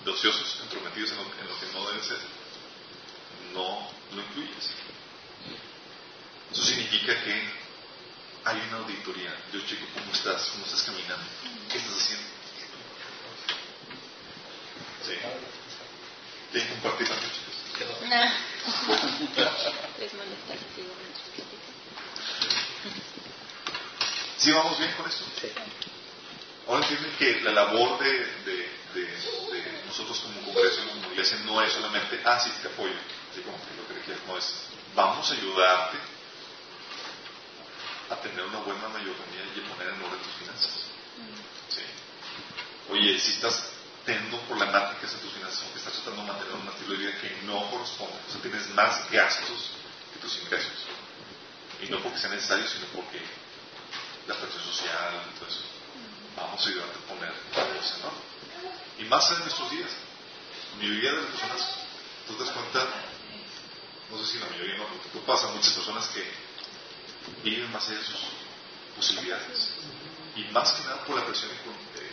de 0.04 0.12
ociosos, 0.12 0.60
entrometidos 0.64 1.12
en 1.12 1.18
lo, 1.18 1.24
en 1.24 1.48
lo, 1.48 1.60
que 1.60 1.66
no 1.74 1.88
deben 1.88 2.04
ser, 2.04 2.20
no 3.54 3.90
lo 4.14 4.22
incluyes. 4.22 4.72
Eso 6.52 6.64
significa 6.64 7.14
que 7.24 7.66
hay 8.46 8.62
una 8.68 8.78
auditoría. 8.78 9.36
Yo 9.52 9.60
checo 9.62 9.86
cómo 9.94 10.12
estás, 10.12 10.50
cómo 10.52 10.66
estás 10.66 10.84
caminando, 10.84 11.26
qué 11.72 11.78
estás 11.78 11.94
haciendo. 11.94 12.28
Sí. 15.06 15.14
¿Quieren 16.52 16.70
compartir 16.74 17.08
algo, 17.08 17.22
chicos? 17.22 17.56
No. 18.02 18.22
Les 20.00 20.14
molesta 20.14 20.54
que 20.54 20.86
¿Sí 24.38 24.52
vamos 24.52 24.78
bien 24.78 24.92
con 24.94 25.08
esto? 25.08 25.26
Sí. 25.42 25.52
Ahora 26.68 26.82
entienden 26.82 27.12
que 27.18 27.42
la 27.42 27.52
labor 27.52 28.00
de, 28.00 28.12
de, 28.46 28.70
de, 28.94 29.82
nosotros 29.86 30.20
como 30.20 30.42
congregación, 30.42 30.88
como 30.90 31.12
iglesia, 31.12 31.38
no 31.46 31.62
es 31.62 31.74
solamente, 31.74 32.22
ah, 32.26 32.40
sí, 32.40 32.52
te 32.62 32.68
apoyo, 32.68 32.94
así 33.32 33.42
como 33.42 33.58
que 33.58 33.76
lo 33.76 33.88
que 33.88 34.28
no 34.28 34.38
es, 34.38 34.54
vamos 34.96 35.30
a 35.30 35.34
ayudarte 35.34 35.98
a 38.10 38.16
tener 38.18 38.46
una 38.46 38.60
buena 38.60 38.88
mayoría 38.90 39.14
y 39.56 39.60
a 39.60 39.70
poner 39.70 39.94
en 39.94 40.02
orden 40.04 40.22
tus 40.22 40.34
finanzas. 40.36 40.74
Mm. 41.18 41.74
Sí. 41.74 41.82
Oye, 42.92 43.20
si 43.20 43.32
estás 43.32 43.70
teniendo 44.06 44.40
problemáticas 44.42 45.14
en 45.14 45.20
tus 45.20 45.34
finanzas, 45.34 45.64
aunque 45.64 45.80
estás 45.80 45.94
tratando 45.94 46.22
de 46.22 46.28
mantener 46.28 46.54
un 46.54 46.68
estilo 46.70 46.92
de 46.92 46.98
vida 46.98 47.18
que 47.20 47.42
no 47.44 47.70
corresponde. 47.72 48.18
O 48.28 48.32
sea, 48.32 48.42
tienes 48.42 48.70
más 48.70 49.10
gastos 49.10 49.72
que 50.14 50.20
tus 50.20 50.38
ingresos. 50.44 50.86
Y 51.82 51.90
no 51.90 52.00
porque 52.02 52.20
sea 52.20 52.30
necesario, 52.30 52.68
sino 52.68 52.86
porque 52.94 53.20
la 54.28 54.36
presión 54.36 54.64
social, 54.64 55.22
entonces 55.34 55.62
vamos 56.38 56.62
a 56.62 56.70
ayudarte 56.70 56.98
a 56.98 57.08
poner 57.10 57.34
cosas, 57.54 58.00
¿no? 58.00 58.12
Y 59.02 59.06
más 59.06 59.30
en 59.32 59.48
estos 59.48 59.70
días. 59.72 59.90
La 60.72 60.78
mayoría 60.78 61.12
de 61.12 61.22
las 61.22 61.26
personas, 61.32 61.62
tú 62.28 62.34
te 62.34 62.44
das 62.44 62.54
cuenta, 62.54 62.86
no 64.12 64.18
sé 64.20 64.32
si 64.32 64.40
la 64.40 64.46
mayoría 64.48 64.78
no, 64.78 64.86
tú 65.12 65.20
pasa 65.26 65.48
muchas 65.48 65.74
personas 65.74 66.08
que 66.10 66.24
viven 67.44 67.72
más 67.72 67.88
allá 67.88 68.00
de 68.00 68.06
sus 68.06 68.22
posibilidades. 68.96 69.70
Y 70.36 70.44
más 70.52 70.72
que 70.74 70.84
nada 70.84 71.04
por 71.06 71.16
la 71.16 71.26
presión 71.26 71.52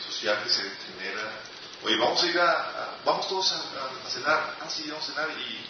social 0.06 0.42
que 0.44 0.50
se 0.50 0.62
genera 0.62 1.42
Oye, 1.84 1.96
vamos 1.96 2.22
a 2.22 2.26
ir 2.26 2.38
a, 2.38 3.00
vamos 3.04 3.26
todos 3.28 3.52
a, 3.52 4.08
cenar. 4.08 4.56
Ah, 4.60 4.70
sí, 4.70 4.88
vamos 4.88 5.08
a 5.08 5.12
cenar 5.12 5.30
y 5.30 5.66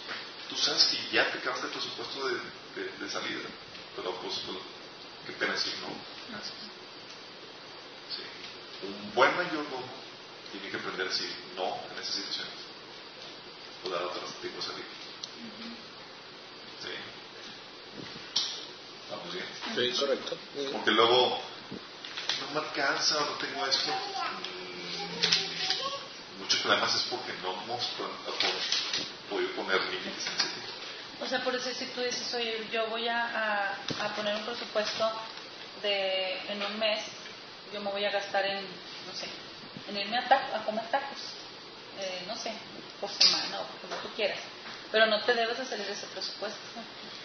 tú 0.47 0.55
sabes 0.55 0.83
que 0.85 1.15
ya 1.15 1.31
te 1.31 1.39
acabaste 1.39 1.65
el 1.65 1.73
presupuesto 1.73 2.27
de, 2.27 2.35
de, 2.99 3.09
salida. 3.09 3.49
Pero 3.95 4.13
pues, 4.21 4.35
pues, 4.45 4.57
qué 5.25 5.33
pena 5.33 5.53
decir 5.53 5.73
no. 5.81 5.87
Sí. 8.13 8.23
Un 8.85 9.13
buen 9.15 9.35
mayordomo 9.35 9.83
tiene 10.51 10.69
que 10.69 10.77
aprender 10.77 11.07
a 11.07 11.09
decir 11.09 11.33
no 11.55 11.79
en 11.91 11.99
esas 11.99 12.15
situaciones. 12.15 12.53
O 13.83 13.89
dar 13.89 14.03
otro 14.03 14.21
tipo 14.39 14.57
de 14.57 14.61
salida. 14.61 14.85
Sí. 16.83 17.22
¿Vamos 19.09 19.33
bien? 19.33 19.45
Sí, 19.75 19.99
correcto. 19.99 20.37
Porque 20.71 20.91
luego 20.91 21.39
no 22.41 22.61
me 22.61 22.67
alcanza, 22.67 23.19
no 23.19 23.37
tengo 23.37 23.65
esto 23.65 23.91
muchos 26.43 26.59
problemas 26.61 26.93
es 26.95 27.03
porque 27.03 27.33
no 27.41 27.53
hemos 27.63 27.85
podido 29.29 29.49
poner 29.55 29.81
límites 29.85 30.27
en 30.27 30.33
ese 30.33 30.47
tipo. 30.47 31.23
O 31.23 31.27
sea, 31.27 31.43
por 31.43 31.55
eso 31.55 31.73
si 31.73 31.85
tú 31.87 32.01
dices, 32.01 32.33
oye, 32.33 32.67
yo 32.71 32.87
voy 32.87 33.07
a, 33.07 33.77
a, 34.01 34.15
poner 34.15 34.35
un 34.35 34.43
presupuesto 34.43 35.11
de 35.81 36.37
en 36.49 36.61
un 36.61 36.79
mes, 36.79 36.99
yo 37.73 37.79
me 37.81 37.91
voy 37.91 38.03
a 38.03 38.11
gastar 38.11 38.45
en, 38.45 38.61
no 38.61 39.13
sé, 39.13 39.27
en 39.89 39.97
irme 39.97 40.17
a, 40.17 40.57
a 40.57 40.65
comer 40.65 40.85
tacos, 40.89 41.19
eh, 41.99 42.23
no 42.27 42.35
sé, 42.35 42.51
por 42.99 43.09
semana 43.09 43.61
o 43.61 43.67
como 43.81 43.95
tú 44.01 44.09
quieras. 44.15 44.39
Pero 44.91 45.05
no 45.05 45.23
te 45.23 45.33
debes 45.33 45.57
de 45.57 45.65
salir 45.65 45.85
de 45.85 45.93
ese 45.93 46.07
presupuesto. 46.07 46.59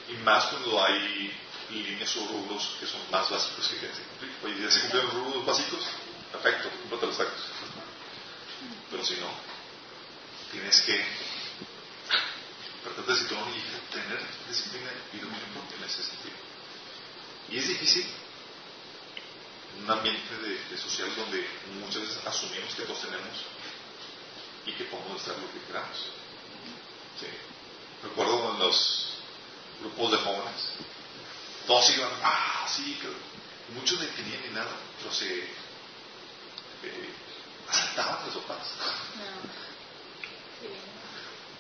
Y 0.08 0.12
más 0.18 0.46
cuando 0.46 0.82
hay 0.82 1.32
líneas 1.70 2.16
o 2.16 2.26
rubros 2.26 2.76
que 2.80 2.86
son 2.86 3.00
más 3.10 3.28
básicos 3.30 3.68
que 3.68 3.78
se 3.78 4.02
cumplir. 4.02 4.32
Oye, 4.44 4.62
ya 4.62 4.70
se 4.70 4.80
cumplen 4.80 5.04
los 5.04 5.14
rubros 5.14 5.46
básicos, 5.46 5.84
perfecto, 6.32 6.70
cúmplate 6.82 7.06
los 7.06 7.18
tacos. 7.18 7.42
Pero 8.90 9.04
si 9.04 9.14
no, 9.16 9.30
tienes 10.50 10.80
que 10.82 11.04
tratar 12.82 13.04
de 13.04 13.14
y 13.14 13.92
tener 13.92 14.20
disciplina 14.48 14.90
y 15.12 15.18
dominio 15.18 15.46
en 15.76 15.84
ese 15.84 16.02
sentido. 16.02 16.36
Y 17.50 17.58
es 17.58 17.68
difícil 17.68 18.06
un 19.82 19.90
ambiente 19.90 20.36
de, 20.38 20.78
social 20.78 21.14
donde 21.16 21.46
muchas 21.80 22.02
veces 22.02 22.26
asumimos 22.26 22.74
que 22.74 22.82
todos 22.82 23.00
tenemos 23.00 23.44
y 24.66 24.72
que 24.72 24.84
podemos 24.84 25.20
estar 25.20 25.36
lo 25.38 25.52
que 25.52 25.66
queramos. 25.66 25.98
Recuerdo 28.02 28.52
en 28.52 28.58
los 28.60 29.08
grupos 29.80 30.12
de 30.12 30.16
jóvenes, 30.18 30.72
todos 31.68 31.90
iban, 31.90 32.08
ah, 32.22 32.66
sí, 32.66 32.98
muchos 33.74 34.00
no 34.00 34.06
tenían 34.06 34.40
ni 34.42 34.54
nada, 34.54 34.70
pero 34.98 35.14
se 35.14 35.40
eh, 35.40 37.14
asaltaban 37.68 38.24
los 38.24 38.42
papás. 38.42 38.66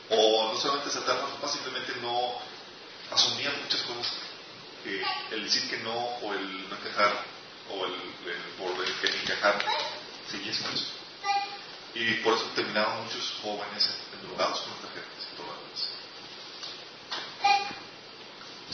O 0.08 0.52
no 0.54 0.58
solamente 0.58 0.88
asaltaban 0.88 1.24
los 1.24 1.32
papás, 1.32 1.52
simplemente 1.52 1.92
no 2.00 2.38
asumían 3.12 3.52
muchas 3.62 3.82
cosas. 3.82 4.14
Que 4.82 5.04
el 5.34 5.44
decir 5.44 5.68
que 5.68 5.76
no, 5.78 5.92
o 5.94 6.32
el 6.32 6.70
no 6.70 6.76
encajar, 6.76 7.24
o 7.70 7.84
el, 7.84 7.92
por 8.56 8.82
el 8.82 8.94
que 8.94 9.08
encajar, 9.08 9.62
seguía 10.30 10.52
eso. 10.52 10.64
Y 11.94 12.14
por 12.22 12.32
eso 12.32 12.44
terminaban 12.54 13.04
muchos 13.04 13.34
jóvenes 13.42 13.90
endrogados 14.14 14.60
con 14.60 14.72
tarjetas 14.76 15.28
y 15.32 15.36
todo 15.36 15.97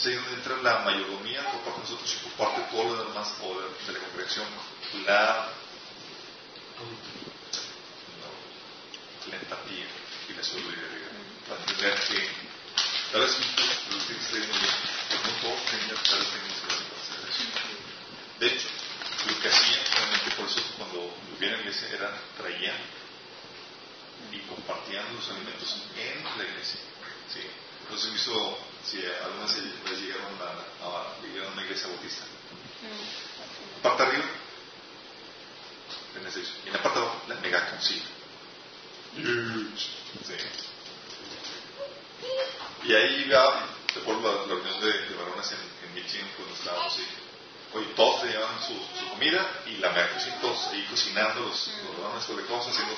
lo 0.04 0.10
demás. 0.10 0.10
Es 0.10 0.10
ahí 0.10 0.14
donde 0.14 0.34
entra 0.34 0.56
la 0.62 0.84
mayordomía 0.84 1.50
por 1.50 1.60
parte 1.60 1.80
de 1.80 1.88
nosotros 1.88 2.14
y 2.14 2.28
por 2.28 2.32
parte 2.32 2.60
de 2.60 2.66
todo 2.68 2.96
lo 2.96 3.04
demás 3.04 3.28
poder 3.40 3.70
de 3.86 3.92
la 3.92 3.98
congregación, 4.00 4.46
la 5.06 5.48
la 9.30 9.36
empatía 9.36 9.86
y 10.28 10.32
la 10.34 10.42
solidaridad. 10.42 11.10
Para 11.48 11.60
entender 11.60 11.94
que 11.94 12.28
tal 13.12 13.20
vez 13.22 13.38
lo 13.38 14.06
que 14.06 14.12
estoy 14.12 14.40
muy 14.40 14.58
bien, 14.58 14.74
pero 15.08 15.22
no 15.22 15.32
todos 15.40 15.64
tenían 15.70 15.96
tal 16.04 16.18
vez 16.18 16.28
de 16.28 16.48
eso. 17.30 17.44
De 18.40 18.46
hecho, 18.48 18.68
lo 19.26 19.40
que 19.40 19.48
hacían 19.48 19.80
realmente 19.94 20.30
por 20.36 20.46
eso 20.46 20.60
cuando 20.76 21.14
volvían 21.30 21.54
a 21.54 21.56
la 21.56 21.62
iglesia 21.62 21.88
era 21.88 22.12
traían 22.36 22.76
y 24.32 24.38
compartían 24.40 25.04
los 25.14 25.28
alimentos 25.30 25.76
en 25.96 26.24
la 26.24 26.44
iglesia. 26.44 26.80
¿sí? 27.32 27.40
Entonces 27.82 28.08
he 28.08 28.12
visto 28.12 28.58
si 28.84 29.04
algunas 29.04 29.54
vez 29.56 30.00
llegaron 30.00 30.34
a, 30.40 30.84
a, 30.84 30.88
a 30.88 31.52
una 31.52 31.62
iglesia 31.62 31.88
bautista. 31.88 32.24
Parte 33.82 34.02
arriba, 34.02 34.24
en 36.16 36.26
ese, 36.26 36.40
y 36.64 36.66
en 36.68 36.72
la 36.74 36.82
parte 36.82 36.98
abajo, 36.98 37.22
la 37.28 37.34
mega 37.36 37.70
concilio. 37.70 38.02
Sí. 40.24 40.34
Y 42.84 42.94
ahí 42.94 43.24
iba, 43.26 43.66
recuerdo 43.94 44.20
la, 44.22 44.40
la 44.42 44.46
reunión 44.62 44.80
de, 44.80 44.92
de 45.08 45.14
varones 45.14 45.52
en, 45.52 45.58
en 45.88 45.94
Michigan, 45.94 46.28
cuando 46.36 46.54
estábamos 46.54 46.96
ahí. 46.98 47.08
oye, 47.74 47.86
todos 47.96 48.22
te 48.22 48.28
llevan 48.28 48.60
su, 48.62 48.74
su 48.98 49.08
comida 49.10 49.46
y 49.66 49.76
la 49.78 49.88
verdad 49.90 50.20
sí, 50.22 50.30
todos 50.40 50.66
ahí 50.68 50.84
cocinando 50.90 51.40
los, 51.40 51.68
los 51.68 52.20
esto 52.22 52.36
de 52.36 52.44
cosas, 52.44 52.72
haciendo 52.72 52.94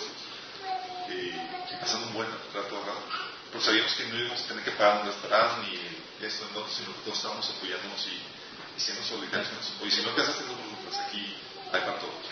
y, 1.08 1.28
y, 1.72 1.76
pasando 1.80 2.08
un 2.08 2.14
buen 2.14 2.28
rato 2.52 2.82
rato. 2.84 3.02
Pero 3.50 3.64
sabíamos 3.64 3.94
que 3.94 4.04
no 4.04 4.18
íbamos 4.18 4.40
a 4.42 4.48
tener 4.48 4.64
que 4.64 4.70
pagar 4.72 5.02
un 5.02 5.06
restaurante 5.06 5.66
ni 5.66 6.26
esto, 6.26 6.46
entonces, 6.48 6.76
sino 6.78 6.94
que 6.94 7.02
todos 7.02 7.16
estábamos 7.18 7.50
apoyándonos 7.50 8.06
y, 8.06 8.80
siendo 8.80 9.02
solidarios. 9.04 9.72
Oye, 9.80 9.90
si 9.90 10.02
no 10.02 10.10
alcanzaste 10.10 10.44
los 10.44 10.56
grupos, 10.56 10.98
aquí 10.98 11.34
hay 11.72 11.80
para 11.80 11.98
todos. 11.98 12.24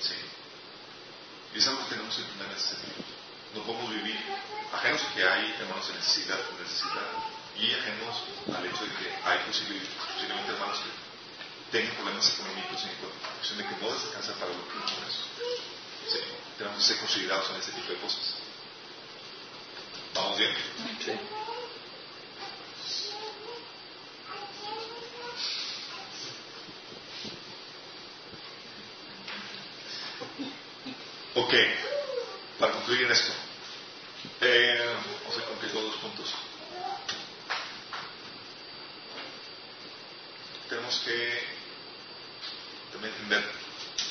Sí. 0.00 0.14
Y 1.54 1.58
es 1.58 1.66
algo 1.66 1.84
que 1.84 1.94
tenemos 1.94 2.14
que 2.14 2.22
entender 2.22 2.46
en 2.46 2.56
ese 2.56 2.68
sentido. 2.76 3.18
No 3.54 3.62
podemos 3.62 3.90
vivir 3.90 4.18
ajenos 4.72 5.02
a 5.02 5.14
que 5.14 5.24
hay 5.24 5.54
hermanos 5.58 5.88
en 5.88 5.96
necesidad, 5.96 6.38
necesidad 6.60 7.08
y 7.56 7.72
ajenos 7.72 8.14
al 8.54 8.64
hecho 8.66 8.84
de 8.84 8.92
que 8.92 9.08
hay 9.24 9.38
posiblemente 9.48 10.52
hermanos 10.52 10.78
que 10.84 10.92
tengan 11.72 11.94
problemas 11.96 12.28
económicos 12.28 12.84
en 12.84 12.94
cuestión 12.96 13.58
de 13.58 13.64
que 13.64 13.76
no 13.80 13.92
les 13.92 14.04
alcanza 14.04 14.32
para 14.34 14.52
lo 14.52 14.68
que 14.68 14.78
es 14.78 14.92
eso. 15.08 15.24
Sí, 16.08 16.20
tenemos 16.56 16.78
que 16.78 16.84
ser 16.84 16.96
considerados 16.98 17.50
en 17.50 17.56
ese 17.56 17.72
tipo 17.72 17.92
de 17.92 17.98
cosas. 17.98 18.47
¿Vamos 20.18 20.38
bien? 20.38 20.50
Sí. 21.04 21.12
Ok, 31.34 31.54
para 32.58 32.72
concluir 32.72 33.02
en 33.02 33.12
esto, 33.12 33.32
eh, 34.40 34.96
vamos 35.24 35.38
a 35.38 35.46
concluir 35.46 35.72
dos 35.72 35.96
puntos. 35.96 36.34
tenemos 40.68 40.98
que 40.98 41.42
también 42.92 43.14
entender 43.14 43.44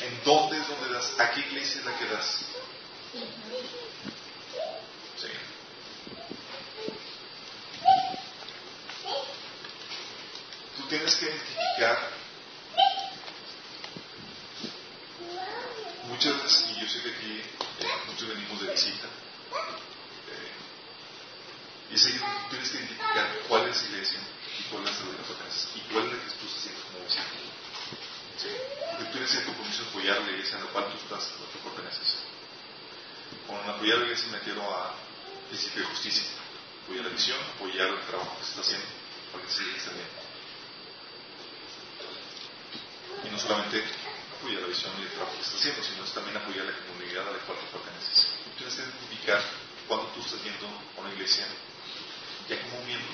en 0.01 0.23
dónde 0.23 0.57
es 0.59 0.67
donde 0.67 0.93
das, 0.93 1.19
a 1.19 1.31
qué 1.31 1.41
iglesia 1.41 1.79
es 1.79 1.85
la 1.85 1.97
que 1.97 2.05
das. 2.05 2.45
Sí. 5.17 5.27
Tú 10.75 10.76
tienes 10.89 11.15
que 11.15 11.25
identificar 11.25 11.97
muchas 16.07 16.41
veces, 16.41 16.65
y 16.71 16.79
yo 16.81 16.87
sé 16.87 17.01
que 17.01 17.09
aquí 17.09 17.41
eh, 17.79 17.87
muchos 18.07 18.29
venimos 18.29 18.61
de 18.61 18.71
visita, 18.71 19.07
eh, 19.07 20.51
y 21.91 21.95
es 21.95 22.03
tú 22.03 22.09
tienes 22.49 22.69
que 22.69 22.77
identificar 22.77 23.27
cuál 23.47 23.67
es 23.67 23.83
la 23.83 23.89
iglesia 23.89 24.19
y 24.59 24.63
cuál 24.63 24.87
es 24.87 24.99
la 24.99 25.05
de 25.11 25.17
las 25.17 25.27
y 25.75 25.79
cuál 25.91 26.05
es 26.05 26.13
la 26.13 26.19
que 26.19 26.25
tú 26.25 26.31
estás 26.47 26.59
haciendo 26.59 26.81
como 26.83 27.03
vecino. 27.03 27.25
¿Sí? 28.37 28.49
Porque 28.91 29.05
tú 29.05 29.11
tienes 29.11 29.35
el 29.35 29.43
compromiso 29.43 29.83
de 29.83 29.89
apoyar 29.89 30.17
a 30.17 30.19
la 30.21 30.31
iglesia 30.31 30.57
en 30.57 30.65
la 30.65 30.71
cual 30.71 30.85
tú 30.91 30.97
estás, 30.97 31.31
no 31.39 31.45
te 31.47 31.57
perteneces. 31.59 32.15
Con 33.45 33.69
apoyar 33.69 33.97
a 33.97 33.99
la 33.99 34.05
iglesia 34.05 34.27
me 34.31 34.37
refiero 34.39 34.63
a 34.63 34.95
principio 35.49 35.81
de 35.81 35.87
justicia, 35.87 36.23
apoyar 36.83 37.05
la 37.05 37.11
visión, 37.11 37.37
apoyar 37.55 37.87
el 37.87 38.01
trabajo 38.07 38.37
que 38.39 38.43
se 38.43 38.49
está 38.51 38.61
haciendo 38.61 38.87
para 39.31 39.43
que 39.43 39.49
se 39.51 39.57
siga 39.57 39.91
bien. 39.93 40.07
Y 43.23 43.26
no 43.37 43.43
solamente 43.43 43.83
apoyar 44.39 44.61
la 44.61 44.67
visión 44.67 44.91
y 44.97 45.03
el 45.03 45.09
trabajo 45.09 45.37
que 45.37 45.43
se 45.43 45.55
está 45.55 45.57
haciendo, 45.57 45.83
sino 45.83 46.03
también 46.09 46.37
apoyar 46.37 46.65
la 46.65 46.73
comunidad 46.89 47.29
a 47.29 47.31
la 47.33 47.39
cual 47.45 47.57
te 47.59 47.69
perteneces. 47.69 48.33
Tú 48.43 48.49
tienes 48.57 48.73
que 48.73 48.81
identificar 48.81 49.41
cuando 49.87 50.07
tú 50.07 50.21
estás 50.21 50.41
viendo 50.41 50.65
a 50.65 51.01
una 51.01 51.13
iglesia 51.13 51.45
ya 52.49 52.59
como 52.63 52.81
miembro 52.85 53.13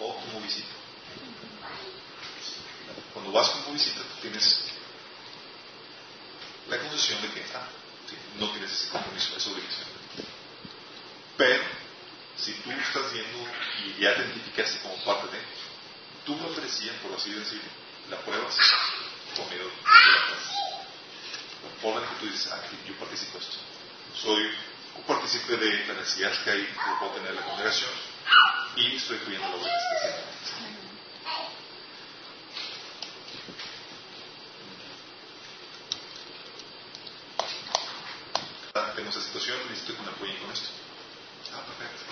o 0.00 0.16
como 0.16 0.40
visita. 0.40 0.72
Cuando 3.12 3.32
vas 3.32 3.50
como 3.50 3.72
visita, 3.74 4.00
tú 4.00 4.16
tienes 4.22 4.64
la 6.68 6.78
concesión 6.78 7.20
de 7.20 7.28
que 7.28 7.44
ah, 7.54 7.68
no 8.38 8.50
tienes 8.50 8.72
ese 8.72 8.88
compromiso, 8.88 9.36
esa 9.36 9.50
obligación. 9.50 9.88
Pero, 11.36 11.64
si 12.36 12.52
tú 12.52 12.70
estás 12.70 13.12
viendo 13.12 13.38
y 13.84 14.00
ya 14.00 14.14
te 14.14 14.22
identificaste 14.22 14.78
como 14.80 14.96
parte 15.04 15.36
de, 15.36 15.42
tú 16.24 16.34
lo 16.36 16.48
ofrecías, 16.48 16.96
por 17.02 17.12
así 17.12 17.30
decirlo, 17.30 17.68
la 18.10 18.16
pruebas 18.20 18.56
por 19.38 19.48
medio 19.48 19.64
de 19.64 19.70
la. 19.70 19.88
La 21.62 21.70
en 22.02 22.08
que 22.08 22.16
tú 22.20 22.26
dices, 22.26 22.50
ah, 22.52 22.60
yo 22.86 22.94
participo 22.98 23.38
en 23.38 23.44
esto. 23.44 23.56
Soy 24.20 24.42
un 24.96 25.02
partícipe 25.04 25.56
de 25.56 25.86
la 25.86 25.94
necesidad 25.94 26.32
que 26.42 26.50
hay 26.50 26.66
que 26.66 26.98
puedo 26.98 27.12
tener 27.12 27.34
la 27.34 27.42
congregación 27.42 27.90
y 28.76 28.96
estoy 28.96 29.18
que 29.18 29.78
está 29.78 29.96
haciendo. 30.02 30.28
Tenemos 38.94 39.16
esta 39.16 39.28
situación, 39.28 39.58
necesito 39.70 39.96
que 39.96 40.02
me 40.02 40.08
apoyen 40.08 40.36
con 40.38 40.50
esto. 40.50 40.70
Ah, 41.54 41.62
perfecto. 41.66 42.02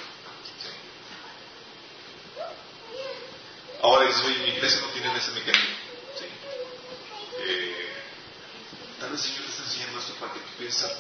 Sí. 0.63 0.71
Ahora 3.83 4.09
oye, 4.25 4.39
mi 4.39 4.49
iglesia 4.51 4.81
no 4.83 4.87
tiene 4.89 5.17
ese 5.17 5.33
mecanismo. 5.33 5.75
¿Sí? 6.17 6.27
Eh, 7.41 7.93
tal 9.01 9.06
vez 9.06 9.06
el 9.17 9.23
Señor 9.23 9.45
te 9.45 9.51
está 9.51 9.63
enseñando 9.65 9.99
esto 9.99 10.15
para 10.21 10.33
que 10.35 10.41
tú 10.41 10.53
pienses 10.59 10.85
a 10.85 10.93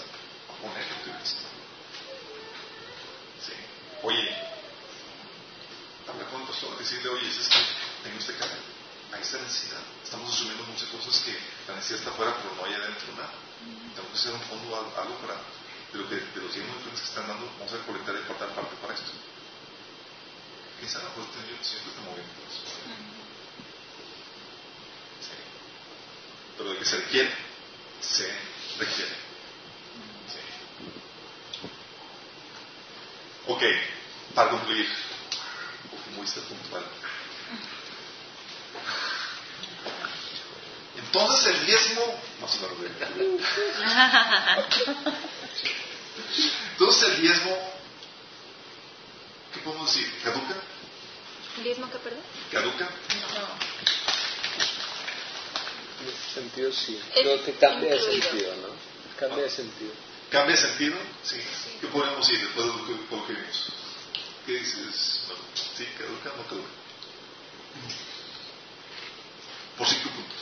poner 0.56 0.82
en 0.82 1.02
tu 1.04 1.10
iglesia. 1.10 1.38
Sí. 3.44 3.52
Oye, 4.02 4.24
hablar 6.08 6.26
con 6.32 6.40
el 6.40 6.48
pastor, 6.48 6.78
decirle, 6.78 7.08
oye, 7.10 7.28
es 7.28 7.48
que 7.48 7.60
tengo 8.04 8.18
este 8.18 8.32
cambio, 8.40 8.56
hay 9.12 9.20
esta 9.20 9.36
necesidad. 9.36 9.84
Estamos 10.02 10.32
asumiendo 10.32 10.64
muchas 10.64 10.88
cosas 10.88 11.20
que 11.20 11.36
la 11.68 11.76
necesidad 11.76 12.00
está 12.00 12.10
afuera, 12.10 12.36
pero 12.40 12.56
no 12.56 12.64
hay 12.64 12.72
adentro 12.72 13.12
nada. 13.20 13.36
Tengo 13.94 14.08
que 14.08 14.16
hacer 14.16 14.32
un 14.32 14.40
fondo, 14.48 14.76
algo 14.96 15.14
para, 15.20 15.36
de, 15.36 15.98
lo 16.00 16.08
que, 16.08 16.16
de 16.16 16.40
los 16.40 16.54
10 16.54 16.64
millones 16.64 17.00
que 17.00 17.12
están 17.12 17.28
dando, 17.28 17.44
vamos 17.60 17.72
a 17.72 17.84
colectar 17.84 18.16
y 18.16 18.24
cortar 18.24 18.48
parte 18.56 18.76
para 18.80 18.94
esto. 18.94 19.12
¿Quién 20.80 20.88
sabe? 20.88 21.04
Pues 21.12 21.28
Dios 21.36 21.60
siempre 21.60 21.92
está 21.92 22.00
moviendo 22.00 22.32
eso. 22.48 22.64
Sí. 25.20 25.36
Pero 26.56 26.70
de 26.72 26.78
que 26.78 26.84
se 26.84 26.96
requiere, 26.96 27.45
se 28.00 28.28
requiere. 28.78 29.14
Sí. 30.28 30.40
Ok, 33.48 33.62
para 34.34 34.50
concluir 34.50 34.88
fuiste 36.16 36.40
puntual. 36.40 36.84
Entonces 40.96 41.46
el 41.54 41.66
diezmo, 41.66 42.20
no 42.40 42.48
se 42.48 42.60
lo 42.60 42.68
Entonces 46.72 47.08
el 47.10 47.20
diezmo, 47.22 47.72
¿qué 49.54 49.60
podemos 49.60 49.94
decir? 49.94 50.12
¿Caduca? 50.24 50.56
¿Diezmo 51.62 51.90
qué, 51.90 51.98
perdón? 51.98 52.22
¿Caduca? 52.50 52.84
No. 52.84 54.05
En 56.06 56.12
ese 56.12 56.40
sentido 56.40 56.72
sí. 56.72 57.00
Creo 57.14 57.44
que 57.44 57.52
cambia 57.54 57.94
de 57.94 58.00
sentido, 58.00 58.54
¿no? 58.56 58.68
Cambia 59.18 59.44
de 59.44 59.50
sentido. 59.50 59.92
¿Cambia 60.30 60.54
de 60.54 60.62
sentido? 60.62 60.96
Sí. 61.24 61.40
¿Qué 61.80 61.86
podemos 61.88 62.26
decir 62.26 62.44
después 62.44 62.66
de 62.66 62.72
lo 62.72 62.86
que, 62.86 63.16
lo 63.16 63.26
que 63.26 63.32
vimos? 63.32 63.66
¿Qué 64.46 64.52
dices? 64.52 65.22
Bueno, 65.26 65.42
¿Sí? 65.76 65.84
¿Caduca 65.98 66.32
o 66.32 66.36
no 66.36 66.48
caduca? 66.48 66.68
Por 69.78 69.86
cinco 69.88 70.10
puntos. 70.10 70.36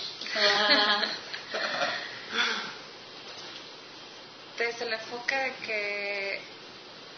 Desde 4.58 4.84
el 4.84 4.92
enfoque 4.92 5.34
de 5.34 5.54
que 5.66 6.40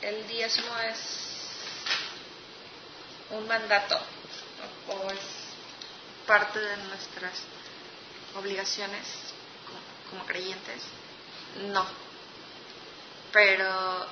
el 0.02 0.28
diezmo 0.28 0.78
es 0.88 0.98
un 3.30 3.46
mandato 3.48 3.98
o 4.88 5.10
es 5.10 5.18
parte 6.26 6.58
de 6.60 6.76
nuestras 6.76 7.42
obligaciones 8.38 9.06
como, 10.10 10.24
creyentes, 10.26 10.82
no. 11.72 11.84
Pero 13.32 14.06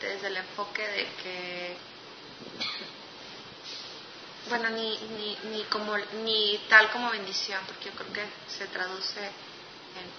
desde 0.00 0.28
el 0.28 0.36
enfoque 0.36 0.86
de 0.86 1.06
que 1.22 1.76
bueno, 4.48 4.70
ni, 4.70 4.98
ni, 4.98 5.38
ni, 5.50 5.64
como, 5.64 5.96
ni 6.24 6.58
tal 6.68 6.90
como 6.90 7.10
bendición, 7.10 7.60
porque 7.66 7.90
yo 7.90 7.92
creo 7.92 8.12
que 8.12 8.26
se 8.48 8.66
traduce 8.66 9.20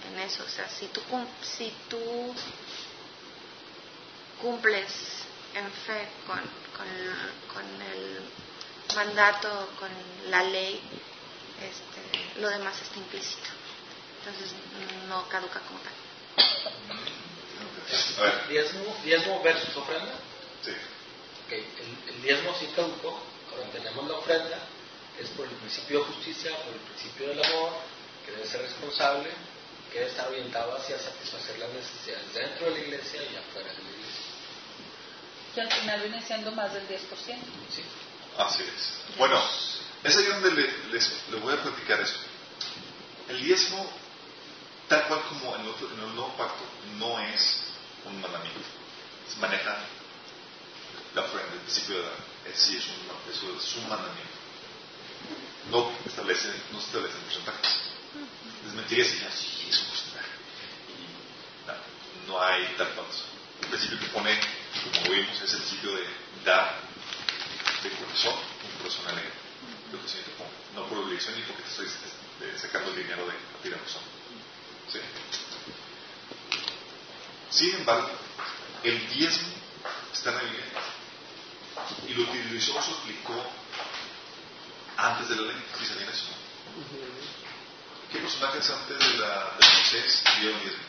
en, 0.08 0.18
eso. 0.20 0.44
O 0.44 0.48
sea, 0.48 0.68
si 0.68 0.86
tú, 0.88 1.00
si 1.42 1.72
tú 1.88 2.34
cumples 4.40 4.90
en 5.54 5.70
fe 5.70 6.08
con, 6.26 6.38
con, 6.76 6.86
con 7.52 7.82
el 7.82 8.22
mandato, 8.94 9.70
con 9.78 9.90
la 10.30 10.42
ley, 10.44 10.80
este, 11.60 12.01
lo 12.40 12.48
demás 12.48 12.80
está 12.80 12.98
implícito. 12.98 13.48
Entonces 14.18 14.52
no 15.08 15.28
caduca 15.28 15.60
como 15.60 15.78
tal. 15.80 15.92
¿Diezmo, 18.48 18.96
diezmo 19.04 19.42
versus 19.42 19.76
ofrenda? 19.76 20.14
Sí. 20.62 20.72
Okay. 21.46 21.60
El, 21.60 22.14
el 22.14 22.22
diezmo 22.22 22.54
sí 22.58 22.66
caducó, 22.74 23.20
cuando 23.50 23.68
tenemos 23.70 24.08
la 24.08 24.14
ofrenda, 24.14 24.58
es 25.18 25.28
por 25.30 25.46
el 25.46 25.52
principio 25.56 25.98
de 26.00 26.04
justicia, 26.06 26.56
por 26.64 26.74
el 26.74 26.80
principio 26.80 27.28
del 27.28 27.44
amor, 27.44 27.72
que 28.24 28.32
debe 28.32 28.46
ser 28.46 28.62
responsable, 28.62 29.28
que 29.92 29.98
debe 29.98 30.10
estar 30.10 30.28
orientado 30.28 30.76
hacia 30.76 30.98
satisfacer 30.98 31.58
las 31.58 31.70
necesidades 31.70 32.32
dentro 32.32 32.66
de 32.66 32.72
la 32.72 32.78
iglesia 32.78 33.22
y 33.22 33.36
afuera 33.36 33.68
de 33.68 33.82
la 33.82 33.90
iglesia. 33.90 34.22
Que 35.54 35.60
al 35.60 35.72
final 35.72 36.00
viene 36.00 36.22
siendo 36.22 36.52
más 36.52 36.72
del 36.72 36.88
10%. 36.88 36.98
Sí. 37.18 37.84
Así 38.38 38.62
es. 38.62 39.16
Bueno, 39.18 39.38
es 40.04 40.16
ahí 40.16 40.24
donde 40.24 40.50
le, 40.50 40.88
les, 40.90 41.10
voy 41.40 41.54
a 41.54 41.62
platicar 41.62 42.00
esto. 42.00 42.18
El 43.28 43.42
diezmo, 43.42 43.88
tal 44.88 45.06
cual 45.06 45.22
como 45.28 45.54
en 45.54 45.60
el, 45.60 46.14
nuevo 46.14 46.36
pacto, 46.36 46.62
no 46.98 47.20
es 47.20 47.62
un 48.04 48.20
mandamiento. 48.20 48.60
Se 49.32 49.38
maneja 49.38 49.78
la 51.14 51.22
ofrenda, 51.22 51.52
el 51.54 51.60
principio 51.60 52.02
de. 52.02 52.08
Es, 52.50 52.58
sí, 52.58 52.76
es 52.76 52.84
un, 52.86 53.32
eso 53.32 53.56
es 53.56 53.76
un 53.76 53.88
mandamiento. 53.88 54.42
No 55.70 55.92
establece, 56.04 56.48
no 56.72 56.80
se 56.80 56.86
establecen 56.86 57.20
porcentajes. 57.20 57.82
Les 58.64 58.74
mentiría 58.74 59.04
si 59.04 59.12
sí, 59.12 59.68
es 59.70 59.80
un 59.80 59.92
no, 62.26 62.32
no 62.34 62.42
hay 62.42 62.74
tal 62.76 62.88
paso. 62.88 63.24
El 63.62 63.68
principio 63.68 64.00
que 64.00 64.06
pone, 64.06 64.38
como 64.92 65.14
vimos, 65.14 65.40
es 65.40 65.52
el 65.52 65.60
principio 65.60 65.94
de 65.94 66.02
dar 66.44 66.80
de 67.82 67.90
corazón, 67.90 68.34
un 68.34 68.78
corazón 68.78 69.06
alegre. 69.08 69.41
No 70.74 70.86
por 70.86 70.98
obligación 70.98 71.34
ni 71.36 71.42
porque 71.42 71.62
te 71.62 71.68
estoy 71.68 71.86
este, 71.86 72.58
sacando 72.58 72.90
el 72.90 72.96
dinero 72.96 73.26
de 73.26 73.32
a 73.32 73.62
ti 73.62 73.68
razón. 73.68 74.02
¿Sí? 74.90 74.98
Sin 77.50 77.74
embargo, 77.74 78.10
el 78.82 79.08
diezmo 79.10 79.48
está 80.12 80.30
en 80.30 80.36
la 80.36 80.42
Biblia 80.42 80.64
y 82.08 82.14
lo 82.14 82.22
utilizó, 82.22 82.80
se 82.82 82.90
aplicó 82.90 83.34
antes 84.96 85.28
de 85.28 85.36
la 85.36 85.42
ley, 85.42 85.64
si 85.78 85.84
sabían 85.84 86.08
eso. 86.08 86.24
¿Qué 88.10 88.18
personajes 88.18 88.70
antes 88.70 88.98
de 88.98 89.18
la 89.18 89.56
de 89.58 89.66
Moisés 89.74 90.24
dieron 90.40 90.60
diezmo? 90.60 90.82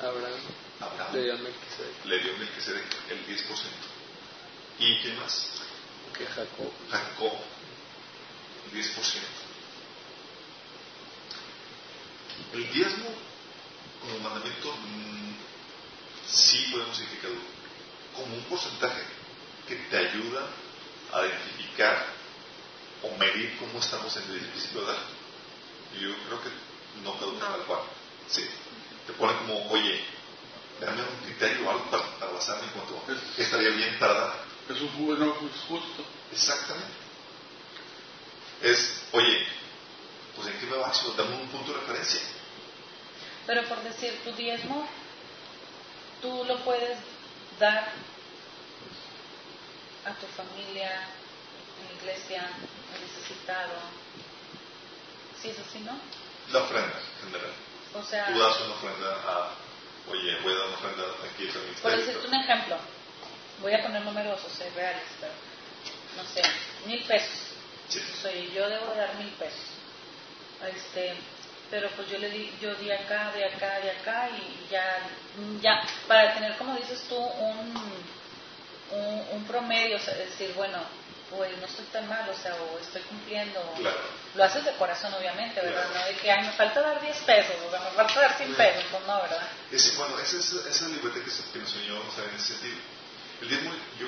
Abraham. 0.00 0.40
Abraham. 0.80 1.14
Le 1.14 1.22
dio 1.22 1.38
Melquisedec. 1.38 2.04
Le 2.04 2.18
dio 2.18 2.38
Melquisedec 2.38 2.84
el 3.10 3.26
10%. 3.26 3.44
¿Y 4.80 5.00
quién 5.00 5.18
más? 5.18 5.48
Que 6.16 6.26
Jacob. 6.26 6.72
Jacob. 6.90 7.32
El 8.72 8.82
10%. 8.82 9.44
El 12.54 12.72
diezmo 12.72 13.08
como 14.00 14.18
mandamiento 14.20 14.72
mm, 14.72 15.34
sí 16.28 16.68
podemos 16.70 16.96
significarlo 16.96 17.40
como 18.14 18.34
un 18.34 18.42
porcentaje 18.44 19.02
que 19.66 19.76
te 19.76 19.96
ayuda 19.96 20.46
a 21.12 21.26
identificar 21.26 22.06
o 23.02 23.16
medir 23.18 23.56
cómo 23.58 23.78
estamos 23.78 24.16
en 24.16 24.22
el 24.24 24.36
edificio 24.36 24.80
de 24.80 24.86
dar. 24.86 25.02
Yo 26.00 26.14
creo 26.26 26.42
que 26.42 26.50
no 27.02 27.18
caduca 27.18 27.48
tal 27.48 27.64
cual. 27.66 27.80
Sí. 28.28 28.44
Te 29.06 29.12
pone 29.14 29.36
como, 29.38 29.70
oye, 29.70 30.00
dame 30.80 31.02
un 31.02 31.24
criterio 31.24 31.66
o 31.66 31.70
algo 31.70 31.90
para, 31.90 32.32
basarme 32.32 32.64
en 32.64 32.70
cuanto 32.70 32.96
a 32.96 33.42
estaría 33.42 33.70
bien 33.70 33.98
para 33.98 34.14
dar. 34.14 34.44
Es 34.68 34.80
un 34.80 35.06
bueno, 35.06 35.36
es 35.54 35.60
justo. 35.68 36.04
Exactamente. 36.32 37.03
Es, 38.64 39.02
oye, 39.12 39.46
pues 40.34 40.48
en 40.48 40.58
qué 40.58 40.66
me 40.66 40.78
baso, 40.78 41.12
dame 41.18 41.36
un 41.36 41.48
punto 41.48 41.72
de 41.74 41.80
referencia. 41.80 42.20
Pero 43.46 43.62
por 43.64 43.82
decir, 43.82 44.18
tu 44.24 44.32
diezmo, 44.32 44.88
tú 46.22 46.44
lo 46.44 46.64
puedes 46.64 46.98
dar 47.60 47.92
a 50.06 50.14
tu 50.14 50.26
familia, 50.28 51.08
en 51.78 51.88
la 51.88 52.02
iglesia, 52.02 52.40
al 52.40 53.00
necesitado. 53.02 53.74
¿Sí 55.42 55.50
es 55.50 55.58
así, 55.58 55.80
no? 55.80 55.98
La 56.50 56.60
ofrenda, 56.60 56.98
en 57.20 57.26
general. 57.26 57.52
O 57.92 58.02
sea, 58.02 58.32
Tú 58.32 58.38
das 58.38 58.60
una 58.62 58.74
ofrenda 58.76 59.12
a, 59.28 59.50
oye, 60.08 60.40
voy 60.40 60.54
a 60.54 60.56
dar 60.56 60.66
una 60.68 60.76
ofrenda 60.76 61.04
aquí 61.30 61.48
a 61.50 61.68
mi 61.68 61.74
por 61.82 61.96
decirte 61.96 62.26
un 62.26 62.34
ejemplo, 62.34 62.78
voy 63.60 63.74
a 63.74 63.82
poner 63.82 64.02
números, 64.02 64.40
o 64.42 64.48
sea, 64.48 64.70
reales, 64.74 65.04
pero, 65.20 65.32
no 66.16 66.24
sé, 66.24 66.42
mil 66.86 67.04
pesos. 67.04 67.43
Sí. 67.94 68.00
O 68.12 68.22
sea, 68.22 68.32
yo 68.32 68.68
debo 68.68 68.90
de 68.92 68.96
dar 68.98 69.14
mil 69.16 69.30
pesos. 69.32 69.70
Este, 70.66 71.14
pero 71.70 71.88
pues 71.90 72.08
yo 72.08 72.18
le 72.18 72.30
di, 72.30 72.52
yo 72.60 72.74
di 72.76 72.90
acá, 72.90 73.32
de 73.32 73.44
acá, 73.44 73.80
de 73.80 73.90
acá 73.90 74.30
y 74.30 74.70
ya, 74.70 74.98
ya, 75.60 75.82
para 76.06 76.34
tener, 76.34 76.56
como 76.56 76.74
dices 76.76 77.02
tú, 77.08 77.16
un, 77.16 77.74
un, 78.90 79.26
un 79.32 79.44
promedio, 79.44 79.96
o 79.96 80.00
sea, 80.00 80.14
decir, 80.14 80.52
bueno, 80.54 80.78
pues 81.30 81.56
no 81.58 81.66
estoy 81.66 81.84
tan 81.86 82.08
mal, 82.08 82.28
o 82.28 82.36
sea, 82.36 82.54
o 82.54 82.78
estoy 82.78 83.02
cumpliendo. 83.02 83.60
Claro. 83.78 83.98
Lo 84.34 84.44
haces 84.44 84.64
de 84.64 84.72
corazón, 84.72 85.12
obviamente, 85.14 85.60
¿verdad? 85.60 85.86
Claro. 85.90 86.00
No 86.00 86.06
de 86.06 86.16
que, 86.16 86.30
ay, 86.30 86.46
me 86.46 86.52
falta 86.52 86.80
dar 86.80 87.00
10 87.00 87.16
pesos, 87.18 87.56
o 87.66 87.70
sea, 87.70 87.80
me 87.80 87.90
falta 87.90 88.20
dar 88.20 88.36
100 88.36 88.54
pesos, 88.54 88.84
pues 88.90 89.06
no, 89.06 89.22
¿verdad? 89.22 89.48
Es, 89.70 89.96
bueno, 89.96 90.18
esa 90.18 90.38
es 90.38 90.52
esa 90.52 90.88
libertad 90.88 91.20
que, 91.20 91.52
que 91.52 91.58
nos 91.58 91.74
enseñó 91.74 92.00
o 92.00 92.12
sea, 92.14 92.24
en 92.24 92.36
ese 92.36 92.54
sentido. 92.54 92.76
El 93.40 93.48
diezmo 93.48 93.72
yo, 93.98 94.06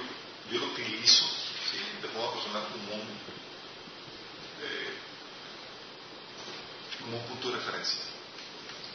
yo 0.51 0.61
lo 0.61 0.67
utilizo 0.67 1.25
¿sí? 1.71 1.79
de 2.01 2.09
forma 2.09 2.33
personal 2.33 2.63
como 2.71 2.95
un, 2.95 3.09
eh, 4.63 4.95
como 7.01 7.19
un 7.19 7.25
punto 7.25 7.51
de 7.51 7.57
referencia. 7.57 8.01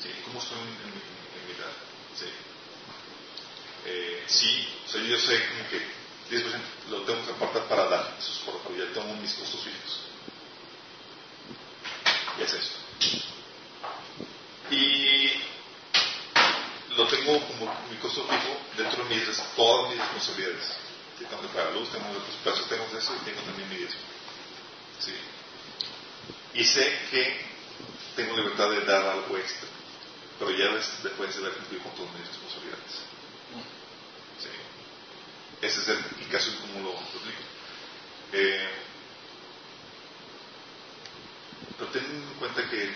¿sí? 0.01 0.09
¿Cómo 0.25 0.39
estoy 0.39 0.57
en, 0.59 0.67
en 0.67 1.47
mi, 1.47 1.53
edad? 1.53 1.73
¿sí? 2.17 2.25
Eh, 3.85 4.23
sí, 4.27 4.67
o 4.85 4.91
sea, 4.91 5.01
yo 5.01 5.17
sé 5.17 5.43
como 5.47 5.69
que 5.69 6.01
10% 6.31 6.61
lo 6.89 7.01
tengo 7.01 7.25
que 7.25 7.31
apartar 7.31 7.67
para 7.67 7.85
dar, 7.87 8.15
eso 8.17 8.31
es 8.31 8.37
por 8.39 8.61
favor, 8.61 8.77
ya 8.77 8.93
tengo 8.93 9.13
mis 9.15 9.33
costos 9.33 9.61
fijos. 9.61 9.99
Y 12.37 12.43
es 12.43 12.53
eso. 12.53 12.71
Y 14.71 15.31
lo 16.95 17.07
tengo 17.07 17.39
como 17.47 17.73
mi 17.89 17.97
costo 17.97 18.23
fijo 18.23 18.57
dentro 18.77 19.03
de 19.03 19.15
mis, 19.15 19.25
todas 19.55 19.89
mis 19.89 19.99
responsabilidades. 19.99 20.65
Sí, 21.17 21.25
tengo 21.25 21.41
que 21.41 21.47
pagar 21.49 21.73
luz, 21.73 21.91
tengo 21.91 22.09
otros 22.09 22.35
precios, 22.43 22.69
tengo 22.69 22.85
eso 22.97 23.15
y 23.15 23.25
tengo 23.25 23.41
también 23.41 23.69
mi 23.69 23.75
diezmo. 23.75 23.99
Sí. 24.99 25.13
Y 26.53 26.63
sé 26.63 26.99
que 27.11 27.50
tengo 28.15 28.35
libertad 28.37 28.69
de 28.69 28.81
dar 28.85 29.03
algo 29.05 29.37
extra, 29.37 29.67
pero 30.39 30.51
ya 30.51 30.73
des- 30.73 31.03
después 31.03 31.33
de 31.35 31.41
haber 31.41 31.53
cumplido 31.57 31.83
con 31.83 31.95
todas 31.95 32.13
mis 32.13 32.27
responsabilidades. 32.27 33.01
Ese 35.61 35.79
es 35.81 35.87
el, 35.89 36.27
caso 36.29 36.49
de 36.51 36.57
cómo 36.57 36.79
lo 36.79 36.97
aplico. 36.97 37.41
Eh, 38.33 38.69
pero 41.77 41.91
ten 41.91 42.03
en 42.05 42.33
cuenta 42.39 42.67
que 42.69 42.89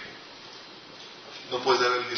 no 1.51 1.59
puedes 1.59 1.81
dar 1.81 1.91
el 1.91 2.05
10%. 2.09 2.15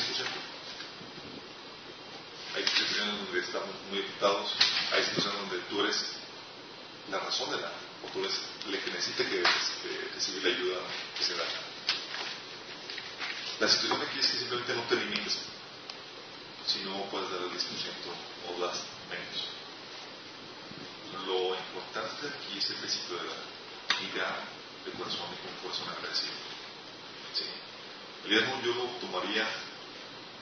Hay 2.56 2.66
situaciones 2.66 3.18
donde 3.26 3.40
estamos 3.42 3.70
muy 3.90 4.00
ocupados, 4.00 4.52
hay 4.94 5.04
situaciones 5.04 5.40
donde 5.42 5.60
tú 5.70 5.82
eres 5.82 6.14
la 7.12 7.20
razón 7.20 7.52
de 7.52 7.58
la, 7.62 7.68
o 7.68 8.08
tú 8.14 8.20
eres 8.20 8.40
el 8.68 8.80
que 8.80 8.92
necesita 8.92 9.30
que 9.30 9.42
este, 9.42 10.10
recibir 10.16 10.44
la 10.44 10.50
ayuda 10.50 10.78
que 11.18 11.24
se 11.24 11.36
da. 11.36 11.44
La 13.60 13.68
situación 13.68 14.00
aquí 14.04 14.20
es 14.20 14.28
que 14.28 14.38
simplemente 14.38 14.76
no 14.76 14.84
te 14.84 14.96
limites, 14.96 15.40
si 16.68 16.80
no 16.86 17.10
puedes 17.10 17.32
dar 17.32 17.42
el 17.42 17.50
10% 17.50 17.58
o 17.58 18.62
das 18.62 18.86
menos. 19.10 19.50
Lo 21.26 21.58
importante 21.58 22.28
aquí 22.28 22.60
es 22.60 22.70
el 22.70 22.76
principio 22.78 23.18
de 23.18 23.24
la 23.24 23.38
vida 23.98 24.46
de 24.86 24.92
corazón 24.92 25.34
y 25.34 25.42
con 25.42 25.58
corazón 25.66 25.90
agradecido. 25.90 26.38
Sí. 27.34 27.50
El 28.26 28.30
diezmo 28.30 28.62
yo 28.62 28.74
lo 28.76 28.86
tomaría 29.02 29.48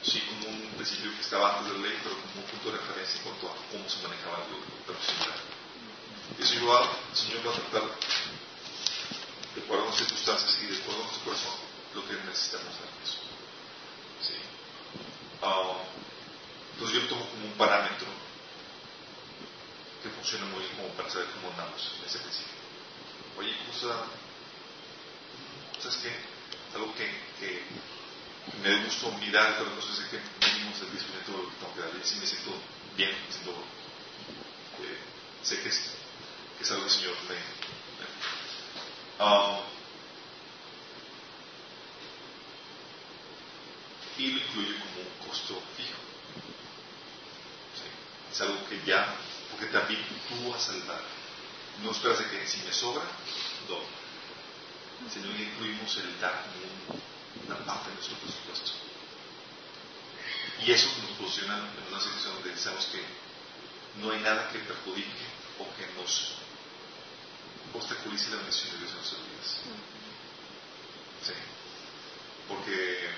sí 0.04 0.20
como 0.28 0.50
un 0.50 0.76
principio 0.76 1.16
que 1.16 1.22
estaba 1.22 1.56
antes 1.56 1.72
de 1.72 1.80
la 1.80 1.88
ley, 1.88 1.98
pero 2.04 2.20
como 2.20 2.44
un 2.44 2.52
punto 2.52 2.72
de 2.72 2.78
referencia 2.84 3.16
en 3.16 3.24
cuanto 3.24 3.48
a 3.48 3.56
cómo 3.72 3.88
se 3.88 4.04
manejaba 4.04 4.44
la 4.44 4.86
profesional. 4.86 5.40
Y 6.38 6.44
eso 6.44 6.54
yo 6.60 6.68
el 6.68 7.16
Señor 7.16 7.48
va 7.48 7.52
a 7.52 7.64
tratar 7.64 7.84
de 9.56 9.62
acuerdo 9.64 9.84
a 9.84 9.88
las 9.88 9.96
circunstancias 9.96 10.58
y 10.60 10.66
de 10.68 10.78
acuerdo 10.84 11.00
a 11.00 11.06
nuestro 11.08 11.24
corazón 11.24 11.65
lo 11.96 12.06
que 12.06 12.14
necesitamos 12.28 12.76
dar 12.76 12.90
eso. 13.02 13.20
Ah, 15.42 15.78
entonces 16.74 17.02
yo 17.02 17.08
tomo 17.08 17.26
como 17.30 17.46
un 17.46 17.54
parámetro 17.54 18.08
que 20.04 20.10
funciona 20.10 20.46
muy 20.46 20.60
bien 20.60 20.76
como 20.76 20.90
para 20.90 21.10
saber 21.10 21.28
cómo 21.32 21.50
andamos 21.52 21.82
en 22.00 22.06
ese 22.06 22.20
principio. 22.20 22.56
Oye, 23.38 23.56
¿cómo 23.60 23.72
está? 23.74 24.06
¿Sabes 25.80 25.98
qué? 26.04 26.12
Algo 26.76 26.94
que, 26.96 27.08
que 27.40 27.64
me 28.62 28.84
gusta 28.84 29.10
mirar, 29.18 29.56
pero 29.58 29.72
no 29.72 29.82
sé 29.82 30.04
si 30.04 30.10
que 30.10 30.20
mínimo 30.46 30.76
es 30.76 30.82
el 30.82 30.92
10% 30.92 31.26
de 31.26 31.32
lo 31.32 31.50
que 31.50 31.82
tengo. 31.82 31.98
Y 31.98 32.08
sí 32.08 32.16
me 32.20 32.28
siento 32.28 32.52
bien, 32.98 33.12
me 33.12 33.32
siento, 33.32 33.52
eh, 34.82 34.98
sé 35.44 35.62
que 35.62 35.70
es, 35.70 35.92
es 36.60 36.72
algo 36.72 36.84
que 36.84 36.90
el 36.90 36.96
Señor 36.96 37.16
me... 37.30 37.36
Ah, 39.20 39.62
y 44.18 44.28
lo 44.32 44.38
incluyo 44.40 44.76
como 44.80 45.02
un 45.02 45.28
costo 45.28 45.62
fijo. 45.76 46.00
¿sí? 47.76 47.88
Es 48.32 48.42
algo 48.42 48.68
que 48.68 48.82
ya, 48.86 49.16
porque 49.52 49.68
también 49.68 50.02
tú 50.30 50.50
vas 50.50 50.70
a 50.70 50.74
salvar. 50.74 51.02
No 51.84 51.92
esperas 51.92 52.20
de 52.20 52.30
que 52.30 52.48
si 52.48 52.60
me 52.60 52.74
sobra, 52.74 53.04
doy. 53.68 53.84
Si 55.12 55.20
no 55.20 55.30
incluimos 55.36 55.98
el 55.98 56.20
dar 56.20 56.46
como 56.46 57.00
una 57.46 57.66
parte 57.66 57.90
de 57.90 57.96
nuestro 57.96 58.18
presupuesto. 58.18 58.72
Y 60.66 60.72
eso 60.72 60.88
nos 61.02 61.12
posiciona 61.18 61.58
en 61.58 61.94
una 61.94 62.02
situación 62.02 62.36
donde 62.36 62.52
decimos 62.52 62.86
que 62.86 63.04
no 64.02 64.12
hay 64.12 64.20
nada 64.22 64.50
que 64.52 64.60
perjudique 64.60 65.26
o 65.60 65.68
que 65.76 66.02
nos 66.02 66.36
obstaculice 67.74 68.30
la 68.32 68.42
misión 68.44 68.72
de 68.72 68.78
Dios 68.78 68.92
en 68.92 68.98
nuestras 68.98 69.22
vidas. 69.22 69.58
Sí. 71.24 71.34
Porque 72.48 73.10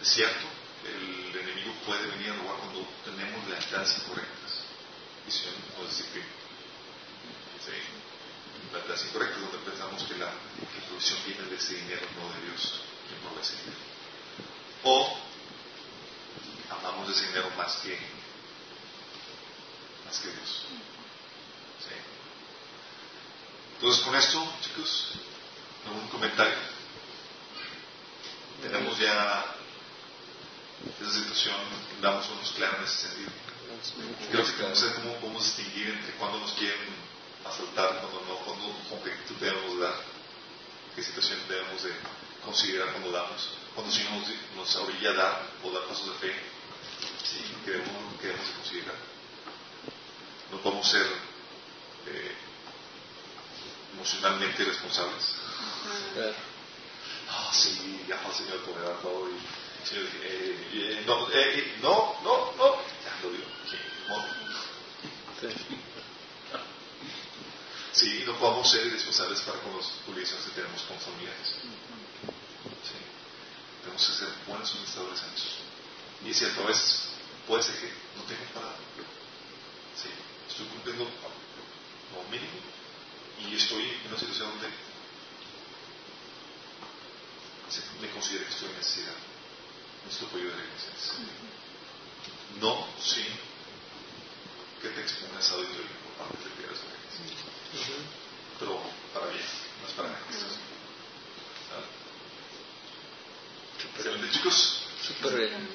es 0.00 0.08
cierto, 0.08 0.46
el 0.84 1.36
enemigo 1.36 1.72
puede 1.84 2.06
venir 2.06 2.30
a 2.30 2.36
robar 2.36 2.56
cuando 2.58 2.86
tenemos 3.04 3.48
lealtades 3.48 3.98
incorrectas. 3.98 4.62
Y 5.26 5.30
si 5.30 5.44
no, 5.46 5.82
nos 5.82 5.90
disciplina. 5.90 6.26
Sí. 7.64 8.72
Lealtades 8.72 9.04
incorrectas 9.06 9.40
donde 9.40 9.58
pensamos 9.58 10.02
que 10.04 10.16
la, 10.16 10.30
que 10.30 11.30
viene 11.30 11.48
de 11.50 11.56
ese 11.56 11.74
dinero, 11.74 12.06
no 12.16 12.32
de 12.32 12.46
Dios, 12.46 12.80
quien 13.08 13.20
provee 13.20 13.42
ese 13.42 13.56
dinero. 13.56 13.78
O 14.84 15.18
amamos 16.70 17.10
ese 17.10 17.26
dinero 17.26 17.50
más 17.56 17.76
que, 17.76 17.98
más 20.06 20.18
que 20.18 20.28
Dios. 20.28 20.64
Entonces, 23.78 24.04
con 24.04 24.16
esto, 24.16 24.52
chicos, 24.60 25.12
algún 25.86 26.08
comentario. 26.08 26.58
Tenemos 28.60 28.98
ya 28.98 29.54
esa 31.00 31.12
situación, 31.12 31.56
damos 32.00 32.28
unos 32.30 32.50
claros 32.52 32.78
en 32.78 32.84
ese 32.84 33.08
sentido. 33.08 33.30
Creo 34.30 34.44
que 34.44 34.52
tenemos 34.52 34.78
que 34.78 34.86
saber 34.86 35.02
cómo 35.02 35.14
podemos 35.20 35.44
distinguir 35.44 35.88
entre 35.90 36.12
cuando 36.14 36.38
nos 36.38 36.52
quieren 36.52 36.78
asaltar, 37.44 38.00
cuando 38.00 38.20
no, 38.28 38.36
cuando, 38.44 38.66
con 38.88 39.00
qué 39.02 39.12
actitud 39.12 39.36
debemos 39.36 39.80
dar, 39.80 39.94
qué 40.94 41.02
situación 41.02 41.38
debemos 41.48 41.82
de 41.82 41.92
considerar 42.44 42.90
cuando 42.92 43.12
damos, 43.12 43.50
cuando 43.74 43.92
Señor 43.92 44.12
nos, 44.12 44.28
nos 44.56 44.76
orilla 44.76 45.10
a 45.10 45.14
dar 45.14 45.42
o 45.62 45.70
dar 45.70 45.84
pasos 45.84 46.06
de 46.06 46.28
fe, 46.28 46.34
sí, 47.24 47.40
que 47.64 47.70
debemos, 47.72 48.20
que 48.20 48.26
debemos 48.26 48.46
de 48.46 48.54
considerar. 48.54 48.96
No 50.50 50.58
podemos 50.62 50.88
ser 50.88 51.06
eh, 52.06 52.34
emocionalmente 53.94 54.64
responsables. 54.64 55.34
Ah, 57.30 57.50
sí, 57.52 58.04
ya 58.08 58.20
el 58.26 58.34
Señor 58.34 58.60
me 58.74 58.82
dar 58.82 59.00
todo 59.02 59.28
y 59.28 59.67
no, 61.06 61.28
eh, 61.32 61.74
no, 61.82 62.20
no, 62.22 62.52
no, 62.56 62.76
lo 63.22 63.30
digo. 63.30 63.44
Sí, 67.92 68.22
no 68.26 68.34
podemos 68.38 68.70
ser 68.70 68.92
responsables 68.92 69.40
para 69.40 69.58
con 69.60 69.76
las 69.76 69.90
obligaciones 70.06 70.46
que 70.46 70.52
tenemos 70.52 70.82
con. 70.82 70.98
Sí. 70.98 71.04
Tenemos 73.82 74.06
que 74.06 74.12
ser 74.12 74.28
buenos 74.46 74.70
administradores 74.70 75.22
en 75.22 75.34
eso. 75.34 75.48
Y 76.24 76.30
es 76.30 76.38
cierto, 76.38 76.62
a 76.62 76.66
veces 76.66 77.08
puede 77.46 77.62
ser 77.62 77.76
que 77.76 77.88
no 78.16 78.22
tenga 78.24 78.44
para. 78.54 78.68
Sí, 79.96 80.10
estoy 80.48 80.66
cumpliendo 80.66 81.04
lo 81.04 82.22
mínimo 82.30 82.60
y 83.40 83.56
estoy 83.56 83.82
en 83.82 84.08
una 84.08 84.18
situación 84.18 84.50
donde 84.50 84.68
me 88.00 88.10
considero 88.10 88.44
que 88.44 88.50
estoy 88.50 88.68
en 88.68 88.76
necesidad 88.76 89.14
apoyo 90.16 90.44
de 90.44 90.64
iglesia. 90.64 90.92
No 92.60 92.86
sin 93.00 93.26
que 94.80 94.88
te 94.88 95.00
expongas 95.02 95.50
a 95.52 95.56
parte 95.56 96.44
de 96.44 96.54
piedras 96.56 96.78
de 96.80 96.88
la 96.88 96.96
iglesia. 96.96 97.94
Pero 98.58 98.80
para 99.12 99.26
bien, 99.26 99.44
no 99.82 99.88
es 99.88 99.94
para 99.94 100.08
nada. 100.08 100.20
Excelente, 103.96 104.30
chicos. 104.30 104.82
Súper 105.06 105.36
bien. 105.36 105.68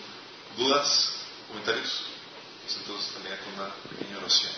¿Dudas? 0.58 1.12
¿Comentarios? 1.48 2.04
Pues 2.64 2.78
entonces 2.78 3.14
también 3.14 3.38
con 3.38 3.54
una 3.54 3.74
pequeña 3.76 4.18
oración. 4.18 4.54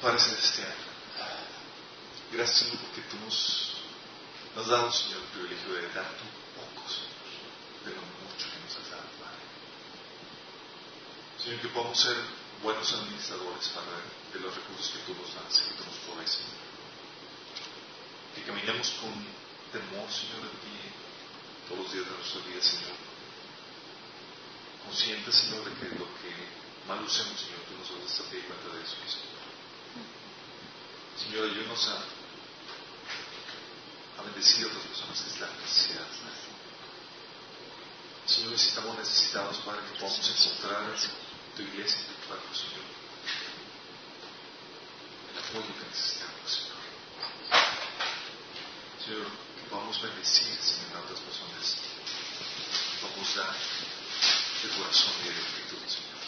Padre 0.00 0.20
Celestial, 0.20 0.74
gracias 2.30 2.70
porque 2.70 3.00
tú 3.10 3.16
nos 3.24 3.78
nos 4.54 4.64
has 4.66 4.70
dado, 4.72 4.92
Señor, 4.92 5.17
privilegio 5.32 5.74
de 5.74 5.88
dar 5.94 6.08
tu 6.18 6.26
poco, 6.56 6.82
Señor, 6.88 7.18
de 7.84 7.90
lo 7.94 8.02
mucho 8.02 8.46
que 8.50 8.58
nos 8.60 8.72
has 8.76 8.88
dado, 8.90 9.08
Padre. 9.20 9.44
Señor, 11.42 11.60
que 11.60 11.68
podamos 11.68 11.98
ser 11.98 12.16
buenos 12.62 12.92
administradores, 12.92 13.68
Padre, 13.68 14.02
de 14.32 14.40
los 14.40 14.54
recursos 14.54 14.88
que 14.90 15.02
tú 15.06 15.14
nos 15.14 15.34
das, 15.34 15.58
que 15.58 15.74
tú 15.76 15.84
nos 15.84 15.98
provees. 16.04 16.38
Que 18.34 18.42
caminemos 18.42 18.90
con 19.00 19.12
temor, 19.72 20.08
Señor, 20.10 20.42
de 20.42 20.54
ti 20.62 20.76
todos 21.68 21.84
los 21.84 21.92
días 21.92 22.06
de 22.06 22.16
nuestra 22.16 22.40
vida, 22.48 22.62
Señor. 22.62 22.96
Conscientes, 24.84 25.34
Señor, 25.34 25.64
de 25.64 25.72
que 25.76 25.98
lo 25.98 26.08
que 26.18 26.32
mal 26.88 27.04
usemos, 27.04 27.36
Señor, 27.36 27.60
tú 27.68 27.76
nos 27.76 27.88
vas 27.92 28.20
a 28.20 28.24
cuenta 28.24 28.68
de 28.72 28.80
eso, 28.82 28.96
Señor. 29.04 29.38
Señor, 31.18 31.50
ayúdanos 31.50 31.88
a 31.88 32.18
bendecir 34.38 34.66
a 34.66 34.68
otras 34.68 34.84
personas 34.84 35.20
que 35.20 35.30
están 35.30 35.50
necesitadas. 35.60 36.14
Señor, 38.26 38.52
necesitamos 38.52 38.98
necesitados, 38.98 39.56
para 39.58 39.82
que 39.82 39.98
podamos 39.98 40.30
encontrar 40.30 40.94
tu 41.56 41.62
iglesia, 41.62 41.98
tu 42.06 42.28
cuerpo, 42.28 42.54
Señor. 42.54 42.86
El 45.32 45.38
apoyo 45.42 45.74
que 45.74 45.86
necesitamos, 45.90 46.46
Señor. 46.46 46.78
Señor, 49.04 49.26
que 49.26 49.70
podamos 49.70 50.02
bendecir, 50.02 50.56
Señor, 50.62 50.94
a 50.94 51.00
otras 51.02 51.18
personas. 51.18 51.76
Vamos 53.02 53.36
a 53.36 53.40
dar 53.40 53.56
de 54.62 54.68
corazón 54.78 55.14
y 55.18 55.28
de 55.34 55.40
espíritu, 55.40 55.76
Señor. 55.90 56.22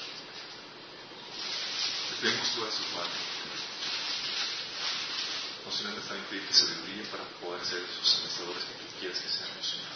Te 2.11 2.17
pedimos 2.23 2.49
todo 2.55 2.67
eso, 2.67 2.83
Padre 2.91 3.31
no 5.71 5.77
sino 5.77 5.95
también 6.03 6.27
pedir 6.27 6.43
que 6.49 6.55
se 6.55 6.67
sabiduría 6.67 7.07
para 7.15 7.23
poder 7.39 7.65
ser 7.65 7.79
esos 7.79 8.03
administradores 8.03 8.65
que 8.67 8.75
tú 8.75 8.91
quieres 8.99 9.19
que 9.23 9.31
seamos, 9.31 9.63
Señor. 9.63 9.95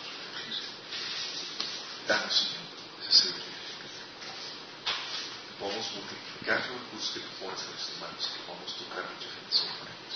Danos, 2.06 2.30
Señor, 2.30 2.62
esa 3.02 3.10
sabiduría. 3.10 3.58
Que 4.54 5.58
podamos 5.58 5.86
multiplicar 5.98 6.62
los 6.70 6.78
recursos 6.78 7.10
que 7.10 7.26
tú 7.26 7.30
pones 7.42 7.58
en 7.58 7.74
nuestras 7.74 7.98
manos, 7.98 8.22
que 8.22 8.38
podamos 8.46 8.70
tocar 8.70 9.02
mucha 9.02 9.26
gente, 9.34 9.50
Señor, 9.50 9.74
con 9.82 9.90
ellos. 9.90 10.14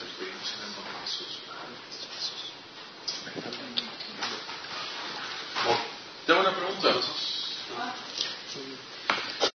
Te 0.00 0.04
lo 0.08 0.12
pedimos 0.16 0.48
en 0.48 0.60
el 0.64 0.72
nombre 0.72 0.92
de 0.96 1.04
Jesús. 1.04 1.32
Amén. 1.52 1.76
Tengo 6.24 6.40
una 6.40 6.56
pregunta. 6.56 6.88